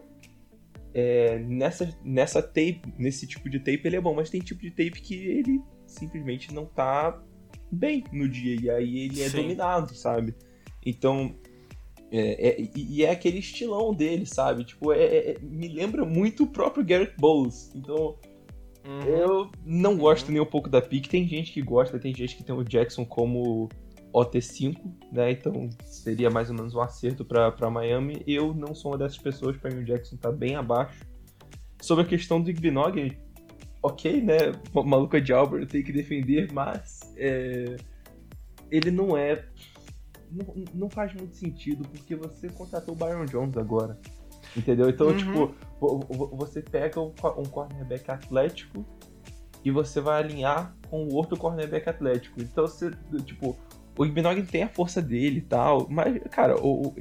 é, 0.94 1.40
nessa, 1.40 1.90
nessa 2.04 2.42
tape, 2.42 2.82
nesse 2.98 3.26
tipo 3.28 3.50
de 3.50 3.60
tape 3.60 3.82
ele 3.86 3.96
é 3.96 4.02
bom, 4.02 4.14
mas 4.14 4.30
tem 4.30 4.42
tipo 4.42 4.62
de 4.62 4.70
tape 4.72 5.02
que 5.02 5.16
ele 5.16 5.62
simplesmente 5.88 6.54
não 6.54 6.66
tá 6.66 7.20
bem 7.72 8.04
no 8.12 8.28
dia, 8.30 8.56
e 8.62 8.70
aí 8.70 9.00
ele 9.00 9.22
é 9.22 9.30
Sim. 9.30 9.38
dominado, 9.42 9.94
sabe? 9.96 10.36
Então, 10.86 11.34
é, 12.16 12.48
é- 12.62 12.70
e 12.76 13.04
é 13.04 13.10
aquele 13.12 13.40
estilão 13.40 13.94
dele, 13.94 14.26
sabe? 14.26 14.64
Tipo, 14.64 14.94
é- 14.94 15.04
é- 15.04 15.32
é- 15.32 15.38
me 15.42 15.68
lembra 15.68 16.06
muito 16.06 16.44
o 16.44 16.48
próprio 16.48 16.86
Garrett 16.86 17.14
Bowles. 17.18 17.72
Então, 17.76 18.16
Uhum. 18.88 19.02
eu 19.08 19.52
não 19.66 19.98
gosto 19.98 20.32
nem 20.32 20.40
um 20.40 20.46
pouco 20.46 20.70
da 20.70 20.82
pick. 20.82 21.08
Tem 21.08 21.28
gente 21.28 21.52
que 21.52 21.62
gosta, 21.62 21.98
tem 22.00 22.14
gente 22.14 22.36
que 22.36 22.44
tem 22.44 22.54
o 22.54 22.64
Jackson 22.64 23.04
como 23.06 23.68
OT5, 24.14 24.76
né? 25.12 25.32
Então 25.32 25.70
seria 25.86 26.30
mais 26.30 26.50
ou 26.50 26.56
menos 26.56 26.76
um 26.76 26.82
acerto 26.82 27.26
pra 27.26 27.52
pra 27.52 27.70
Miami. 27.72 28.22
Eu 28.28 28.54
não 28.54 28.76
sou 28.76 28.92
uma 28.92 28.98
dessas 28.98 29.18
pessoas, 29.18 29.58
pra 29.58 29.72
mim 29.72 29.82
o 29.82 29.86
Jackson 29.86 30.16
tá 30.18 30.32
bem 30.32 30.56
abaixo. 30.56 31.04
Sobre 31.82 32.04
a 32.04 32.08
questão 32.08 32.40
do 32.40 32.50
Igbinog, 32.50 33.18
ok, 33.82 34.22
né? 34.22 34.38
O 34.74 34.84
maluco 34.84 35.20
de 35.20 35.34
Albert, 35.34 35.66
tem 35.68 35.82
que 35.84 35.92
defender, 35.92 36.52
mas 36.54 37.00
é, 37.18 37.76
ele 38.70 38.92
não 38.92 39.18
é. 39.18 39.46
Não, 40.34 40.66
não 40.74 40.90
faz 40.90 41.14
muito 41.14 41.36
sentido, 41.36 41.88
porque 41.88 42.16
você 42.16 42.50
contratou 42.50 42.94
o 42.96 42.98
Byron 42.98 43.26
Jones 43.26 43.56
agora. 43.58 44.00
Entendeu? 44.58 44.90
Então, 44.90 45.08
Uhum. 45.08 45.18
tipo, 45.18 45.56
vo- 45.80 46.00
vo- 46.00 46.28
você 46.36 46.62
pega 46.62 47.00
um, 47.00 47.14
um 47.38 47.44
cornerback 47.44 48.10
atlético 48.12 48.86
e 49.64 49.72
você 49.72 50.02
vai 50.02 50.22
alinhar 50.22 50.76
com 50.90 51.06
o 51.06 51.14
outro 51.14 51.38
cornerback 51.38 51.88
atlético. 51.90 52.42
Então 52.42 52.68
você, 52.68 52.92
tipo, 53.26 53.58
o 53.98 54.06
Igbenogin 54.06 54.44
tem 54.46 54.64
a 54.64 54.70
força 54.70 55.02
dele 55.02 55.38
e 55.40 55.42
tal, 55.42 55.88
mas, 55.90 56.22
cara, 56.32 56.60
o, 56.60 56.88
o- 56.90 56.96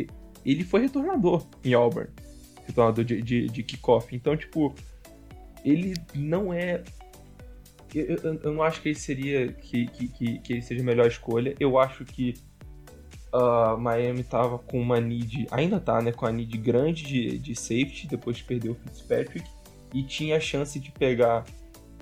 ele 0.45 0.62
foi 0.64 0.83
retornador 0.83 1.45
em 1.64 1.72
Auburn. 1.74 2.11
Retornador 2.66 3.05
de, 3.05 3.20
de, 3.22 3.47
de 3.49 3.62
kickoff. 3.62 4.14
Então, 4.14 4.37
tipo, 4.37 4.74
ele 5.64 5.95
não 6.14 6.53
é. 6.55 6.83
Eu, 7.95 8.16
eu- 8.16 8.41
eu 8.45 8.53
não 8.55 8.62
acho 8.62 8.80
que 8.80 8.89
ele 8.89 8.99
seria. 8.99 9.53
Que, 9.53 9.87
que, 9.89 10.09
que, 10.09 10.39
que 10.39 10.53
ele 10.55 10.62
seja 10.62 10.80
a 10.80 10.85
melhor 10.85 11.07
escolha. 11.07 11.55
Eu 11.61 11.78
acho 11.78 12.05
que 12.05 12.35
ah, 13.33 13.76
Miami 13.78 14.22
tava 14.22 14.59
com 14.59 14.80
uma 14.80 15.01
need. 15.01 15.47
Ainda 15.51 15.80
tá, 15.80 16.01
né? 16.03 16.12
Com 16.12 16.26
a 16.26 16.33
need 16.33 16.57
grande 16.59 17.05
de, 17.05 17.39
de 17.39 17.55
safety, 17.55 18.07
depois 18.07 18.37
de 18.37 18.45
perder 18.45 18.70
o 18.70 18.74
Fitzpatrick. 18.74 19.49
E 19.95 20.03
tinha 20.03 20.37
a 20.37 20.41
chance 20.41 20.78
de 20.78 20.91
pegar 20.91 21.45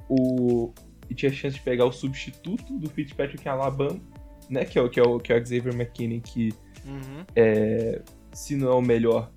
o. 0.09 0.73
E 1.09 1.15
tinha 1.15 1.31
a 1.31 1.35
chance 1.35 1.57
de 1.57 1.63
pegar 1.63 1.85
o 1.87 1.93
substituto 1.93 2.79
do 2.79 2.89
Fitzpatrick 2.89 3.47
em 3.47 3.51
Alabama, 3.51 4.01
né? 4.49 4.65
Que 4.65 4.79
é 4.79 4.83
o, 4.83 4.89
que 4.89 5.01
é 5.01 5.03
o, 5.03 5.19
que 5.19 5.33
é 5.33 5.37
o 5.37 5.39
Xavier 5.39 5.75
McKinney, 5.75 6.21
que 6.21 6.55
Uhum. 6.85 7.25
se 8.33 8.57
não 8.57 8.69
é 8.69 8.75
o 8.75 8.81
melhor 8.81 9.31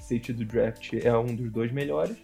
safety 0.00 0.32
do 0.32 0.44
draft, 0.44 0.94
é 0.94 1.16
um 1.16 1.34
dos 1.34 1.50
dois 1.50 1.72
melhores. 1.72 2.16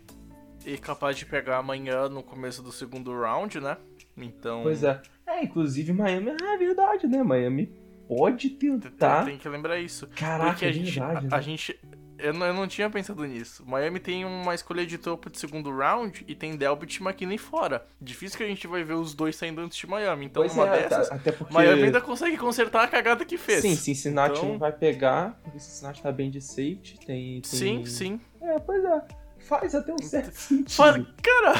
E 0.64 0.78
capaz 0.78 1.16
de 1.16 1.26
pegar 1.26 1.58
amanhã 1.58 2.08
no 2.08 2.22
começo 2.22 2.62
do 2.62 2.72
segundo 2.72 3.12
round, 3.12 3.60
né? 3.60 3.76
Então. 4.16 4.62
Pois 4.62 4.82
é. 4.82 5.00
É, 5.26 5.44
inclusive 5.44 5.92
Miami, 5.92 6.30
é 6.30 6.56
verdade, 6.56 7.06
né? 7.06 7.22
Miami 7.22 7.70
pode 8.08 8.50
tentar. 8.50 9.24
Tem 9.24 9.36
que 9.38 9.48
lembrar 9.48 9.78
isso. 9.78 10.06
Caraca, 10.16 10.50
Porque 10.50 10.64
a 10.64 10.68
é 10.68 10.72
gente. 10.72 10.98
verdade. 10.98 11.18
a, 11.18 11.20
né? 11.22 11.28
a 11.30 11.40
gente 11.40 11.78
eu, 12.16 12.32
não, 12.32 12.46
eu 12.46 12.54
não 12.54 12.66
tinha 12.68 12.88
pensado 12.88 13.24
nisso. 13.24 13.64
Miami 13.66 13.98
tem 13.98 14.24
uma 14.24 14.54
escolha 14.54 14.86
de 14.86 14.96
topo 14.96 15.28
de 15.28 15.36
segundo 15.38 15.76
round 15.76 16.24
e 16.28 16.34
tem 16.34 16.56
Delbit 16.56 17.00
e 17.00 17.02
McKinney 17.04 17.36
fora. 17.36 17.84
Difícil 18.00 18.38
que 18.38 18.44
a 18.44 18.46
gente 18.46 18.66
vai 18.68 18.84
ver 18.84 18.94
os 18.94 19.14
dois 19.14 19.34
saindo 19.34 19.60
antes 19.60 19.76
de 19.76 19.86
Miami. 19.86 20.26
Então, 20.26 20.42
Pois 20.42 20.54
numa 20.54 20.68
é, 20.74 20.82
dessas, 20.88 21.08
tá- 21.08 21.16
até 21.16 21.32
porque. 21.32 21.52
Miami 21.52 21.82
ainda 21.82 22.00
consegue 22.00 22.36
consertar 22.36 22.84
a 22.84 22.86
cagada 22.88 23.24
que 23.24 23.36
fez. 23.36 23.62
Sim, 23.62 23.74
Cincinnati 23.74 24.38
Então- 24.38 24.48
não 24.50 24.58
vai 24.58 24.70
pegar, 24.72 25.38
porque 25.42 25.58
Cincinnati 25.58 26.00
tá 26.02 26.12
bem 26.12 26.30
de 26.30 26.40
safety, 26.40 26.98
tem. 27.04 27.40
tem- 27.40 27.42
Sim, 27.42 27.84
sim. 27.84 28.20
É, 28.40 28.58
pois 28.60 28.84
é. 28.84 29.02
Faz 29.46 29.74
até 29.74 29.92
um 29.92 29.98
certo 30.02 30.34
sentido. 30.34 30.70
Fora- 30.70 31.06
Cara, 31.22 31.54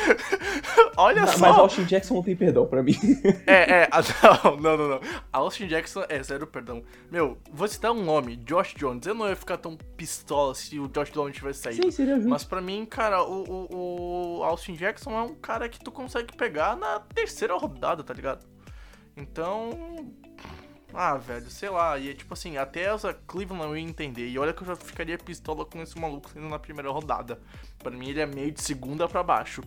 olha 0.96 1.22
Mas 1.22 1.30
só. 1.34 1.46
Austin 1.46 1.84
Jackson 1.84 2.14
não 2.14 2.22
tem 2.22 2.36
perdão 2.36 2.66
pra 2.66 2.82
mim. 2.82 2.94
É, 3.46 3.82
é, 3.82 3.88
ah, 3.92 4.00
não, 4.44 4.56
não, 4.56 4.76
não, 4.76 4.88
não. 4.88 5.00
Austin 5.32 5.66
Jackson 5.66 6.04
é 6.08 6.22
zero 6.22 6.46
perdão. 6.46 6.82
Meu, 7.10 7.38
vou 7.52 7.66
citar 7.68 7.90
um 7.92 8.02
nome, 8.04 8.36
Josh 8.36 8.74
Jones. 8.76 9.06
Eu 9.06 9.14
não 9.14 9.28
ia 9.28 9.36
ficar 9.36 9.56
tão 9.56 9.76
pistola 9.96 10.54
se 10.54 10.78
o 10.78 10.88
Josh 10.88 11.10
Jones 11.10 11.34
tivesse 11.36 11.60
saído. 11.60 11.82
Sim, 11.82 11.90
seria 11.90 12.14
justo. 12.16 12.28
Mas 12.30 12.44
pra 12.44 12.60
mim, 12.60 12.84
cara, 12.86 13.22
o, 13.24 13.42
o, 13.42 14.38
o 14.38 14.44
Austin 14.44 14.74
Jackson 14.74 15.10
é 15.10 15.22
um 15.22 15.34
cara 15.34 15.68
que 15.68 15.78
tu 15.82 15.90
consegue 15.90 16.36
pegar 16.36 16.76
na 16.76 17.00
terceira 17.00 17.54
rodada, 17.56 18.02
tá 18.02 18.14
ligado? 18.14 18.46
Então. 19.16 19.70
Ah, 20.92 21.16
velho, 21.16 21.48
sei 21.50 21.68
lá. 21.68 21.98
E 21.98 22.10
é 22.10 22.14
tipo 22.14 22.34
assim, 22.34 22.56
até 22.56 22.82
essa 22.82 23.14
Cleveland 23.14 23.66
eu 23.66 23.76
ia 23.76 23.82
entender. 23.82 24.28
E 24.28 24.38
olha 24.38 24.52
que 24.52 24.62
eu 24.62 24.66
já 24.66 24.76
ficaria 24.76 25.18
pistola 25.18 25.64
com 25.64 25.80
esse 25.82 25.98
maluco 25.98 26.30
saindo 26.30 26.48
na 26.48 26.58
primeira 26.58 26.90
rodada. 26.90 27.40
Pra 27.78 27.90
mim 27.90 28.08
ele 28.08 28.20
é 28.20 28.26
meio 28.26 28.52
de 28.52 28.62
segunda 28.62 29.08
pra 29.08 29.22
baixo. 29.22 29.62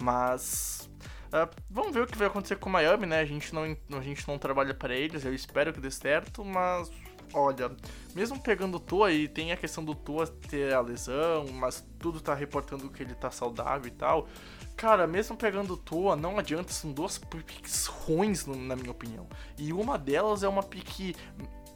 Mas. 0.00 0.88
ah, 1.32 1.48
vamos 1.70 1.94
ver 1.94 2.02
o 2.02 2.06
que 2.06 2.18
vai 2.18 2.26
acontecer 2.28 2.56
com 2.56 2.68
o 2.68 2.72
Miami, 2.72 3.06
né? 3.06 3.20
A 3.20 3.24
gente 3.24 3.54
não, 3.54 3.62
a 3.64 4.02
gente 4.02 4.26
não 4.28 4.38
trabalha 4.38 4.74
para 4.74 4.94
eles, 4.94 5.24
eu 5.24 5.34
espero 5.34 5.72
que 5.72 5.80
dê 5.80 5.90
certo, 5.90 6.44
mas 6.44 6.90
olha, 7.32 7.70
mesmo 8.14 8.40
pegando 8.40 8.76
o 8.76 8.80
Tua 8.80 9.12
e 9.12 9.28
tem 9.28 9.52
a 9.52 9.56
questão 9.56 9.84
do 9.84 9.94
Tua 9.94 10.26
ter 10.26 10.72
a 10.72 10.80
lesão, 10.80 11.46
mas 11.52 11.86
tudo 11.98 12.20
tá 12.20 12.34
reportando 12.34 12.88
que 12.90 13.02
ele 13.02 13.14
tá 13.14 13.30
saudável 13.30 13.88
e 13.88 13.90
tal. 13.90 14.28
Cara, 14.76 15.06
mesmo 15.06 15.36
pegando 15.36 15.72
o 15.72 15.76
Tua, 15.76 16.14
não 16.14 16.38
adianta, 16.38 16.70
são 16.70 16.92
duas 16.92 17.16
picks 17.16 17.86
ruins, 17.86 18.44
na 18.46 18.76
minha 18.76 18.90
opinião. 18.90 19.26
E 19.56 19.72
uma 19.72 19.96
delas 19.96 20.42
é 20.42 20.48
uma 20.48 20.62
pick 20.62 21.16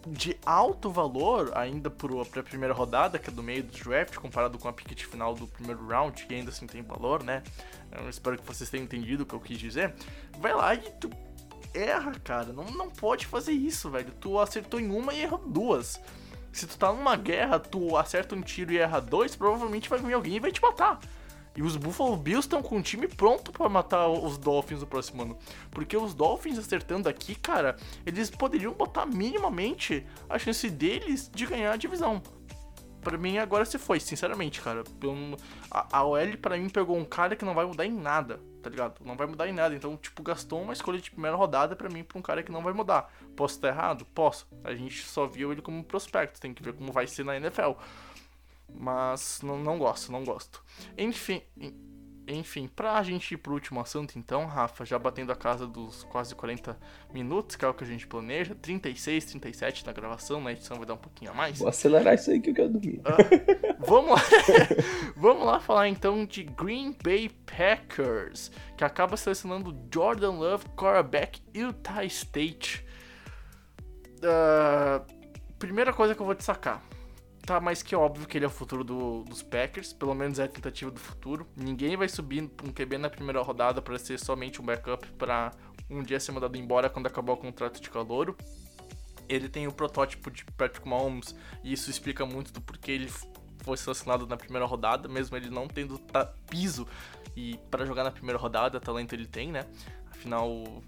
de 0.07 0.39
alto 0.45 0.91
valor, 0.91 1.51
ainda 1.57 1.91
pro, 1.91 2.25
pra 2.27 2.43
primeira 2.43 2.75
rodada, 2.75 3.19
que 3.19 3.31
é 3.31 3.33
do 3.33 3.43
meio 3.43 3.63
do 3.63 3.73
draft, 3.73 4.15
comparado 4.17 4.59
com 4.59 4.69
a 4.69 4.73
pick 4.73 4.95
de 4.95 5.07
final 5.07 5.35
do 5.35 5.47
primeiro 5.47 5.87
round, 5.87 6.27
que 6.27 6.35
ainda 6.35 6.51
assim 6.51 6.67
tem 6.67 6.83
valor, 6.83 7.23
né? 7.23 7.43
Eu 7.91 8.09
espero 8.09 8.39
que 8.39 8.47
vocês 8.47 8.69
tenham 8.69 8.85
entendido 8.85 9.23
o 9.23 9.27
que 9.27 9.35
eu 9.35 9.41
quis 9.41 9.59
dizer. 9.59 9.95
Vai 10.39 10.55
lá 10.55 10.75
e 10.75 10.91
tu 10.93 11.11
erra, 11.73 12.13
cara. 12.23 12.53
Não, 12.53 12.65
não 12.65 12.91
pode 12.91 13.27
fazer 13.27 13.53
isso, 13.53 13.91
velho. 13.91 14.13
Tu 14.21 14.39
acertou 14.39 14.79
em 14.79 14.91
uma 14.91 15.15
e 15.15 15.23
errou 15.23 15.39
duas. 15.39 16.01
Se 16.53 16.67
tu 16.67 16.77
tá 16.77 16.93
numa 16.93 17.17
guerra, 17.17 17.59
tu 17.59 17.97
acerta 17.97 18.35
um 18.35 18.43
tiro 18.43 18.73
e 18.73 18.79
erra 18.79 19.01
dois, 19.01 19.37
provavelmente 19.37 19.89
vai 19.89 19.99
vir 20.01 20.13
alguém 20.13 20.37
e 20.37 20.41
vai 20.41 20.51
te 20.51 20.61
matar. 20.61 20.99
E 21.57 21.63
os 21.63 21.77
Buffalo 21.77 22.17
Bills 22.17 22.47
estão 22.47 22.63
com 22.63 22.77
um 22.77 22.83
time 22.83 23.09
pronto 23.09 23.51
pra 23.51 23.69
matar 23.69 24.09
os 24.09 24.39
Dolphins 24.39 24.81
no 24.81 24.87
próximo 24.87 25.23
ano. 25.23 25.39
Porque 25.71 25.97
os 25.97 26.15
Dolphins 26.15 26.59
acertando 26.59 27.09
aqui, 27.09 27.35
cara, 27.35 27.77
eles 28.07 28.31
poderiam 28.31 28.73
botar 28.73 29.05
minimamente 29.07 30.07
a 30.29 30.39
chance 30.39 30.69
deles 30.71 31.31
de 31.35 31.47
ganhar 31.47 31.73
a 31.73 31.77
divisão. 31.77 32.23
Pra 33.03 33.17
mim 33.17 33.39
agora 33.39 33.65
se 33.65 33.79
foi, 33.79 33.99
sinceramente, 33.99 34.61
cara. 34.61 34.85
A, 35.71 35.99
a 35.99 36.05
OL 36.05 36.37
pra 36.41 36.59
mim 36.59 36.69
pegou 36.69 36.97
um 36.97 37.05
cara 37.05 37.35
que 37.35 37.45
não 37.45 37.55
vai 37.55 37.65
mudar 37.65 37.87
em 37.87 37.93
nada, 37.93 38.39
tá 38.63 38.69
ligado? 38.69 39.01
Não 39.03 39.17
vai 39.17 39.27
mudar 39.27 39.49
em 39.49 39.53
nada. 39.53 39.75
Então, 39.75 39.97
tipo, 39.97 40.23
gastou 40.23 40.61
uma 40.61 40.75
escolha 40.75 41.01
de 41.01 41.11
primeira 41.11 41.37
rodada 41.37 41.75
pra 41.75 41.89
mim 41.89 42.05
pra 42.05 42.19
um 42.19 42.23
cara 42.23 42.43
que 42.43 42.53
não 42.53 42.63
vai 42.63 42.75
mudar. 42.75 43.11
Posso 43.35 43.55
estar 43.55 43.69
errado? 43.69 44.05
Posso. 44.15 44.47
A 44.63 44.75
gente 44.75 45.03
só 45.03 45.27
viu 45.27 45.51
ele 45.51 45.63
como 45.63 45.83
prospecto, 45.83 46.39
tem 46.39 46.53
que 46.53 46.63
ver 46.63 46.75
como 46.75 46.93
vai 46.93 47.07
ser 47.07 47.25
na 47.25 47.37
NFL. 47.37 47.73
Mas 48.75 49.41
não, 49.43 49.59
não 49.59 49.79
gosto, 49.79 50.11
não 50.13 50.25
gosto. 50.25 50.63
Enfim, 50.97 51.43
en- 51.59 51.91
enfim, 52.29 52.69
pra 52.69 53.03
gente 53.03 53.35
ir 53.35 53.37
pro 53.39 53.53
último 53.55 53.81
assunto 53.81 54.17
então, 54.17 54.47
Rafa, 54.47 54.85
já 54.85 54.97
batendo 54.99 55.33
a 55.33 55.37
casa 55.37 55.67
dos 55.67 56.05
quase 56.05 56.33
40 56.35 56.79
minutos, 57.13 57.57
que 57.57 57.65
é 57.65 57.69
o 57.69 57.75
que 57.75 57.83
a 57.83 57.87
gente 57.87 58.07
planeja, 58.07 58.55
36, 58.55 59.25
37 59.25 59.85
na 59.85 59.93
gravação, 59.93 60.41
na 60.41 60.53
edição 60.53 60.77
vai 60.77 60.87
dar 60.87 60.95
um 60.95 60.99
pouquinho 60.99 61.33
a 61.33 61.35
mais. 61.35 61.59
Vou 61.59 61.69
acelerar 61.69 62.15
isso 62.15 62.31
aí 62.31 62.41
que 62.41 62.51
eu 62.51 62.55
quero 62.55 62.69
dormir. 62.69 63.01
Vamos 63.81 64.13
lá. 64.13 64.23
Vamos 65.17 65.45
lá 65.45 65.59
falar 65.61 65.89
então 65.89 66.25
de 66.25 66.45
Green 66.45 66.97
Bay 67.03 67.29
Packers, 67.29 68.53
que 68.79 68.85
acaba 68.85 69.17
selecionando 69.17 69.77
Jordan 69.93 70.33
Love, 70.33 70.65
quarterback 70.77 71.43
Utah 71.53 72.05
State. 72.05 72.87
Ah, 74.23 75.03
primeira 75.59 75.93
coisa 75.93 76.15
que 76.15 76.21
eu 76.23 76.27
vou 76.27 76.35
te 76.35 76.45
sacar. 76.45 76.83
Tá 77.47 77.59
mais 77.61 77.83
que 77.83 77.97
óbvio 77.97 78.27
que 78.29 78.39
ele 78.39 78.45
é 78.45 78.49
o 78.49 78.51
futuro 78.51 78.85
do- 78.85 79.25
dos 79.25 79.43
Packers, 79.43 79.93
pelo 79.93 80.15
menos 80.15 80.39
é 80.39 80.45
a 80.45 80.49
tentativa 80.49 80.91
do 80.91 81.01
futuro. 81.01 81.47
Ninguém 81.57 81.97
vai 81.97 82.09
subir 82.09 82.43
um 82.63 82.73
QB 82.73 82.99
na 82.99 83.11
primeira 83.11 83.43
rodada 83.43 83.83
para 83.83 83.99
ser 83.99 84.19
somente 84.19 84.61
um 84.61 84.65
backup 84.65 85.05
para 85.13 85.51
um 85.89 86.03
dia 86.03 86.21
ser 86.21 86.33
mandado 86.33 86.57
embora 86.57 86.89
quando 86.89 87.07
acabar 87.07 87.33
o 87.33 87.37
contrato 87.37 87.81
de 87.81 87.91
calouro. 87.91 88.37
Ele 89.29 89.49
tem 89.49 89.67
o 89.67 89.73
protótipo 89.73 90.31
de 90.31 90.45
Patrick 90.57 90.87
Mahomes 90.89 91.35
e 91.65 91.73
isso 91.73 91.91
explica 91.91 92.25
muito 92.25 92.53
do 92.53 92.61
porquê 92.61 92.93
ele 92.93 93.11
foi 93.65 93.77
selecionado 93.77 94.27
na 94.27 94.37
primeira 94.37 94.67
rodada, 94.67 95.09
mesmo 95.09 95.37
ele 95.37 95.51
não 95.51 95.67
tendo 95.67 96.01
piso 96.49 96.87
e 97.37 97.59
para 97.71 97.85
jogar 97.85 98.05
na 98.05 98.11
primeira 98.11 98.39
rodada, 98.39 98.81
talento 98.81 99.13
ele 99.13 99.27
tem, 99.27 99.51
né? 99.51 99.67
Afinal, 100.11 100.83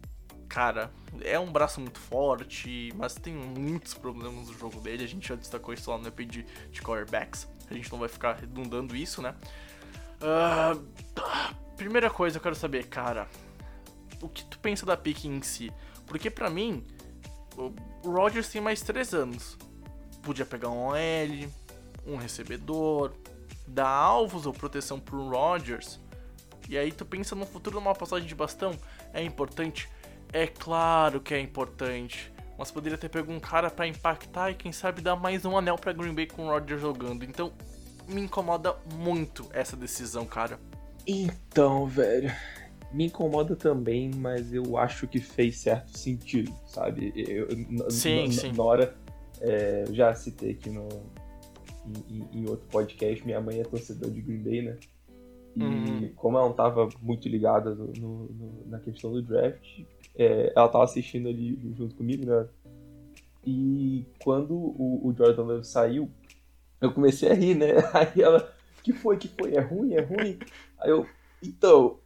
cara, 0.53 0.91
é 1.23 1.39
um 1.39 1.51
braço 1.51 1.81
muito 1.81 1.99
forte, 1.99 2.93
mas 2.95 3.15
tem 3.15 3.33
muitos 3.33 3.95
problemas 3.95 4.49
no 4.49 4.53
jogo 4.53 4.79
dele. 4.81 5.03
A 5.03 5.09
gente 5.09 5.27
já 5.27 5.35
destacou 5.35 5.73
isso 5.73 5.91
lá 5.91 5.97
no 5.97 6.07
EP 6.07 6.21
de, 6.21 6.43
de 6.71 6.83
quarterbacks. 6.83 7.49
A 7.71 7.75
gente 7.75 7.91
não 7.91 7.99
vai 7.99 8.09
ficar 8.09 8.35
redundando 8.35 8.95
isso, 8.95 9.23
né? 9.23 9.35
Ah, 10.21 10.77
primeira 11.75 12.11
coisa 12.11 12.37
eu 12.37 12.43
quero 12.43 12.55
saber, 12.55 12.87
cara, 12.87 13.27
o 14.21 14.29
que 14.29 14.45
tu 14.45 14.59
pensa 14.59 14.85
da 14.85 14.95
pick 14.95 15.25
em 15.25 15.41
si? 15.41 15.73
Porque 16.07 16.29
pra 16.29 16.51
mim, 16.51 16.85
o 17.57 17.73
Rodgers 18.05 18.51
tem 18.51 18.61
mais 18.61 18.83
três 18.83 19.15
anos. 19.15 19.57
Podia 20.23 20.45
pegar 20.45 20.69
um 20.69 20.89
OL, 20.89 21.51
um 22.07 22.17
recebedor, 22.17 23.15
dar 23.67 23.89
alvos 23.89 24.45
ou 24.45 24.53
proteção 24.53 25.01
pro 25.01 25.31
Rodgers. 25.31 25.99
E 26.69 26.77
aí 26.77 26.93
tu 26.93 27.07
pensa 27.07 27.35
no 27.35 27.47
futuro 27.47 27.81
numa 27.81 27.95
passagem 27.95 28.29
de 28.29 28.35
bastão. 28.35 28.79
É 29.15 29.23
importante? 29.23 29.89
É 30.33 30.47
claro 30.47 31.21
que 31.21 31.35
é 31.35 31.41
importante. 31.41 32.33
Mas 32.59 32.71
poderia 32.71 32.97
ter 32.99 33.09
pego 33.09 33.33
um 33.33 33.41
cara 33.41 33.71
pra 33.71 33.87
impactar 33.87 34.51
e 34.51 34.55
quem 34.55 34.73
sabe 34.73 35.01
dar 35.01 35.17
mais 35.17 35.45
um 35.45 35.57
anel 35.57 35.77
pra 35.77 35.93
Green 35.93 36.15
Bay 36.15 36.27
com 36.27 36.47
o 36.47 36.49
Rodgers 36.51 36.81
jogando. 36.81 37.25
Então 37.25 37.53
me 38.09 38.21
incomoda 38.21 38.77
muito 38.95 39.47
essa 39.53 39.77
decisão, 39.77 40.25
cara. 40.27 40.59
Então, 41.07 41.87
velho, 41.87 42.31
me 42.93 43.07
incomoda 43.07 43.57
também, 43.57 44.11
mas 44.15 44.53
eu 44.53 44.77
acho 44.77 45.09
que 45.09 45.19
fez 45.19 45.59
certo 45.59 45.97
sentido, 45.99 46.53
sabe? 46.67 47.13
Eu, 47.17 47.49
Sim, 47.91 48.31
sim. 48.31 48.53
Na 48.53 48.63
hora, 48.63 48.97
é, 49.41 49.85
já 49.91 50.15
citei 50.15 50.53
aqui 50.53 50.71
no, 50.71 50.89
em, 52.09 52.29
em- 52.41 52.49
outro 52.49 52.69
podcast, 52.69 53.25
minha 53.25 53.41
mãe 53.41 53.61
é 53.61 53.65
torcedora 53.65 54.11
de 54.13 54.21
Green 54.21 54.43
Bay, 54.43 54.63
né? 54.63 54.77
E 55.57 55.63
Uhum. 55.63 56.13
como 56.15 56.39
ela 56.39 56.47
não 56.47 56.55
tava 56.55 56.89
muito 57.01 57.29
ligada 57.29 57.75
no- 57.75 57.93
no- 57.93 58.63
na 58.67 58.79
questão 58.79 59.11
do 59.13 59.21
draft, 59.23 59.81
é, 60.17 60.53
ela 60.55 60.69
tava 60.69 60.85
assistindo 60.85 61.29
ali 61.29 61.59
junto 61.77 61.95
comigo, 61.95 62.25
né? 62.27 62.47
E 63.45 64.07
quando 64.23 64.55
o, 64.55 65.01
o 65.09 65.15
Jordan 65.17 65.43
Love 65.43 65.65
saiu, 65.67 66.11
eu 66.81 66.93
comecei 66.93 67.31
a 67.31 67.35
rir, 67.35 67.55
né? 67.57 67.73
Aí 67.93 68.23
ela, 68.23 68.53
que 68.83 68.93
foi, 68.93 69.17
que 69.17 69.29
foi? 69.29 69.55
É 69.55 69.61
ruim, 69.61 69.95
é 69.95 70.01
ruim? 70.01 70.39
Aí 70.79 70.91
eu, 70.91 71.07
então. 71.43 71.99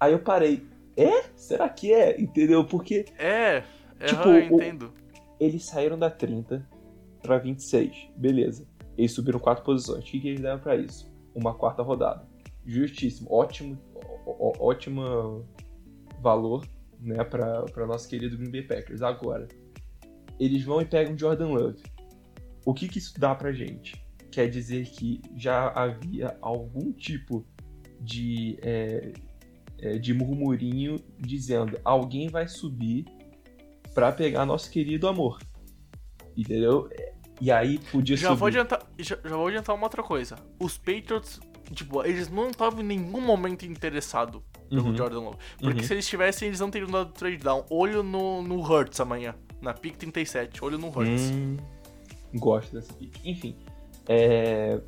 Aí 0.00 0.12
eu 0.12 0.18
parei. 0.18 0.66
É? 0.96 1.22
Será 1.36 1.68
que 1.68 1.92
é? 1.92 2.20
Entendeu? 2.20 2.64
Porque 2.64 3.04
É, 3.18 3.62
é 4.00 4.06
Tipo, 4.06 4.28
eu 4.28 4.52
o- 4.52 4.56
entendo. 4.56 4.92
eles 5.40 5.64
saíram 5.64 5.98
da 5.98 6.10
30 6.10 6.66
pra 7.22 7.38
26. 7.38 8.08
Beleza. 8.16 8.66
Eles 8.96 9.12
subiram 9.12 9.40
quatro 9.40 9.64
posições. 9.64 10.04
O 10.04 10.06
que, 10.06 10.20
que 10.20 10.28
eles 10.28 10.40
deram 10.40 10.58
pra 10.60 10.76
isso? 10.76 11.12
Uma 11.34 11.54
quarta 11.54 11.82
rodada. 11.82 12.26
Justíssimo. 12.66 13.28
Ótimo. 13.32 13.78
ó- 14.26 14.52
ó- 14.58 14.68
ótima 14.70 15.42
valor, 16.20 16.64
né, 17.04 17.22
pra 17.24 17.86
nosso 17.86 18.08
querido 18.08 18.36
Green 18.36 18.50
Bay 18.50 18.62
Packers. 18.62 19.02
Agora, 19.02 19.46
eles 20.38 20.62
vão 20.64 20.80
e 20.80 20.84
pegam 20.84 21.16
Jordan 21.16 21.48
Love. 21.48 21.82
O 22.64 22.72
que, 22.72 22.88
que 22.88 22.98
isso 22.98 23.18
dá 23.18 23.34
pra 23.34 23.52
gente? 23.52 24.02
Quer 24.30 24.48
dizer 24.48 24.86
que 24.86 25.20
já 25.36 25.68
havia 25.68 26.36
algum 26.40 26.92
tipo 26.92 27.46
de, 28.00 28.58
é, 28.62 29.12
é, 29.78 29.98
de 29.98 30.12
murmurinho 30.12 30.96
dizendo 31.18 31.78
alguém 31.84 32.28
vai 32.28 32.48
subir 32.48 33.04
pra 33.94 34.10
pegar 34.10 34.44
nosso 34.44 34.70
querido 34.70 35.06
amor. 35.06 35.38
Entendeu? 36.36 36.90
E 37.40 37.50
aí 37.50 37.78
podia 37.92 38.16
Já 38.16 38.28
subir. 38.28 38.38
vou, 38.38 38.48
adiantar, 38.48 38.82
já, 38.98 39.16
já 39.22 39.36
vou 39.36 39.46
adiantar 39.46 39.74
uma 39.74 39.84
outra 39.84 40.02
coisa. 40.02 40.36
Os 40.58 40.76
Patriots, 40.78 41.40
tipo, 41.72 42.02
eles 42.04 42.28
não 42.28 42.48
estavam 42.50 42.80
em 42.80 42.84
nenhum 42.84 43.20
momento 43.20 43.64
interessados 43.64 44.42
pelo 44.68 44.88
Uhum. 44.88 44.96
Jordan 44.96 45.20
Love. 45.20 45.36
Porque 45.60 45.80
Uhum. 45.80 45.86
se 45.86 45.92
eles 45.94 46.06
tivessem, 46.06 46.48
eles 46.48 46.60
não 46.60 46.70
teriam 46.70 46.90
dado 46.90 47.12
trade 47.12 47.38
down. 47.38 47.64
Olho 47.70 48.02
no, 48.02 48.42
no 48.42 48.60
Hurts 48.60 48.98
amanhã. 49.00 49.34
Na 49.60 49.72
pick 49.72 49.96
37. 49.96 50.62
Olho 50.64 50.76
no 50.78 50.88
Hurts. 50.88 51.30
Hum, 51.30 51.56
gosto 52.34 52.72
dessa 52.74 52.92
pick. 52.94 53.14
Enfim. 53.24 53.56
é, 54.08 54.80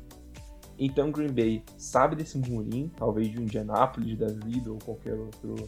Então 0.79 1.09
Green 1.11 1.31
Bay 1.33 1.63
sabe 1.77 2.15
desse 2.15 2.37
murmurinho, 2.37 2.91
talvez 2.95 3.29
de 3.31 3.41
Indianapolis, 3.41 4.17
da 4.17 4.27
vida 4.27 4.71
ou 4.71 4.77
qualquer 4.77 5.13
outro. 5.15 5.67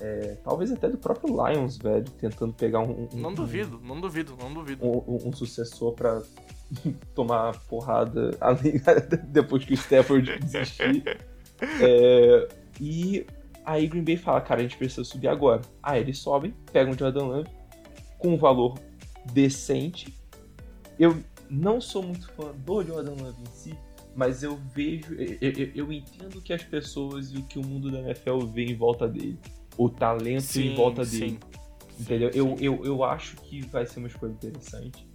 é, 0.00 0.36
talvez 0.44 0.70
até 0.70 0.88
do 0.88 0.96
próprio 0.96 1.34
Lions, 1.48 1.76
velho, 1.76 2.04
tentando 2.12 2.52
pegar 2.52 2.78
um. 2.78 3.08
um- 3.12 3.16
Não 3.16 3.30
um- 3.30 3.34
duvido, 3.34 3.80
não 3.82 4.00
duvido, 4.00 4.36
não 4.40 4.54
duvido. 4.54 4.86
Um, 4.86 4.98
um- 4.98 5.28
um 5.28 5.32
sucessor 5.32 5.92
pra 5.94 6.22
tomar 7.14 7.58
porrada 7.66 8.36
além, 8.40 8.74
depois 9.28 9.64
que 9.64 9.72
o 9.72 9.74
Stafford 9.74 10.38
desistir. 10.38 11.02
É, 11.80 12.48
e 12.80 13.26
aí 13.64 13.86
Green 13.86 14.04
Bay 14.04 14.16
fala, 14.16 14.40
cara, 14.40 14.60
a 14.60 14.62
gente 14.62 14.76
precisa 14.76 15.04
subir 15.04 15.28
agora. 15.28 15.62
Aí 15.82 16.00
eles 16.00 16.18
sobem, 16.18 16.54
pegam 16.72 16.92
o 16.92 16.98
Jordan 16.98 17.24
Love 17.24 17.48
com 18.18 18.28
um 18.34 18.36
valor 18.36 18.78
decente. 19.32 20.14
Eu 20.98 21.18
não 21.50 21.80
sou 21.80 22.02
muito 22.02 22.30
fã 22.32 22.52
do 22.52 22.82
Jordan 22.84 23.12
Love 23.22 23.40
em 23.42 23.50
si, 23.52 23.74
mas 24.14 24.42
eu 24.42 24.56
vejo, 24.74 25.14
eu, 25.14 25.38
eu- 25.52 25.70
eu 25.74 25.92
entendo 25.92 26.40
que 26.42 26.52
as 26.52 26.62
pessoas 26.62 27.32
e 27.32 27.38
o 27.38 27.42
que 27.44 27.58
o 27.58 27.64
mundo 27.64 27.90
da 27.90 28.00
NFL 28.00 28.40
vê 28.52 28.64
em 28.64 28.76
volta 28.76 29.08
dele. 29.08 29.38
O 29.76 29.88
talento 29.88 30.42
em 30.60 30.74
volta 30.74 31.04
dele. 31.04 31.38
Entendeu? 32.00 32.30
Eu, 32.34 32.56
eu, 32.60 32.84
eu 32.84 33.04
acho 33.04 33.36
que 33.38 33.60
vai 33.66 33.86
ser 33.86 33.98
uma 34.00 34.08
escolha 34.08 34.30
interessante. 34.32 35.07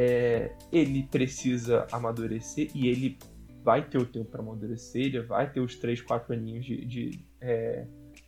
É, 0.00 0.52
ele 0.70 1.02
precisa 1.02 1.84
amadurecer 1.90 2.70
e 2.72 2.86
ele 2.86 3.18
vai 3.64 3.82
ter 3.84 3.98
o 3.98 4.06
tempo 4.06 4.30
para 4.30 4.40
amadurecer. 4.40 5.06
Ele 5.06 5.20
vai 5.22 5.50
ter 5.50 5.58
os 5.58 5.74
3, 5.74 6.00
4 6.02 6.32
aninhos 6.34 6.64
de, 6.64 6.84
de, 6.84 7.20
é, 7.40 7.84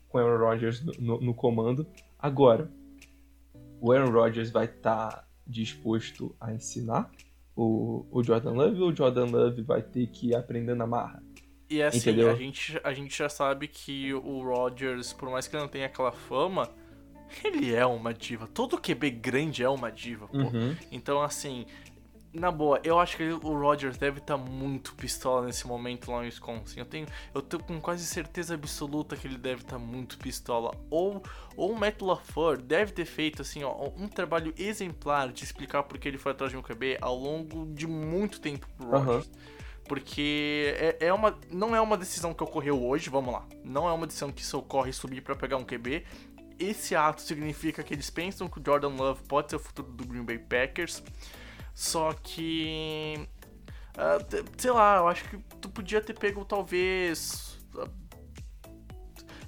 com 0.08 0.18
o 0.18 0.20
Aaron 0.20 0.44
Rodgers 0.44 0.84
no, 0.84 0.92
no- 0.98 1.20
no 1.20 1.32
comando. 1.34 1.86
Agora, 2.18 2.68
o 3.80 3.92
Aaron 3.92 4.10
Rodgers 4.10 4.50
vai 4.50 4.64
estar 4.64 5.28
disposto 5.46 6.34
a 6.40 6.52
ensinar 6.52 7.08
o, 7.54 8.04
o 8.10 8.22
Jordan 8.22 8.52
Love 8.52 8.80
ou 8.82 8.90
o 8.90 8.96
Jordan 8.96 9.26
Love 9.26 9.62
vai 9.62 9.80
ter 9.82 10.06
que 10.08 10.28
ir 10.30 10.34
aprendendo 10.34 10.78
na 10.78 10.86
marra? 10.88 11.22
E 11.68 11.80
assim, 11.80 11.98
Entendeu? 11.98 12.30
a 12.30 12.34
gente, 12.34 12.80
a 12.82 12.92
gente 12.92 13.16
já 13.16 13.28
sabe 13.28 13.68
que 13.68 14.12
o 14.12 14.42
Rodgers, 14.42 15.12
por 15.12 15.30
mais 15.30 15.46
que 15.46 15.54
ele 15.54 15.62
não 15.62 15.70
tenha 15.70 15.86
aquela 15.86 16.10
fama, 16.10 16.68
ele 17.44 17.74
é 17.74 17.84
uma 17.84 18.12
diva. 18.12 18.46
Todo 18.46 18.78
QB 18.78 19.10
grande 19.10 19.62
é 19.62 19.68
uma 19.68 19.90
diva, 19.90 20.26
pô. 20.28 20.38
Uhum. 20.38 20.76
Então, 20.90 21.22
assim, 21.22 21.66
na 22.32 22.50
boa, 22.50 22.80
eu 22.84 22.98
acho 22.98 23.16
que 23.16 23.24
o 23.24 23.58
Rodgers 23.58 23.96
deve 23.96 24.18
estar 24.18 24.36
muito 24.36 24.94
pistola 24.94 25.46
nesse 25.46 25.66
momento 25.66 26.12
lá 26.12 26.22
em 26.22 26.26
Wisconsin. 26.26 26.78
Eu 26.78 26.84
tenho, 26.84 27.06
eu 27.34 27.42
tenho 27.42 27.62
com 27.62 27.80
quase 27.80 28.04
certeza 28.06 28.54
absoluta 28.54 29.16
que 29.16 29.26
ele 29.26 29.36
deve 29.36 29.62
estar 29.62 29.78
muito 29.78 30.16
pistola. 30.18 30.72
Ou, 30.88 31.22
ou 31.56 31.72
o 31.72 31.78
Matt 31.78 32.00
LaFleur 32.00 32.62
deve 32.62 32.92
ter 32.92 33.04
feito, 33.04 33.42
assim, 33.42 33.64
ó, 33.64 33.90
um 33.96 34.06
trabalho 34.06 34.54
exemplar 34.56 35.32
de 35.32 35.42
explicar 35.42 35.82
por 35.82 35.98
que 35.98 36.06
ele 36.06 36.18
foi 36.18 36.32
atrás 36.32 36.52
de 36.52 36.58
um 36.58 36.62
QB 36.62 36.98
ao 37.00 37.16
longo 37.16 37.66
de 37.74 37.86
muito 37.86 38.40
tempo 38.40 38.66
pro 38.76 38.90
Rodgers. 38.90 39.30
Porque 39.88 40.72
é, 40.78 41.06
é 41.06 41.12
uma, 41.12 41.36
não 41.50 41.74
é 41.74 41.80
uma 41.80 41.96
decisão 41.96 42.32
que 42.32 42.44
ocorreu 42.44 42.80
hoje, 42.80 43.10
vamos 43.10 43.34
lá. 43.34 43.44
Não 43.64 43.88
é 43.88 43.92
uma 43.92 44.06
decisão 44.06 44.30
que 44.30 44.44
se 44.46 44.54
ocorre 44.54 44.92
subir 44.92 45.20
pra 45.20 45.34
pegar 45.34 45.56
um 45.56 45.64
QB. 45.64 46.04
Esse 46.60 46.94
ato 46.94 47.22
significa 47.22 47.82
que 47.82 47.94
eles 47.94 48.10
pensam 48.10 48.46
que 48.48 48.60
o 48.60 48.62
Jordan 48.64 48.90
Love 48.90 49.22
pode 49.24 49.48
ser 49.50 49.56
o 49.56 49.58
futuro 49.58 49.90
do 49.92 50.06
Green 50.06 50.22
Bay 50.24 50.38
Packers. 50.38 51.02
Só 51.74 52.12
que. 52.12 53.26
t- 54.28 54.44
sei 54.58 54.70
lá, 54.70 54.96
eu 54.98 55.08
acho 55.08 55.24
que 55.28 55.38
tu 55.60 55.68
podia 55.70 56.00
ter 56.02 56.12
pego 56.18 56.44
talvez. 56.44 57.58
ah, 57.78 57.88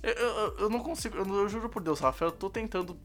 Eu, 0.03 0.13
eu- 0.15 0.59
eu 0.59 0.71
não 0.71 0.81
consigo, 0.81 1.17
eu, 1.17 1.25
eu 1.27 1.49
juro 1.49 1.69
por 1.69 1.83
Deus, 1.83 2.01
Rafa, 2.01 2.25
eu 2.25 2.33
tô 2.33 2.51
tentando 2.51 2.99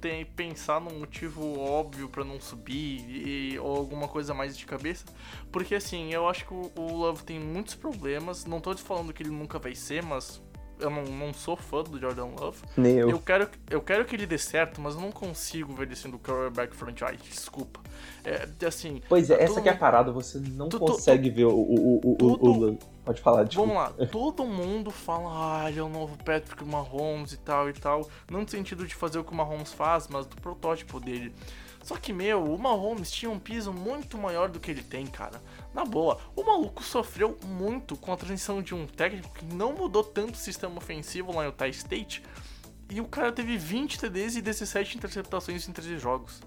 ter- 0.00 0.24
pensar 0.36 0.80
num 0.80 0.98
motivo 1.00 1.58
óbvio 1.58 2.08
pra 2.08 2.22
não 2.24 2.40
subir 2.40 3.00
e- 3.08 3.58
ou 3.58 3.76
alguma 3.76 4.06
coisa 4.06 4.32
mais 4.34 4.56
de 4.56 4.64
cabeça. 4.66 5.04
Porque 5.50 5.74
assim, 5.74 6.12
eu 6.12 6.28
acho 6.28 6.46
que 6.46 6.52
o, 6.54 6.70
o 6.76 6.96
Love 6.96 7.24
tem 7.24 7.40
muitos 7.40 7.74
problemas. 7.74 8.44
Não 8.44 8.60
tô 8.60 8.74
te 8.74 8.82
falando 8.82 9.12
que 9.12 9.22
ele 9.22 9.30
nunca 9.30 9.58
vai 9.58 9.74
ser, 9.74 10.02
mas 10.02 10.40
eu 10.80 10.90
não, 10.90 11.02
não 11.04 11.32
sou 11.34 11.56
fã 11.56 11.82
do 11.82 11.98
Jordan 11.98 12.26
Love. 12.38 12.58
Nem 12.76 12.96
eu. 12.96 13.10
Eu 13.10 13.18
quero, 13.18 13.48
eu 13.70 13.80
quero 13.80 14.04
que 14.04 14.16
ele 14.16 14.26
dê 14.26 14.38
certo, 14.38 14.80
mas 14.80 14.94
eu 14.94 15.00
não 15.00 15.12
consigo 15.12 15.74
ver 15.74 15.84
ele 15.84 15.96
sendo 15.96 16.18
quarterback 16.18 16.74
franchise. 16.74 17.18
Desculpa. 17.28 17.80
É, 18.24 18.48
assim, 18.66 19.02
Pois 19.08 19.30
é, 19.30 19.42
essa 19.42 19.60
que 19.60 19.68
é 19.68 19.72
a 19.72 19.76
parada, 19.76 20.10
você 20.10 20.38
não 20.38 20.68
Tu- 20.68 20.78
tu- 20.78 20.86
consegue 20.86 21.28
ver 21.30 21.44
o, 21.44 21.50
o, 21.50 21.54
o, 21.54 22.00
o, 22.04 22.12
o, 22.12 22.16
Tudo- 22.16 22.72
o- 22.72 22.78
Pode 23.04 23.20
falar, 23.20 23.44
desculpa. 23.44 23.74
Vamos 23.74 23.98
lá, 23.98 24.06
todo 24.08 24.44
mundo 24.46 24.90
fala, 24.90 25.64
ah, 25.64 25.70
ele 25.70 25.78
é 25.78 25.82
o 25.82 25.90
novo 25.90 26.16
Patrick 26.24 26.64
Mahomes 26.64 27.32
e 27.32 27.36
tal 27.36 27.68
e 27.68 27.74
tal. 27.74 28.08
Não 28.30 28.40
no 28.40 28.48
sentido 28.48 28.86
de 28.86 28.94
fazer 28.94 29.18
o 29.18 29.24
que 29.24 29.30
o 29.32 29.34
Mahomes 29.34 29.72
faz, 29.74 30.08
mas 30.08 30.24
do 30.24 30.36
protótipo 30.36 30.98
dele. 30.98 31.34
Só 31.82 31.96
que, 31.96 32.14
meu, 32.14 32.42
o 32.42 32.58
Mahomes 32.58 33.10
tinha 33.10 33.30
um 33.30 33.38
piso 33.38 33.70
muito 33.70 34.16
maior 34.16 34.48
do 34.48 34.58
que 34.58 34.70
ele 34.70 34.82
tem, 34.82 35.06
cara. 35.06 35.38
Na 35.74 35.84
boa, 35.84 36.18
o 36.36 36.44
maluco 36.44 36.84
sofreu 36.84 37.36
muito 37.44 37.96
com 37.96 38.12
a 38.12 38.16
transição 38.16 38.62
de 38.62 38.72
um 38.74 38.86
técnico 38.86 39.34
que 39.34 39.44
não 39.44 39.72
mudou 39.72 40.04
tanto 40.04 40.34
o 40.34 40.38
sistema 40.38 40.76
ofensivo 40.76 41.34
lá 41.34 41.44
em 41.44 41.48
Utah 41.48 41.66
State. 41.66 42.22
E 42.88 43.00
o 43.00 43.08
cara 43.08 43.32
teve 43.32 43.58
20 43.58 43.98
TDs 43.98 44.36
e 44.36 44.40
17 44.40 44.96
interceptações 44.96 45.68
em 45.68 45.72
13 45.72 45.98
jogos. 45.98 46.40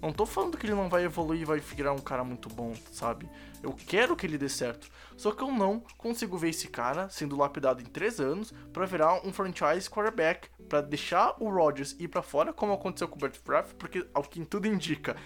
Não 0.00 0.12
tô 0.12 0.26
falando 0.26 0.58
que 0.58 0.66
ele 0.66 0.74
não 0.74 0.88
vai 0.88 1.04
evoluir 1.04 1.42
e 1.42 1.44
vai 1.44 1.60
virar 1.60 1.92
um 1.92 1.98
cara 1.98 2.24
muito 2.24 2.48
bom, 2.48 2.74
sabe? 2.90 3.30
Eu 3.62 3.72
quero 3.72 4.16
que 4.16 4.26
ele 4.26 4.36
dê 4.36 4.48
certo. 4.48 4.90
Só 5.16 5.30
que 5.30 5.44
eu 5.44 5.52
não 5.52 5.78
consigo 5.96 6.36
ver 6.36 6.48
esse 6.48 6.66
cara 6.66 7.08
sendo 7.08 7.36
lapidado 7.36 7.80
em 7.80 7.84
3 7.84 8.18
anos 8.18 8.52
pra 8.72 8.84
virar 8.84 9.24
um 9.24 9.32
franchise 9.32 9.88
quarterback, 9.88 10.48
pra 10.68 10.80
deixar 10.80 11.36
o 11.38 11.48
Rodgers 11.48 11.94
ir 12.00 12.08
pra 12.08 12.20
fora, 12.20 12.52
como 12.52 12.72
aconteceu 12.72 13.06
com 13.06 13.14
o 13.14 13.20
Bert 13.20 13.36
Favre, 13.36 13.74
porque 13.76 14.04
ao 14.12 14.24
que 14.24 14.44
tudo 14.44 14.66
indica, 14.66 15.16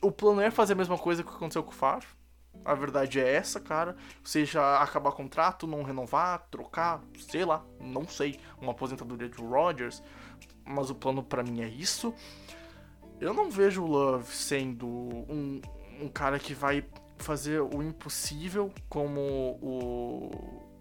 o 0.00 0.10
plano 0.10 0.40
é 0.40 0.50
fazer 0.50 0.72
a 0.72 0.76
mesma 0.76 0.98
coisa 0.98 1.22
que 1.22 1.30
aconteceu 1.30 1.62
com 1.62 1.70
o 1.70 1.74
Favre. 1.74 2.08
A 2.64 2.74
verdade 2.74 3.18
é 3.18 3.34
essa, 3.34 3.58
cara. 3.58 3.96
Seja 4.22 4.80
acabar 4.80 5.12
contrato, 5.12 5.66
não 5.66 5.82
renovar, 5.82 6.46
trocar, 6.50 7.02
sei 7.28 7.44
lá, 7.44 7.64
não 7.80 8.06
sei. 8.06 8.38
Uma 8.60 8.72
aposentadoria 8.72 9.28
de 9.28 9.40
Rodgers. 9.40 10.02
Mas 10.64 10.90
o 10.90 10.94
plano 10.94 11.22
pra 11.22 11.42
mim 11.42 11.62
é 11.62 11.68
isso. 11.68 12.14
Eu 13.20 13.34
não 13.34 13.50
vejo 13.50 13.82
o 13.82 13.86
Love 13.86 14.34
sendo 14.34 14.86
um, 14.86 15.60
um 16.00 16.08
cara 16.08 16.38
que 16.38 16.54
vai 16.54 16.84
fazer 17.18 17.60
o 17.60 17.82
impossível 17.82 18.72
como 18.88 19.20
o, 19.60 20.30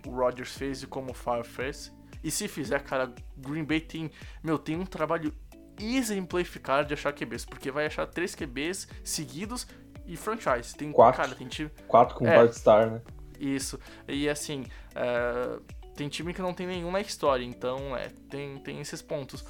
o 0.05 0.09
Rodgers 0.09 0.55
fez 0.55 0.84
e 0.84 0.88
como 0.88 1.11
o 1.11 1.13
Favre 1.13 1.47
fez. 1.47 1.93
E 2.24 2.30
se 2.30 2.47
fizer, 2.47 2.82
cara, 2.84 3.13
Green 3.38 3.63
Bay 3.63 3.80
tem, 3.80 4.11
meu, 4.43 4.57
tem 4.57 4.76
um 4.76 4.86
trabalho 4.86 5.34
exemplificar 5.80 6.86
de 6.86 6.93
achar 6.93 7.13
QBs, 7.13 7.45
porque 7.45 7.72
vai 7.72 7.86
achar 7.86 8.05
três 8.05 8.36
QBs 8.36 8.88
seguidos 9.03 9.67
e 10.14 10.18
franchise. 10.18 10.76
Tem, 10.76 10.91
Quatro. 10.91 11.22
cara, 11.22 11.36
tem 11.36 11.47
time, 11.47 11.70
Quatro 11.88 12.16
com 12.16 12.28
É. 12.28 12.36
Bart 12.38 12.53
Star, 12.53 12.89
né? 12.91 13.01
isso. 13.39 13.80
E 14.07 14.30
assim, 14.30 14.66
é, 14.93 15.59
tem 15.95 16.07
time 16.09 16.34
que 16.34 16.41
não 16.41 16.53
tem 16.53 16.68
nenhum 16.68 16.91
na 16.91 17.01
história, 17.01 17.43
então 17.43 17.95
é, 17.97 18.09
tem, 18.30 18.57
tem 18.59 18.80
esses 18.80 19.01
pontos. 19.01 19.43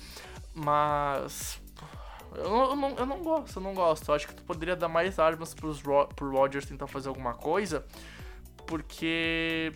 Mas. 0.54 1.60
Eu 2.36 2.50
não, 2.50 2.70
eu, 2.70 2.76
não, 2.76 2.90
eu 2.96 3.06
não 3.06 3.22
gosto, 3.24 3.58
eu 3.60 3.62
não 3.64 3.74
gosto. 3.74 4.10
Eu 4.10 4.16
acho 4.16 4.28
que 4.28 4.34
tu 4.36 4.44
poderia 4.44 4.76
dar 4.76 4.88
mais 4.88 5.20
armas 5.20 5.54
pros, 5.54 5.82
Ro- 5.82 6.08
pro 6.16 6.32
Rodgers 6.32 6.66
tentar 6.66 6.88
fazer 6.88 7.10
alguma 7.10 7.34
coisa. 7.34 7.86
Porque. 8.66 9.74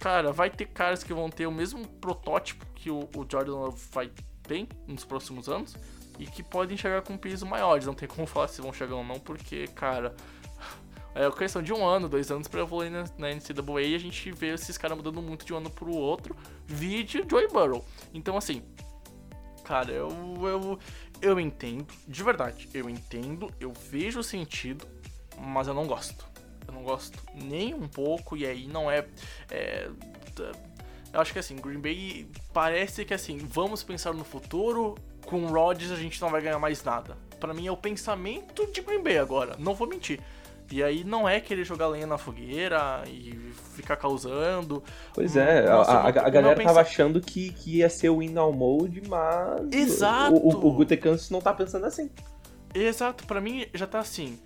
Cara, 0.00 0.32
vai 0.32 0.50
ter 0.50 0.66
caras 0.66 1.04
que 1.04 1.12
vão 1.12 1.28
ter 1.30 1.46
o 1.46 1.52
mesmo 1.52 1.86
protótipo 1.86 2.66
que 2.74 2.90
o, 2.90 3.08
o 3.16 3.26
Jordan 3.30 3.52
Love 3.52 3.80
vai 3.92 4.10
ter 4.42 4.66
nos 4.86 5.04
próximos 5.04 5.48
anos. 5.48 5.76
E 6.18 6.26
que 6.26 6.42
podem 6.42 6.76
chegar 6.76 7.02
com 7.02 7.16
peso 7.16 7.46
maiores. 7.46 7.86
Não 7.86 7.94
tem 7.94 8.08
como 8.08 8.26
falar 8.28 8.48
se 8.48 8.60
vão 8.60 8.72
chegar 8.72 8.96
ou 8.96 9.04
não, 9.04 9.18
porque, 9.18 9.66
cara. 9.68 10.14
É 11.14 11.30
questão 11.30 11.62
de 11.62 11.74
um 11.74 11.84
ano, 11.84 12.08
dois 12.08 12.30
anos 12.30 12.48
pra 12.48 12.62
evoluir 12.62 12.90
na, 12.90 13.04
na 13.18 13.28
NCAA 13.34 13.82
e 13.82 13.94
a 13.94 13.98
gente 13.98 14.32
vê 14.32 14.54
esses 14.54 14.78
caras 14.78 14.96
mudando 14.96 15.20
muito 15.20 15.44
de 15.44 15.52
um 15.52 15.58
ano 15.58 15.68
pro 15.68 15.94
outro. 15.94 16.34
Vídeo 16.66 17.22
Joey 17.28 17.48
Burrow. 17.48 17.84
Então, 18.14 18.34
assim, 18.34 18.62
cara, 19.62 19.92
eu, 19.92 20.08
eu, 20.42 20.78
eu 21.20 21.40
entendo, 21.40 21.86
de 22.06 22.22
verdade, 22.22 22.68
eu 22.74 22.90
entendo, 22.90 23.52
eu 23.60 23.72
vejo 23.72 24.20
o 24.20 24.24
sentido, 24.24 24.86
mas 25.38 25.68
eu 25.68 25.74
não 25.74 25.86
gosto. 25.86 26.26
Eu 26.66 26.74
não 26.74 26.82
gosto 26.82 27.18
nem 27.34 27.74
um 27.74 27.88
pouco, 27.88 28.36
e 28.36 28.46
aí 28.46 28.66
não 28.66 28.90
é. 28.90 29.06
é 29.50 29.88
eu 31.12 31.20
acho 31.20 31.32
que 31.32 31.38
assim, 31.38 31.56
Green 31.56 31.80
Bay 31.80 32.26
parece 32.52 33.04
que 33.04 33.12
assim, 33.12 33.36
vamos 33.38 33.82
pensar 33.82 34.14
no 34.14 34.24
futuro, 34.24 34.94
com 35.26 35.46
Rodgers 35.46 35.92
a 35.92 35.96
gente 35.96 36.20
não 36.20 36.30
vai 36.30 36.40
ganhar 36.40 36.58
mais 36.58 36.82
nada. 36.82 37.16
Para 37.38 37.54
mim 37.54 37.66
é 37.66 37.72
o 37.72 37.76
pensamento 37.76 38.66
de 38.72 38.80
Green 38.80 39.02
Bay 39.02 39.18
agora, 39.18 39.56
não 39.58 39.74
vou 39.74 39.88
mentir. 39.88 40.20
E 40.70 40.82
aí 40.82 41.04
não 41.04 41.28
é 41.28 41.38
querer 41.38 41.64
jogar 41.64 41.88
lenha 41.88 42.06
na 42.06 42.16
fogueira 42.16 43.02
e 43.06 43.52
ficar 43.74 43.96
causando. 43.96 44.82
Pois 45.12 45.36
é, 45.36 45.68
Nossa, 45.68 45.90
a, 45.90 46.00
a, 46.04 46.08
a 46.08 46.30
galera 46.30 46.56
pensa... 46.56 46.68
tava 46.68 46.80
achando 46.80 47.20
que, 47.20 47.52
que 47.52 47.78
ia 47.78 47.90
ser 47.90 48.08
o 48.08 48.20
win 48.20 48.30
now 48.30 48.50
mode, 48.50 49.02
mas. 49.06 49.70
Exato! 49.70 50.34
O, 50.34 50.48
o, 50.48 50.68
o 50.68 50.72
Gutekunst 50.72 51.30
não 51.30 51.42
tá 51.42 51.52
pensando 51.52 51.84
assim. 51.84 52.10
Exato, 52.74 53.26
para 53.26 53.40
mim 53.40 53.66
já 53.74 53.86
tá 53.86 53.98
assim. 53.98 54.38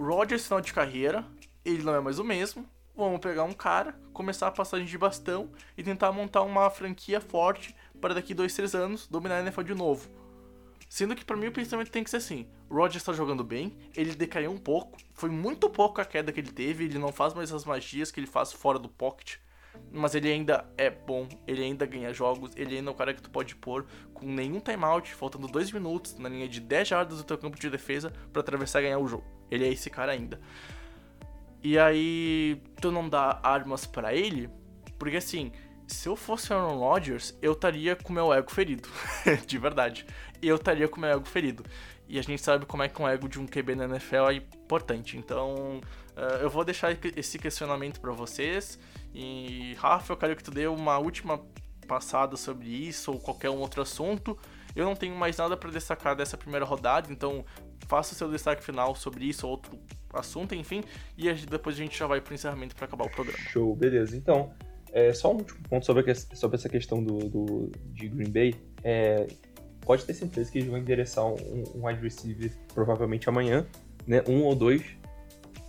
Rodgers 0.00 0.44
final 0.44 0.60
de 0.60 0.72
carreira, 0.72 1.24
ele 1.64 1.84
não 1.84 1.94
é 1.94 2.00
mais 2.00 2.18
o 2.18 2.24
mesmo. 2.24 2.66
Vamos 2.96 3.20
pegar 3.20 3.44
um 3.44 3.52
cara, 3.52 3.94
começar 4.12 4.48
a 4.48 4.50
passagem 4.50 4.84
de 4.84 4.98
bastão 4.98 5.48
e 5.76 5.84
tentar 5.84 6.10
montar 6.10 6.42
uma 6.42 6.68
franquia 6.68 7.20
forte 7.20 7.72
para 8.00 8.14
daqui 8.14 8.34
dois, 8.34 8.52
três 8.52 8.74
anos 8.74 9.06
dominar 9.06 9.36
a 9.36 9.40
NFL 9.42 9.62
de 9.62 9.74
novo. 9.74 10.08
Sendo 10.88 11.14
que 11.14 11.24
para 11.24 11.36
mim 11.36 11.48
o 11.48 11.52
pensamento 11.52 11.90
tem 11.90 12.02
que 12.02 12.10
ser 12.10 12.16
assim: 12.16 12.48
o 12.68 12.74
Rodgers 12.74 13.02
está 13.02 13.12
jogando 13.12 13.44
bem, 13.44 13.76
ele 13.94 14.14
decaiu 14.14 14.50
um 14.50 14.56
pouco, 14.56 14.96
foi 15.12 15.28
muito 15.28 15.68
pouco 15.68 16.00
a 16.00 16.04
queda 16.04 16.32
que 16.32 16.40
ele 16.40 16.50
teve, 16.50 16.84
ele 16.84 16.98
não 16.98 17.12
faz 17.12 17.34
mais 17.34 17.52
as 17.52 17.64
magias 17.64 18.10
que 18.10 18.18
ele 18.18 18.26
faz 18.26 18.52
fora 18.52 18.78
do 18.78 18.88
pocket, 18.88 19.36
mas 19.92 20.14
ele 20.14 20.30
ainda 20.30 20.66
é 20.78 20.88
bom, 20.88 21.28
ele 21.46 21.62
ainda 21.62 21.84
ganha 21.84 22.12
jogos, 22.12 22.52
ele 22.56 22.78
ainda 22.78 22.90
é 22.90 22.92
o 22.92 22.96
cara 22.96 23.12
que 23.12 23.20
tu 23.20 23.30
pode 23.30 23.54
pôr 23.56 23.86
com 24.14 24.26
nenhum 24.26 24.60
timeout, 24.60 25.14
faltando 25.14 25.46
dois 25.46 25.70
minutos 25.70 26.16
na 26.18 26.28
linha 26.28 26.48
de 26.48 26.60
10 26.60 26.88
jardas 26.88 27.18
do 27.18 27.24
teu 27.24 27.36
campo 27.36 27.58
de 27.58 27.68
defesa 27.68 28.12
para 28.32 28.40
atravessar 28.40 28.80
e 28.80 28.84
ganhar 28.84 28.98
o 28.98 29.06
jogo. 29.06 29.24
Ele 29.50 29.66
é 29.66 29.68
esse 29.68 29.90
cara 29.90 30.12
ainda. 30.12 30.40
E 31.62 31.78
aí 31.78 32.62
tu 32.80 32.90
não 32.90 33.08
dá 33.08 33.40
armas 33.42 33.84
para 33.84 34.14
ele, 34.14 34.48
porque 34.98 35.16
assim, 35.16 35.52
se 35.86 36.08
eu 36.08 36.14
fosse 36.14 36.52
Aaron 36.52 36.78
Rodgers, 36.78 37.36
eu 37.42 37.52
estaria 37.52 37.96
com 37.96 38.12
meu 38.12 38.32
ego 38.32 38.50
ferido, 38.50 38.88
de 39.46 39.58
verdade 39.58 40.06
eu 40.42 40.56
estaria 40.56 40.88
com 40.88 41.00
meu 41.00 41.10
ego 41.10 41.26
ferido. 41.26 41.64
E 42.08 42.18
a 42.18 42.22
gente 42.22 42.40
sabe 42.40 42.64
como 42.64 42.82
é 42.82 42.88
que 42.88 43.00
um 43.00 43.06
ego 43.06 43.28
de 43.28 43.38
um 43.38 43.46
QB 43.46 43.74
na 43.74 43.84
NFL 43.84 44.30
é 44.30 44.34
importante. 44.34 45.16
Então, 45.16 45.80
uh, 46.16 46.36
eu 46.40 46.48
vou 46.48 46.64
deixar 46.64 46.96
esse 47.16 47.38
questionamento 47.38 48.00
para 48.00 48.12
vocês. 48.12 48.78
E, 49.14 49.74
Rafa, 49.78 50.12
eu 50.12 50.16
quero 50.16 50.34
que 50.34 50.42
tu 50.42 50.50
dê 50.50 50.66
uma 50.66 50.98
última 50.98 51.40
passada 51.86 52.36
sobre 52.36 52.68
isso 52.68 53.12
ou 53.12 53.18
qualquer 53.18 53.50
um 53.50 53.58
outro 53.58 53.82
assunto. 53.82 54.38
Eu 54.74 54.84
não 54.84 54.94
tenho 54.94 55.14
mais 55.14 55.36
nada 55.36 55.56
para 55.56 55.70
destacar 55.70 56.14
dessa 56.14 56.36
primeira 56.36 56.64
rodada, 56.64 57.10
então 57.12 57.44
faça 57.86 58.12
o 58.12 58.16
seu 58.16 58.30
destaque 58.30 58.62
final 58.62 58.94
sobre 58.94 59.24
isso 59.24 59.46
ou 59.46 59.52
outro 59.52 59.78
assunto, 60.12 60.54
enfim, 60.54 60.82
e 61.16 61.32
depois 61.32 61.74
a 61.74 61.78
gente 61.78 61.98
já 61.98 62.06
vai 62.06 62.20
pro 62.20 62.34
encerramento 62.34 62.76
para 62.76 62.84
acabar 62.84 63.06
o 63.06 63.10
programa. 63.10 63.38
Show, 63.50 63.74
beleza. 63.74 64.16
Então, 64.16 64.52
é, 64.92 65.12
só 65.12 65.32
um 65.32 65.36
último 65.36 65.60
ponto 65.68 65.84
sobre, 65.84 66.10
a, 66.10 66.14
sobre 66.14 66.56
essa 66.56 66.68
questão 66.68 67.02
do, 67.02 67.18
do, 67.18 67.72
de 67.92 68.08
Green 68.08 68.30
Bay. 68.30 68.54
É, 68.82 69.26
pode 69.88 70.04
ter 70.04 70.12
certeza 70.12 70.52
que 70.52 70.58
eles 70.58 70.68
vão 70.68 70.78
endereçar 70.78 71.26
um, 71.26 71.64
um 71.74 71.86
wide 71.86 72.02
receiver 72.02 72.52
provavelmente 72.74 73.26
amanhã, 73.26 73.66
né? 74.06 74.22
Um 74.28 74.42
ou 74.44 74.54
dois. 74.54 74.84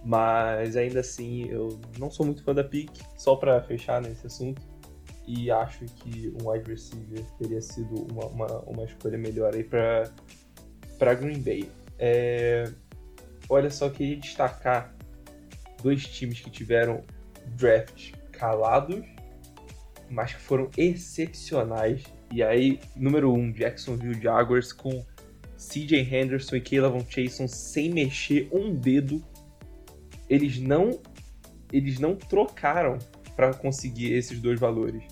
Mas 0.03 0.75
ainda 0.75 0.99
assim, 0.99 1.47
eu 1.47 1.79
não 1.97 2.11
sou 2.11 2.25
muito 2.25 2.43
fã 2.43 2.53
da 2.53 2.63
pick, 2.63 2.91
só 3.17 3.37
para 3.37 3.61
fechar 3.61 4.01
nesse 4.01 4.27
assunto. 4.27 4.61
E 5.25 5.49
acho 5.49 5.85
que 5.85 6.33
um 6.41 6.49
wide 6.49 6.69
receiver 6.69 7.23
teria 7.37 7.61
sido 7.61 8.11
uma, 8.11 8.25
uma, 8.25 8.59
uma 8.63 8.83
escolha 8.83 9.17
melhor 9.17 9.55
aí 9.55 9.63
para 9.63 11.13
Green 11.15 11.41
Bay. 11.41 11.71
É, 11.97 12.69
olha 13.49 13.69
só, 13.69 13.89
queria 13.89 14.17
destacar 14.17 14.93
dois 15.81 16.05
times 16.05 16.41
que 16.41 16.49
tiveram 16.49 17.05
drafts 17.55 18.11
calados, 18.33 19.05
mas 20.09 20.33
que 20.33 20.41
foram 20.41 20.69
excepcionais 20.75 22.03
e 22.31 22.43
aí, 22.43 22.79
número 22.95 23.33
1, 23.33 23.37
um, 23.37 23.51
Jacksonville 23.51 24.21
Jaguars 24.21 24.71
com 24.71 25.03
CJ 25.57 25.99
Henderson 26.01 26.55
e 26.55 26.61
Caleb 26.61 27.05
Chason 27.09 27.47
sem 27.47 27.91
mexer 27.91 28.47
um 28.51 28.73
dedo. 28.73 29.23
Eles 30.29 30.59
não 30.59 30.99
eles 31.71 31.99
não 31.99 32.15
trocaram 32.15 32.97
para 33.35 33.53
conseguir 33.53 34.13
esses 34.13 34.39
dois 34.39 34.59
valores. 34.59 35.03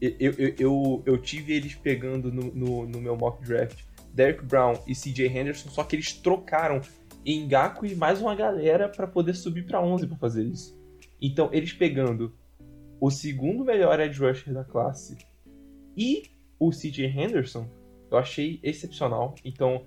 Eu, 0.00 0.14
eu, 0.20 0.54
eu, 0.58 1.02
eu, 1.06 1.18
tive 1.18 1.54
eles 1.54 1.74
pegando 1.74 2.30
no, 2.30 2.54
no, 2.54 2.86
no, 2.86 3.00
meu 3.00 3.16
mock 3.16 3.42
draft 3.42 3.80
Derek 4.12 4.44
Brown 4.44 4.74
e 4.86 4.94
CJ 4.94 5.26
Henderson, 5.26 5.68
só 5.70 5.82
que 5.82 5.96
eles 5.96 6.12
trocaram 6.12 6.80
em 7.24 7.48
Gaku 7.48 7.84
e 7.86 7.96
mais 7.96 8.20
uma 8.20 8.34
galera 8.34 8.88
para 8.88 9.06
poder 9.06 9.34
subir 9.34 9.66
para 9.66 9.82
11 9.82 10.06
para 10.06 10.16
fazer 10.18 10.44
isso. 10.44 10.78
Então, 11.20 11.50
eles 11.52 11.72
pegando 11.72 12.32
o 13.00 13.10
segundo 13.10 13.64
melhor 13.64 13.98
edge 13.98 14.20
rusher 14.20 14.54
da 14.54 14.62
classe 14.62 15.16
e 15.96 16.30
o 16.58 16.70
CJ 16.70 17.06
Henderson, 17.06 17.68
eu 18.10 18.18
achei 18.18 18.60
excepcional. 18.62 19.34
Então. 19.44 19.86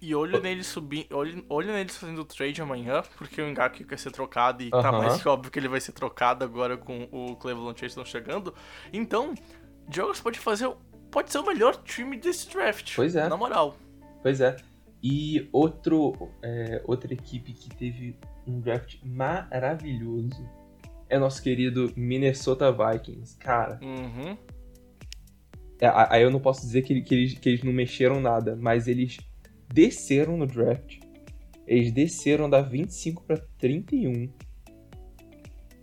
E 0.00 0.14
olho 0.14 0.40
nele 0.40 0.62
subindo. 0.62 1.16
Olho, 1.16 1.44
olho 1.48 1.72
nele 1.72 1.88
fazendo 1.88 2.24
trade 2.24 2.62
amanhã, 2.62 3.02
porque 3.16 3.42
o 3.42 3.46
Ngaki 3.48 3.84
quer 3.84 3.98
ser 3.98 4.12
trocado 4.12 4.62
e 4.62 4.68
uh 4.68 4.70
-huh. 4.70 4.82
tá 4.82 4.92
mais 4.92 5.20
que 5.20 5.28
óbvio 5.28 5.50
que 5.50 5.58
ele 5.58 5.68
vai 5.68 5.80
ser 5.80 5.92
trocado 5.92 6.44
agora 6.44 6.76
com 6.76 7.08
o 7.10 7.36
Cleveland 7.36 7.78
Chase 7.78 8.04
chegando. 8.04 8.54
Então, 8.92 9.34
Jogos 9.90 10.20
pode 10.20 10.38
fazer. 10.38 10.70
Pode 11.10 11.32
ser 11.32 11.38
o 11.38 11.46
melhor 11.46 11.82
time 11.82 12.18
desse 12.18 12.48
draft. 12.50 12.94
Pois 12.94 13.16
é. 13.16 13.28
Na 13.28 13.36
moral. 13.36 13.76
Pois 14.22 14.40
é. 14.40 14.56
E 15.02 15.48
outro, 15.52 16.30
é, 16.42 16.82
outra 16.84 17.12
equipe 17.12 17.52
que 17.52 17.70
teve 17.70 18.16
um 18.46 18.60
draft 18.60 18.96
maravilhoso 19.02 20.48
é 21.08 21.18
nosso 21.18 21.42
querido 21.42 21.92
Minnesota 21.96 22.70
Vikings. 22.70 23.38
Cara, 23.38 23.78
uhum. 23.82 24.36
É, 25.80 25.90
aí 26.10 26.22
eu 26.22 26.30
não 26.30 26.40
posso 26.40 26.62
dizer 26.62 26.82
que, 26.82 27.00
que, 27.02 27.14
eles, 27.14 27.34
que 27.34 27.48
eles 27.48 27.62
não 27.62 27.72
mexeram 27.72 28.20
nada, 28.20 28.56
mas 28.56 28.88
eles 28.88 29.18
desceram 29.72 30.36
no 30.36 30.46
draft. 30.46 30.98
Eles 31.66 31.92
desceram 31.92 32.48
da 32.48 32.60
25 32.60 33.22
para 33.24 33.36
31. 33.58 34.28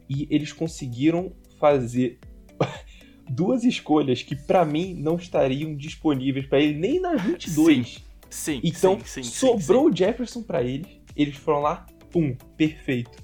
E 0.09 0.27
eles 0.29 0.51
conseguiram 0.51 1.31
fazer 1.59 2.19
duas 3.29 3.63
escolhas 3.63 4.21
que 4.21 4.35
para 4.35 4.65
mim 4.65 4.95
não 4.95 5.15
estariam 5.15 5.75
disponíveis 5.75 6.45
para 6.47 6.59
ele 6.59 6.77
nem 6.77 6.99
na 6.99 7.15
22. 7.15 7.87
Sim. 7.87 8.05
Sim, 8.27 8.59
então 8.63 8.99
sim, 9.05 9.23
sim, 9.23 9.31
sobrou 9.31 9.89
o 9.89 9.95
Jefferson 9.95 10.43
para 10.43 10.61
eles, 10.61 10.87
eles 11.15 11.37
foram 11.37 11.61
lá, 11.61 11.85
pum, 12.11 12.35
perfeito. 12.57 13.23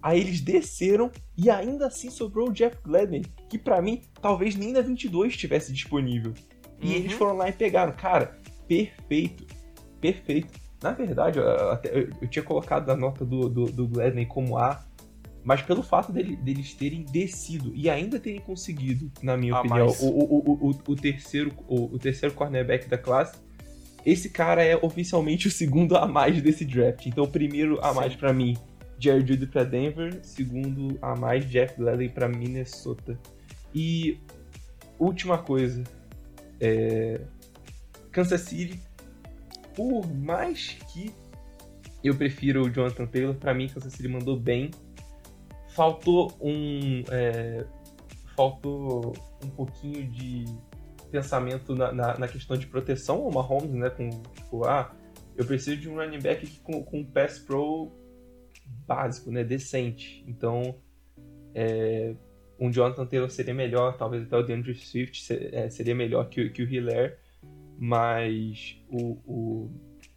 Aí 0.00 0.18
eles 0.18 0.40
desceram 0.40 1.10
e 1.36 1.50
ainda 1.50 1.86
assim 1.86 2.10
sobrou 2.10 2.48
o 2.48 2.52
Jeff 2.52 2.76
Gladney, 2.82 3.24
que 3.48 3.58
para 3.58 3.82
mim 3.82 4.02
talvez 4.20 4.54
nem 4.54 4.72
na 4.72 4.80
22 4.80 5.32
estivesse 5.32 5.72
disponível. 5.72 6.32
E 6.80 6.88
uhum. 6.88 6.92
eles 6.92 7.12
foram 7.14 7.36
lá 7.36 7.48
e 7.48 7.52
pegaram. 7.52 7.92
Cara, 7.92 8.38
perfeito. 8.68 9.46
Perfeito. 10.00 10.52
Na 10.82 10.92
verdade, 10.92 11.38
eu, 11.38 12.08
eu 12.20 12.28
tinha 12.28 12.42
colocado 12.42 12.90
a 12.90 12.96
nota 12.96 13.24
do, 13.24 13.48
do, 13.48 13.64
do, 13.64 13.88
Gladney 13.88 14.26
como 14.26 14.58
A, 14.58 14.84
mas 15.42 15.62
pelo 15.62 15.82
fato 15.82 16.12
dele, 16.12 16.36
deles 16.36 16.74
terem 16.74 17.04
descido 17.04 17.72
e 17.74 17.88
ainda 17.88 18.20
terem 18.20 18.40
conseguido, 18.40 19.10
na 19.22 19.36
minha 19.36 19.54
a 19.54 19.60
opinião, 19.60 19.88
o, 20.00 20.06
o, 20.06 20.68
o, 20.68 20.82
o, 20.88 20.96
terceiro, 20.96 21.52
o, 21.66 21.94
o 21.94 21.98
terceiro 21.98 22.34
cornerback 22.34 22.86
da 22.86 22.98
classe, 22.98 23.38
esse 24.04 24.28
cara 24.28 24.62
é 24.62 24.76
oficialmente 24.76 25.48
o 25.48 25.50
segundo 25.50 25.96
a 25.96 26.06
mais 26.06 26.40
desse 26.42 26.66
draft. 26.66 27.06
Então, 27.06 27.24
o 27.24 27.28
primeiro 27.28 27.82
a 27.82 27.94
mais 27.94 28.14
para 28.14 28.32
mim 28.32 28.54
Jerry 28.98 29.26
Judy 29.26 29.46
para 29.46 29.64
Denver, 29.64 30.20
segundo 30.22 30.98
a 31.02 31.14
mais 31.16 31.48
Jeff 31.48 31.76
Gladney 31.76 32.08
para 32.08 32.28
Minnesota. 32.28 33.18
E 33.74 34.20
última 34.98 35.38
coisa, 35.38 35.82
é... 36.60 37.20
Kansas 38.10 38.42
City, 38.42 38.80
por 39.74 40.06
mais 40.14 40.76
que 40.92 41.12
eu 42.02 42.14
prefiro 42.14 42.64
o 42.64 42.70
Jonathan 42.70 43.06
Taylor, 43.06 43.34
para 43.34 43.52
mim 43.52 43.68
Kansas 43.68 43.92
City 43.92 44.08
mandou 44.08 44.38
bem. 44.38 44.70
Faltou 45.70 46.32
um 46.40 47.02
é... 47.10 47.64
faltou 48.36 49.14
um 49.42 49.48
pouquinho 49.50 50.08
de 50.08 50.44
pensamento 51.10 51.74
na, 51.74 51.92
na, 51.92 52.18
na, 52.18 52.28
questão 52.28 52.56
de 52.56 52.66
proteção 52.66 53.22
ao 53.22 53.32
Mahomes, 53.32 53.70
né? 53.70 53.90
Com 53.90 54.10
tipo, 54.10 54.64
ah, 54.64 54.92
eu 55.36 55.44
preciso 55.44 55.76
de 55.76 55.88
um 55.88 55.96
running 55.96 56.20
back 56.20 56.46
com, 56.60 56.82
com 56.82 57.04
pass 57.04 57.38
pro 57.38 57.90
básico, 58.64 59.30
né? 59.30 59.44
Decente. 59.44 60.24
Então, 60.26 60.80
é, 61.54 62.14
um 62.58 62.70
Jonathan 62.70 63.06
Taylor 63.06 63.30
seria 63.30 63.54
melhor, 63.54 63.96
talvez 63.96 64.24
até 64.24 64.36
o 64.36 64.42
DeAndre 64.42 64.74
Swift 64.74 65.32
é, 65.32 65.68
seria 65.68 65.94
melhor 65.94 66.28
que, 66.28 66.50
que 66.50 66.62
o 66.62 66.68
Hilaire, 66.68 67.16
mas 67.78 68.82
o, 68.88 69.18
o, 69.26 69.70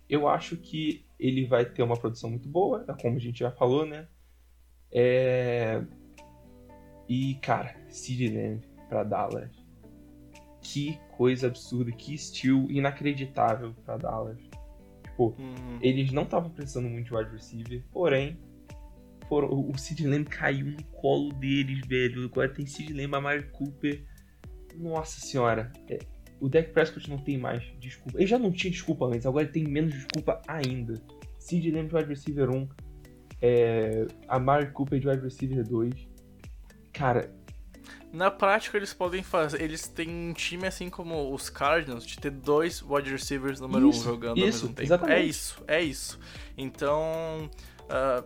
eu 0.10 0.28
acho 0.28 0.58
que 0.58 1.06
ele 1.20 1.46
vai 1.46 1.66
ter 1.66 1.82
uma 1.82 1.98
produção 1.98 2.30
muito 2.30 2.48
boa, 2.48 2.86
é 2.88 2.94
como 3.02 3.18
a 3.18 3.20
gente 3.20 3.40
já 3.40 3.52
falou, 3.52 3.86
né? 3.86 4.08
É... 4.92 5.84
E, 7.10 7.36
cara, 7.36 7.76
Sid 7.90 8.28
Lamb 8.30 8.62
pra 8.90 9.04
Dallas. 9.04 9.52
Que 10.62 11.00
coisa 11.16 11.48
absurda, 11.48 11.92
que 11.92 12.14
estilo 12.14 12.70
inacreditável 12.70 13.74
pra 13.86 13.98
Dallas. 13.98 14.38
Tipo, 15.18 15.36
Uhum. 15.40 15.80
eles 15.82 16.12
não 16.12 16.22
estavam 16.24 16.52
precisando 16.52 16.88
muito 16.88 17.08
de 17.08 17.16
wide 17.16 17.32
receiver, 17.32 17.84
porém, 17.92 18.38
foram, 19.28 19.50
o 19.50 19.76
Sid 19.76 20.06
Lamb 20.06 20.26
caiu 20.30 20.68
no 20.68 20.84
colo 20.86 21.34
deles, 21.34 21.82
velho. 21.88 22.26
Agora 22.26 22.48
tem 22.48 22.68
Sid 22.68 22.94
Lamb, 22.94 23.16
Amari 23.16 23.50
Cooper. 23.50 24.06
Nossa 24.76 25.20
senhora. 25.20 25.72
É, 25.90 25.98
o 26.40 26.48
Dak 26.48 26.70
Prescott 26.72 27.10
não 27.10 27.18
tem 27.18 27.36
mais 27.36 27.64
desculpa. 27.80 28.20
Ele 28.20 28.28
já 28.28 28.38
não 28.38 28.52
tinha 28.52 28.70
desculpa 28.70 29.06
antes, 29.08 29.26
agora 29.26 29.44
ele 29.46 29.52
tem 29.52 29.64
menos 29.64 29.92
desculpa 29.96 30.40
ainda. 30.48 30.94
Sid 31.40 31.72
Lamb 31.72 31.90
de 31.90 31.96
wide 31.96 32.10
receiver 32.10 32.50
1. 32.52 32.68
É, 33.42 34.06
Amari 34.28 34.72
Cooper 34.72 35.00
de 35.00 35.08
wide 35.10 35.24
receiver 35.24 35.68
2. 35.68 35.94
Cara, 36.94 37.34
Na 38.12 38.32
prática, 38.32 38.78
eles 38.78 38.94
podem 38.94 39.22
fazer. 39.22 39.62
Eles 39.62 39.88
têm 39.88 40.10
um 40.10 40.34
time 40.34 40.66
assim 40.66 40.90
como 40.90 41.34
os 41.34 41.50
Cardinals, 41.50 42.06
de 42.06 42.18
ter 42.18 42.32
dois 42.32 42.82
wide 42.82 43.12
receivers 43.12 43.60
número 43.60 43.90
Isso, 43.90 44.00
um 44.02 44.04
jogando 44.04 44.38
isso, 44.38 44.46
ao 44.46 44.46
mesmo 44.46 44.68
tempo. 44.70 44.82
exatamente. 44.84 45.20
É 45.20 45.24
isso, 45.26 45.64
é 45.68 45.82
isso. 45.82 46.20
Então. 46.58 47.50
ah, 47.90 48.24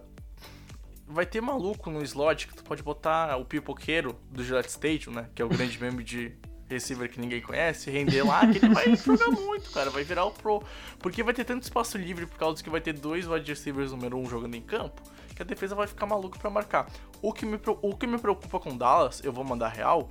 vai 1.07 1.25
ter 1.25 1.41
maluco 1.41 1.89
no 1.91 2.01
slot 2.03 2.47
que 2.47 2.55
tu 2.55 2.63
pode 2.63 2.81
botar 2.81 3.35
o 3.37 3.43
pipoqueiro 3.43 4.17
do 4.29 4.43
Gillette 4.43 4.69
Stadium, 4.69 5.13
né? 5.13 5.29
Que 5.35 5.41
é 5.41 5.45
o 5.45 5.49
grande 5.49 5.77
meme 5.81 6.03
de 6.03 6.31
receiver 6.69 7.09
que 7.11 7.19
ninguém 7.19 7.41
conhece, 7.41 7.91
render 7.91 8.23
lá, 8.23 8.47
que 8.47 8.57
ele 8.63 8.73
vai 8.73 8.95
jogar 8.95 9.29
muito, 9.29 9.69
cara. 9.71 9.89
Vai 9.89 10.03
virar 10.05 10.23
o 10.23 10.31
pro. 10.31 10.63
Porque 10.99 11.21
vai 11.21 11.33
ter 11.33 11.43
tanto 11.43 11.63
espaço 11.63 11.97
livre 11.97 12.25
por 12.25 12.37
causa 12.37 12.63
que 12.63 12.69
vai 12.69 12.79
ter 12.79 12.93
dois 12.93 13.27
wide 13.27 13.49
receivers 13.51 13.91
número 13.91 14.17
um 14.17 14.25
jogando 14.29 14.55
em 14.55 14.61
campo, 14.61 15.01
que 15.35 15.41
a 15.41 15.45
defesa 15.45 15.75
vai 15.75 15.87
ficar 15.87 16.05
maluca 16.05 16.39
pra 16.39 16.49
marcar. 16.49 16.87
O 17.21 17.31
que 17.33 17.45
me, 17.45 17.59
o 17.81 17.95
que 17.95 18.07
me 18.07 18.17
preocupa 18.17 18.59
com 18.59 18.77
Dallas, 18.77 19.23
eu 19.23 19.31
vou 19.31 19.43
mandar 19.43 19.69
real, 19.69 20.09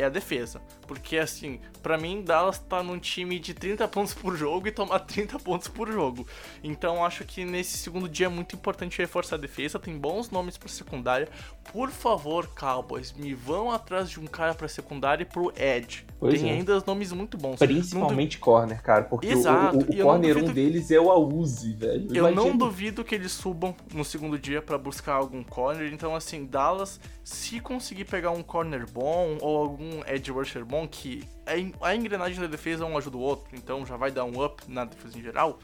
é 0.00 0.04
a 0.06 0.08
defesa. 0.08 0.60
Porque, 0.86 1.16
assim, 1.18 1.60
pra 1.82 1.96
mim, 1.98 2.22
Dallas 2.22 2.58
tá 2.58 2.82
num 2.82 2.98
time 2.98 3.38
de 3.38 3.54
30 3.54 3.86
pontos 3.88 4.14
por 4.14 4.36
jogo 4.36 4.66
e 4.68 4.72
tomar 4.72 5.00
30 5.00 5.38
pontos 5.38 5.68
por 5.68 5.90
jogo. 5.90 6.26
Então, 6.62 7.04
acho 7.04 7.24
que 7.24 7.44
nesse 7.44 7.78
segundo 7.78 8.08
dia 8.08 8.26
é 8.26 8.28
muito 8.28 8.54
importante 8.56 8.98
reforçar 8.98 9.36
a 9.36 9.38
defesa. 9.38 9.78
Tem 9.78 9.96
bons 9.96 10.30
nomes 10.30 10.56
pra 10.56 10.68
secundária. 10.68 11.28
Por 11.72 11.90
favor, 11.90 12.48
Cowboys, 12.58 13.12
me 13.12 13.32
vão 13.34 13.70
atrás 13.70 14.10
de 14.10 14.18
um 14.18 14.26
cara 14.26 14.54
pra 14.54 14.66
secundária 14.68 15.22
e 15.22 15.26
pro 15.26 15.52
Edge. 15.56 16.04
Pois 16.18 16.40
Tem 16.40 16.50
é. 16.50 16.54
ainda 16.54 16.82
nomes 16.86 17.12
muito 17.12 17.38
bons. 17.38 17.58
Não 17.60 17.66
du- 17.66 17.74
principalmente 17.74 18.38
corner, 18.38 18.82
cara. 18.82 19.04
Porque 19.04 19.28
o- 19.28 19.30
Exato, 19.32 19.76
o, 19.78 19.80
o, 19.80 19.96
não 19.96 20.04
corner 20.04 20.36
um 20.36 20.52
deles 20.52 20.90
é 20.90 21.00
o 21.00 21.10
Auzi, 21.10 21.72
velho. 21.72 22.14
Eu 22.14 22.34
não 22.34 22.56
duvido 22.56 23.02
que 23.02 23.14
eles 23.14 23.32
subam 23.32 23.74
no 23.94 24.04
segundo 24.04 24.38
dia 24.38 24.60
pra 24.60 24.76
buscar 24.76 25.14
algum 25.14 25.42
corner. 25.42 25.90
Então, 25.92 26.14
assim, 26.14 26.44
Dallas, 26.44 27.00
se 27.24 27.58
conseguir 27.60 28.04
pegar 28.04 28.32
um 28.32 28.42
corner 28.42 28.84
bom 28.90 29.38
ou 29.40 29.56
algum 29.56 29.89
edge 30.06 30.30
rusher 30.30 30.64
bom, 30.64 30.86
que 30.86 31.26
a 31.46 31.56
en- 31.56 31.74
a 31.80 31.94
engrenagem 31.94 32.40
da 32.40 32.46
defesa 32.46 32.84
um 32.84 32.96
ajuda 32.96 33.16
o 33.16 33.20
outro, 33.20 33.56
então 33.56 33.84
já 33.84 33.96
vai 33.96 34.10
dar 34.10 34.24
um 34.24 34.44
up 34.44 34.62
na 34.68 34.84
defesa 34.84 35.18
em 35.18 35.22
geral. 35.22 35.58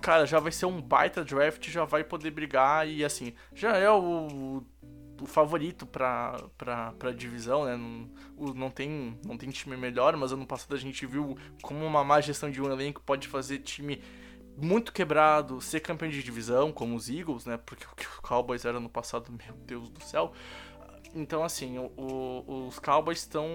Cara, 0.00 0.26
já 0.26 0.38
vai 0.38 0.52
ser 0.52 0.66
um 0.66 0.80
baita 0.80 1.24
draft, 1.24 1.68
já 1.68 1.84
vai 1.84 2.04
poder 2.04 2.30
brigar 2.30 2.88
e 2.88 3.04
assim, 3.04 3.32
já 3.54 3.76
é 3.76 3.90
o, 3.90 4.62
o 5.20 5.26
favorito 5.26 5.84
pra, 5.86 6.36
pra, 6.56 6.92
pra 6.92 7.10
divisão, 7.10 7.64
né? 7.64 7.76
Não, 7.76 8.54
não, 8.54 8.70
tem, 8.70 9.18
não 9.26 9.36
tem 9.36 9.50
time 9.50 9.76
melhor, 9.76 10.16
mas 10.16 10.32
ano 10.32 10.46
passado 10.46 10.74
a 10.74 10.78
gente 10.78 11.04
viu 11.06 11.36
como 11.62 11.84
uma 11.84 12.04
má 12.04 12.20
gestão 12.20 12.50
de 12.50 12.60
um 12.62 12.70
elenco 12.70 13.02
pode 13.02 13.26
fazer 13.26 13.58
time 13.58 14.00
muito 14.60 14.92
quebrado, 14.92 15.60
ser 15.60 15.80
campeão 15.80 16.10
de 16.10 16.22
divisão, 16.22 16.72
como 16.72 16.96
os 16.96 17.08
Eagles, 17.08 17.46
né? 17.46 17.56
Porque 17.64 17.84
o 17.84 17.94
que 17.96 18.04
o 18.06 18.22
Cowboys 18.22 18.64
era 18.64 18.80
no 18.80 18.88
passado, 18.88 19.30
meu 19.30 19.54
Deus 19.64 19.88
do 19.88 20.02
céu. 20.02 20.32
Então, 21.14 21.42
assim, 21.42 21.78
o- 21.78 21.90
o- 21.96 22.66
os 22.68 22.78
Cowboys 22.78 23.18
estão 23.18 23.46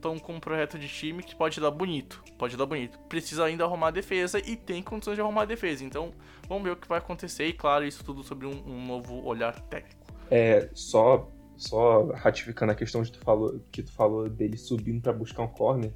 tão 0.00 0.18
com 0.18 0.34
um 0.34 0.40
projeto 0.40 0.78
de 0.78 0.86
time 0.88 1.22
que 1.22 1.34
pode 1.34 1.58
dar 1.60 1.70
bonito. 1.70 2.22
Pode 2.36 2.56
dar 2.56 2.66
bonito. 2.66 2.98
Precisa 3.08 3.44
ainda 3.44 3.64
arrumar 3.64 3.88
a 3.88 3.90
defesa 3.90 4.38
e 4.38 4.56
tem 4.56 4.82
condições 4.82 5.14
de 5.14 5.20
arrumar 5.20 5.42
a 5.42 5.46
defesa. 5.46 5.84
Então, 5.84 6.12
vamos 6.48 6.64
ver 6.64 6.70
o 6.72 6.76
que 6.76 6.86
vai 6.86 6.98
acontecer. 6.98 7.46
E, 7.46 7.52
claro, 7.52 7.84
isso 7.86 8.04
tudo 8.04 8.22
sobre 8.22 8.46
um, 8.46 8.62
um 8.66 8.86
novo 8.86 9.24
olhar 9.24 9.58
técnico. 9.62 10.06
É, 10.30 10.68
só, 10.74 11.30
só 11.56 12.06
ratificando 12.12 12.72
a 12.72 12.74
questão 12.74 13.02
de 13.02 13.10
tu 13.10 13.20
falou, 13.20 13.58
que 13.72 13.82
tu 13.82 13.92
falou 13.92 14.28
dele 14.28 14.56
subindo 14.58 15.00
pra 15.00 15.12
buscar 15.12 15.42
um 15.42 15.48
corner. 15.48 15.92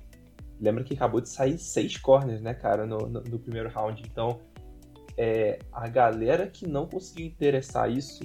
Lembra 0.59 0.83
que 0.83 0.95
acabou 0.95 1.21
de 1.21 1.29
sair 1.29 1.59
seis 1.59 1.97
corners, 1.99 2.41
né, 2.41 2.55
cara, 2.55 2.87
no, 2.87 2.99
no, 2.99 3.21
no 3.21 3.39
primeiro 3.39 3.69
round. 3.69 4.03
Então, 4.11 4.41
é, 5.17 5.59
a 5.73 5.89
galera 5.89 6.47
que 6.47 6.67
não 6.67 6.87
conseguiu 6.87 7.27
interessar 7.27 7.91
isso 7.91 8.25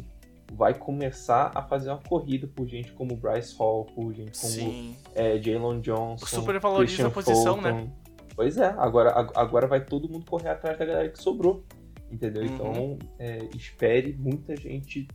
vai 0.54 0.74
começar 0.74 1.52
a 1.54 1.62
fazer 1.62 1.90
uma 1.90 2.02
corrida 2.02 2.48
por 2.48 2.68
gente 2.68 2.92
como 2.94 3.16
Bryce 3.16 3.56
Hall, 3.58 3.86
por 3.86 4.14
gente 4.14 4.40
como 4.40 4.54
Sim. 4.54 4.96
é, 5.14 5.42
Jalen 5.42 5.82
Johnson. 5.82 6.26
Super 6.26 6.60
valoriza 6.60 6.88
Christian 7.04 7.08
a 7.08 7.12
posição, 7.12 7.62
né? 7.62 7.72
Fulton. 7.72 7.92
Pois 8.36 8.58
é, 8.58 8.68
agora, 8.78 9.12
ag- 9.12 9.34
agora 9.36 9.68
vai 9.68 9.84
todo 9.84 10.08
mundo 10.10 10.26
correr 10.26 10.50
atrás 10.50 10.78
da 10.78 10.86
galera 10.86 11.10
que 11.10 11.22
sobrou. 11.22 11.64
Entendeu? 12.10 12.44
Uhum. 12.44 12.50
Então, 12.56 13.00
é, 13.20 13.40
espere 13.56 14.14
muita 14.18 14.56
gente 14.56 15.08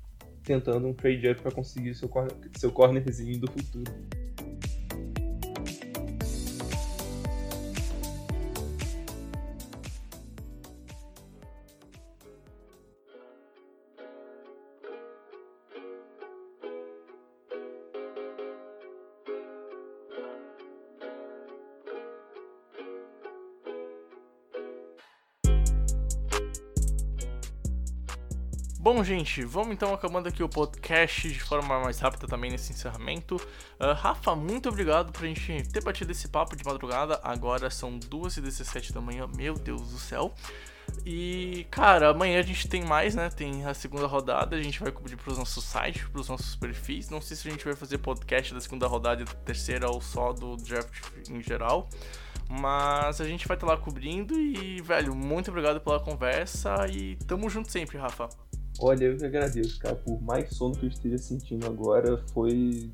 tentando 0.42 0.86
um 0.86 0.92
trade 0.92 1.26
up 1.30 1.40
pra 1.40 1.50
conseguir 1.50 1.94
seu, 1.94 2.08
corner, 2.08 2.36
seu 2.58 2.70
cornerzinho 2.70 3.40
do 3.40 3.50
futuro. 3.50 3.90
Bom, 28.82 29.04
gente, 29.04 29.44
vamos 29.44 29.74
então 29.74 29.94
acabando 29.94 30.28
aqui 30.28 30.42
o 30.42 30.48
podcast 30.48 31.30
de 31.30 31.38
forma 31.38 31.78
mais 31.78 32.00
rápida 32.00 32.26
também 32.26 32.50
nesse 32.50 32.72
encerramento. 32.72 33.40
Ah, 33.78 33.92
Rafa, 33.92 34.34
muito 34.34 34.68
obrigado 34.68 35.12
por 35.12 35.22
a 35.22 35.28
gente 35.28 35.62
ter 35.68 35.80
batido 35.80 36.10
esse 36.10 36.26
papo 36.26 36.56
de 36.56 36.64
madrugada. 36.64 37.20
Agora 37.22 37.70
são 37.70 37.96
2h17 37.96 38.92
da 38.92 39.00
manhã, 39.00 39.28
meu 39.36 39.54
Deus 39.54 39.82
do 39.92 40.00
céu. 40.00 40.34
E, 41.06 41.64
cara, 41.70 42.08
amanhã 42.08 42.40
a 42.40 42.42
gente 42.42 42.66
tem 42.66 42.82
mais, 42.82 43.14
né? 43.14 43.30
Tem 43.30 43.64
a 43.64 43.72
segunda 43.72 44.08
rodada, 44.08 44.56
a 44.56 44.60
gente 44.60 44.80
vai 44.80 44.90
cobrir 44.90 45.14
pros 45.14 45.38
nossos 45.38 45.62
sites, 45.62 46.02
pros 46.08 46.28
nossos 46.28 46.56
perfis. 46.56 47.08
Não 47.08 47.20
sei 47.20 47.36
se 47.36 47.46
a 47.46 47.52
gente 47.52 47.64
vai 47.64 47.76
fazer 47.76 47.98
podcast 47.98 48.52
da 48.52 48.60
segunda 48.60 48.88
rodada 48.88 49.22
e 49.22 49.24
da 49.24 49.32
terceira 49.32 49.88
ou 49.88 50.00
só 50.00 50.32
do 50.32 50.56
draft 50.56 50.92
em 51.30 51.40
geral. 51.40 51.88
Mas 52.48 53.20
a 53.20 53.24
gente 53.28 53.46
vai 53.46 53.56
estar 53.56 53.68
lá 53.68 53.76
cobrindo 53.76 54.34
e, 54.34 54.82
velho, 54.82 55.14
muito 55.14 55.52
obrigado 55.52 55.80
pela 55.80 56.00
conversa 56.00 56.74
e 56.90 57.14
tamo 57.28 57.48
junto 57.48 57.70
sempre, 57.70 57.96
Rafa. 57.96 58.28
Olha, 58.82 59.04
eu 59.04 59.16
que 59.16 59.24
agradeço, 59.24 59.78
cara. 59.78 59.94
Por 59.94 60.20
mais 60.20 60.50
sono 60.54 60.74
que 60.74 60.86
eu 60.86 60.88
esteja 60.90 61.18
sentindo 61.18 61.66
agora, 61.66 62.18
foi. 62.32 62.90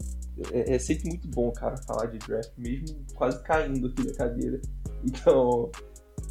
É, 0.52 0.74
é 0.74 0.78
sempre 0.78 1.08
muito 1.08 1.26
bom, 1.28 1.50
cara, 1.50 1.76
falar 1.78 2.06
de 2.06 2.18
draft, 2.18 2.52
mesmo 2.58 2.96
quase 3.14 3.42
caindo 3.42 3.88
aqui 3.88 4.06
da 4.06 4.14
cadeira. 4.14 4.60
Então, 5.04 5.70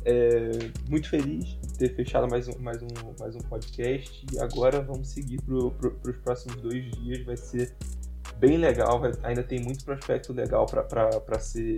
é, 0.05 0.51
muito 0.89 1.09
feliz 1.09 1.45
de 1.45 1.73
ter 1.77 1.95
fechado 1.95 2.27
mais 2.29 2.47
um, 2.47 2.57
mais 2.59 2.81
um, 2.81 2.87
mais 3.19 3.35
um 3.35 3.39
podcast. 3.39 4.25
E 4.31 4.39
agora 4.39 4.81
vamos 4.81 5.09
seguir 5.09 5.41
pro, 5.41 5.71
pro, 5.71 5.91
pros 5.91 6.17
próximos 6.17 6.55
dois 6.61 6.89
dias. 6.91 7.25
Vai 7.25 7.35
ser 7.37 7.75
bem 8.37 8.57
legal. 8.57 8.99
vai- 8.99 9.11
ainda 9.23 9.43
tem 9.43 9.59
muito 9.61 9.83
prospecto 9.83 10.31
legal 10.33 10.65
para 10.65 11.39
ser. 11.39 11.75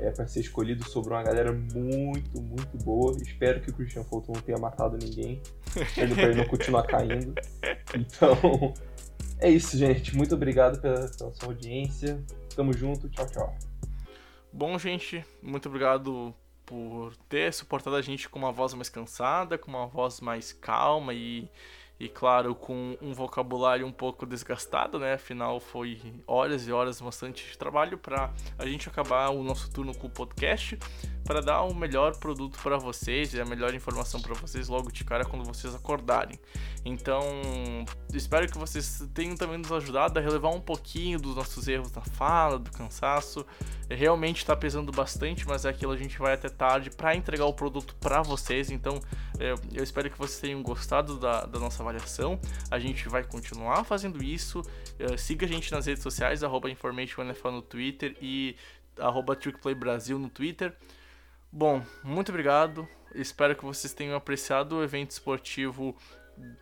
É, 0.00 0.10
para 0.10 0.26
ser 0.26 0.40
escolhido 0.40 0.88
sobre 0.88 1.12
uma 1.12 1.22
galera 1.22 1.52
muito, 1.52 2.40
muito 2.40 2.76
boa. 2.84 3.16
Espero 3.22 3.60
que 3.60 3.70
o 3.70 3.72
Christian 3.72 4.04
Fulton 4.04 4.32
não 4.32 4.42
tenha 4.42 4.58
matado 4.58 4.96
ninguém 4.96 5.40
ele 5.96 6.14
pra 6.14 6.24
ele 6.24 6.36
não 6.36 6.46
continuar 6.46 6.84
caindo. 6.84 7.34
Então, 7.94 8.74
é 9.38 9.50
isso, 9.50 9.76
gente. 9.76 10.16
Muito 10.16 10.34
obrigado 10.34 10.80
pela, 10.80 11.08
pela 11.08 11.34
sua 11.34 11.48
audiência. 11.48 12.22
Tamo 12.54 12.72
junto. 12.72 13.08
Tchau, 13.08 13.26
tchau. 13.26 13.54
Bom, 14.52 14.78
gente, 14.78 15.24
muito 15.42 15.68
obrigado 15.68 16.34
por 16.64 17.14
ter 17.28 17.52
suportado 17.52 17.96
a 17.96 18.02
gente 18.02 18.28
com 18.28 18.38
uma 18.38 18.52
voz 18.52 18.72
mais 18.74 18.88
cansada, 18.88 19.58
com 19.58 19.70
uma 19.70 19.86
voz 19.86 20.20
mais 20.20 20.52
calma 20.52 21.12
e, 21.12 21.48
e 21.98 22.08
claro, 22.08 22.54
com 22.54 22.96
um 23.00 23.12
vocabulário 23.12 23.86
um 23.86 23.92
pouco 23.92 24.26
desgastado, 24.26 24.98
né? 24.98 25.14
Afinal, 25.14 25.60
foi 25.60 26.00
horas 26.26 26.66
e 26.66 26.72
horas 26.72 27.00
bastante 27.00 27.48
de 27.48 27.56
trabalho 27.56 27.96
para 27.96 28.32
a 28.58 28.66
gente 28.66 28.88
acabar 28.88 29.30
o 29.30 29.44
nosso 29.44 29.70
turno 29.70 29.94
com 29.94 30.08
o 30.08 30.10
podcast 30.10 30.76
para 31.24 31.40
dar 31.40 31.62
o 31.62 31.74
melhor 31.74 32.16
produto 32.18 32.58
para 32.62 32.76
vocês 32.76 33.32
e 33.32 33.40
a 33.40 33.44
melhor 33.44 33.72
informação 33.74 34.20
para 34.20 34.34
vocês 34.34 34.68
logo 34.68 34.92
de 34.92 35.04
cara 35.04 35.24
quando 35.24 35.44
vocês 35.44 35.74
acordarem. 35.74 36.38
Então, 36.84 37.22
espero 38.12 38.46
que 38.46 38.58
vocês 38.58 39.08
tenham 39.14 39.34
também 39.36 39.56
nos 39.56 39.72
ajudado 39.72 40.18
a 40.18 40.22
relevar 40.22 40.50
um 40.50 40.60
pouquinho 40.60 41.18
dos 41.18 41.34
nossos 41.34 41.66
erros 41.66 41.90
na 41.92 42.02
fala, 42.02 42.58
do 42.58 42.70
cansaço. 42.70 43.46
Realmente 43.88 44.38
está 44.38 44.54
pesando 44.54 44.92
bastante, 44.92 45.46
mas 45.46 45.64
é 45.64 45.70
aquilo 45.70 45.92
a 45.92 45.96
gente 45.96 46.18
vai 46.18 46.34
até 46.34 46.48
tarde 46.48 46.90
para 46.90 47.16
entregar 47.16 47.46
o 47.46 47.54
produto 47.54 47.94
para 48.00 48.20
vocês. 48.20 48.70
Então, 48.70 49.00
É, 49.38 49.52
eu 49.72 49.82
espero 49.82 50.10
que 50.10 50.16
vocês 50.16 50.40
tenham 50.40 50.62
gostado 50.62 51.18
da, 51.18 51.44
da 51.44 51.58
nossa 51.58 51.82
avaliação. 51.82 52.38
A 52.70 52.78
gente 52.78 53.08
vai 53.08 53.24
continuar 53.24 53.84
fazendo 53.84 54.22
isso. 54.22 54.62
É, 54.98 55.16
siga 55.16 55.46
a 55.46 55.48
gente 55.48 55.70
nas 55.72 55.86
redes 55.86 56.02
sociais, 56.02 56.44
arroba 56.44 56.70
InformationNFL 56.70 57.50
no 57.50 57.62
Twitter 57.62 58.16
e 58.20 58.56
arroba 58.98 59.34
TrickPlayBrasil 59.34 60.18
no 60.18 60.28
Twitter. 60.28 60.74
Bom, 61.50 61.84
muito 62.02 62.30
obrigado. 62.30 62.86
Espero 63.14 63.54
que 63.54 63.64
vocês 63.64 63.92
tenham 63.92 64.16
apreciado 64.16 64.76
o 64.76 64.82
evento 64.82 65.10
esportivo 65.12 65.96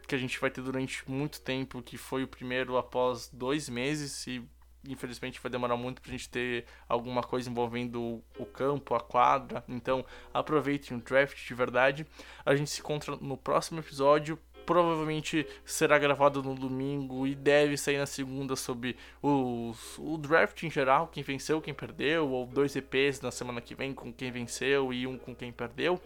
que 0.07 0.14
a 0.14 0.18
gente 0.18 0.39
vai 0.39 0.51
ter 0.51 0.61
durante 0.61 1.03
muito 1.11 1.41
tempo, 1.41 1.83
que 1.83 1.97
foi 1.97 2.23
o 2.23 2.29
primeiro 2.29 2.77
após 2.77 3.29
dois 3.33 3.68
meses 3.68 4.27
infelizmente 4.89 5.41
vai 5.41 5.51
demorar 5.51 5.76
muito 5.76 6.03
pra 6.03 6.11
gente 6.11 6.28
ter 6.28 6.64
alguma 6.89 7.22
coisa 7.22 7.49
envolvendo 7.49 8.22
o 8.39 8.47
campo, 8.47 8.95
a 8.95 9.01
quadra. 9.01 9.64
Então 9.68 10.05
aproveitem 10.33 10.97
o 10.97 11.01
draft 11.01 11.47
de 11.47 11.55
verdade. 11.55 12.07
A 12.45 12.55
gente 12.55 12.70
se 12.70 12.80
encontra 12.80 13.16
no 13.16 13.37
próximo 13.37 13.80
episódio. 13.80 14.39
Provavelmente 14.64 15.45
será 15.64 15.99
gravado 15.99 16.41
no 16.41 16.55
domingo 16.55 17.26
e 17.26 17.35
deve 17.35 17.76
sair 17.76 17.99
na 17.99 18.07
segunda 18.07 18.55
sobre 18.55 18.97
os, 19.20 19.99
o 19.99 20.16
draft 20.16 20.62
em 20.62 20.70
geral, 20.70 21.09
quem 21.09 21.20
venceu, 21.20 21.61
quem 21.61 21.74
perdeu, 21.74 22.28
ou 22.30 22.47
dois 22.47 22.76
EPs 22.76 23.20
na 23.20 23.33
semana 23.33 23.61
que 23.61 23.74
vem 23.74 23.93
com 23.93 24.12
quem 24.12 24.30
venceu 24.30 24.93
e 24.93 25.05
um 25.05 25.18
com 25.18 25.35
quem 25.35 25.51
perdeu. 25.51 26.01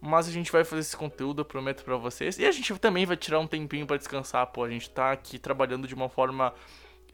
Mas 0.00 0.28
a 0.28 0.32
gente 0.32 0.50
vai 0.50 0.64
fazer 0.64 0.80
esse 0.80 0.96
conteúdo, 0.96 1.40
eu 1.40 1.44
prometo 1.44 1.84
para 1.84 1.96
vocês. 1.96 2.36
E 2.38 2.44
a 2.44 2.50
gente 2.50 2.76
também 2.78 3.06
vai 3.06 3.16
tirar 3.16 3.38
um 3.38 3.46
tempinho 3.46 3.86
para 3.86 3.96
descansar, 3.96 4.46
pô. 4.48 4.64
A 4.64 4.68
gente 4.68 4.90
tá 4.90 5.12
aqui 5.12 5.38
trabalhando 5.38 5.86
de 5.86 5.94
uma 5.94 6.08
forma 6.08 6.52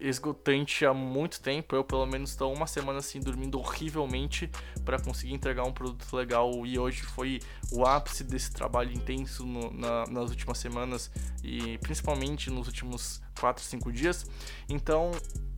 esgotante 0.00 0.84
há 0.84 0.94
muito 0.94 1.40
tempo. 1.40 1.76
Eu, 1.76 1.84
pelo 1.84 2.06
menos, 2.06 2.30
estou 2.30 2.52
uma 2.52 2.66
semana 2.66 2.98
assim 2.98 3.20
dormindo 3.20 3.58
horrivelmente 3.58 4.50
para 4.84 4.98
conseguir 4.98 5.34
entregar 5.34 5.64
um 5.64 5.72
produto 5.72 6.14
legal. 6.14 6.66
E 6.66 6.78
hoje 6.78 7.02
foi 7.02 7.40
o 7.72 7.86
ápice 7.86 8.24
desse 8.24 8.52
trabalho 8.52 8.92
intenso 8.92 9.44
no, 9.44 9.72
na, 9.72 10.06
nas 10.06 10.30
últimas 10.30 10.58
semanas 10.58 11.10
e 11.44 11.78
principalmente 11.78 12.50
nos 12.50 12.66
últimos 12.66 13.22
4, 13.38 13.62
5 13.62 13.92
dias. 13.92 14.26
Então, 14.68 15.10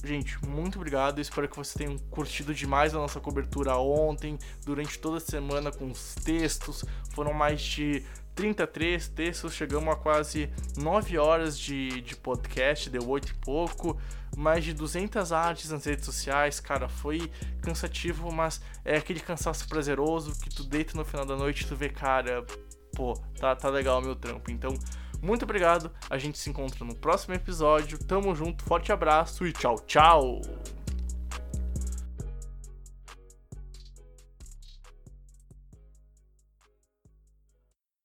gente, 0.04 0.38
muito 0.46 0.76
obrigado. 0.76 1.20
Espero 1.20 1.48
que 1.48 1.56
vocês 1.56 1.74
tenham 1.74 1.98
curtido 2.10 2.54
demais 2.54 2.94
a 2.94 2.98
nossa 2.98 3.20
cobertura 3.20 3.76
ontem, 3.76 4.38
durante 4.64 4.98
toda 4.98 5.16
a 5.18 5.20
semana 5.20 5.70
com 5.70 5.90
os 5.90 6.14
textos. 6.14 6.84
Foram 7.10 7.32
mais 7.32 7.60
de 7.60 8.04
33 8.34 9.08
textos, 9.08 9.52
chegamos 9.52 9.92
a 9.92 9.96
quase 9.96 10.50
9 10.76 11.18
horas 11.18 11.58
de, 11.58 12.00
de 12.00 12.16
podcast, 12.16 12.88
deu 12.88 13.06
8 13.06 13.28
e 13.28 13.34
pouco, 13.34 13.98
mais 14.36 14.64
de 14.64 14.72
200 14.72 15.32
artes 15.32 15.70
nas 15.70 15.84
redes 15.84 16.04
sociais, 16.04 16.60
cara, 16.60 16.88
foi 16.88 17.30
cansativo, 17.60 18.32
mas 18.32 18.60
é 18.84 18.96
aquele 18.96 19.20
cansaço 19.20 19.68
prazeroso 19.68 20.38
que 20.40 20.50
tu 20.50 20.64
deita 20.64 20.96
no 20.96 21.04
final 21.04 21.24
da 21.24 21.36
noite 21.36 21.64
e 21.64 21.66
tu 21.66 21.76
vê, 21.76 21.88
cara, 21.88 22.44
pô, 22.94 23.14
tá, 23.38 23.54
tá 23.54 23.68
legal 23.68 24.00
o 24.00 24.02
meu 24.02 24.16
trampo. 24.16 24.50
Então, 24.50 24.74
muito 25.20 25.44
obrigado, 25.44 25.90
a 26.10 26.18
gente 26.18 26.38
se 26.38 26.50
encontra 26.50 26.84
no 26.84 26.94
próximo 26.94 27.34
episódio, 27.34 27.98
tamo 27.98 28.34
junto, 28.34 28.64
forte 28.64 28.90
abraço 28.90 29.46
e 29.46 29.52
tchau, 29.52 29.76
tchau! 29.86 30.40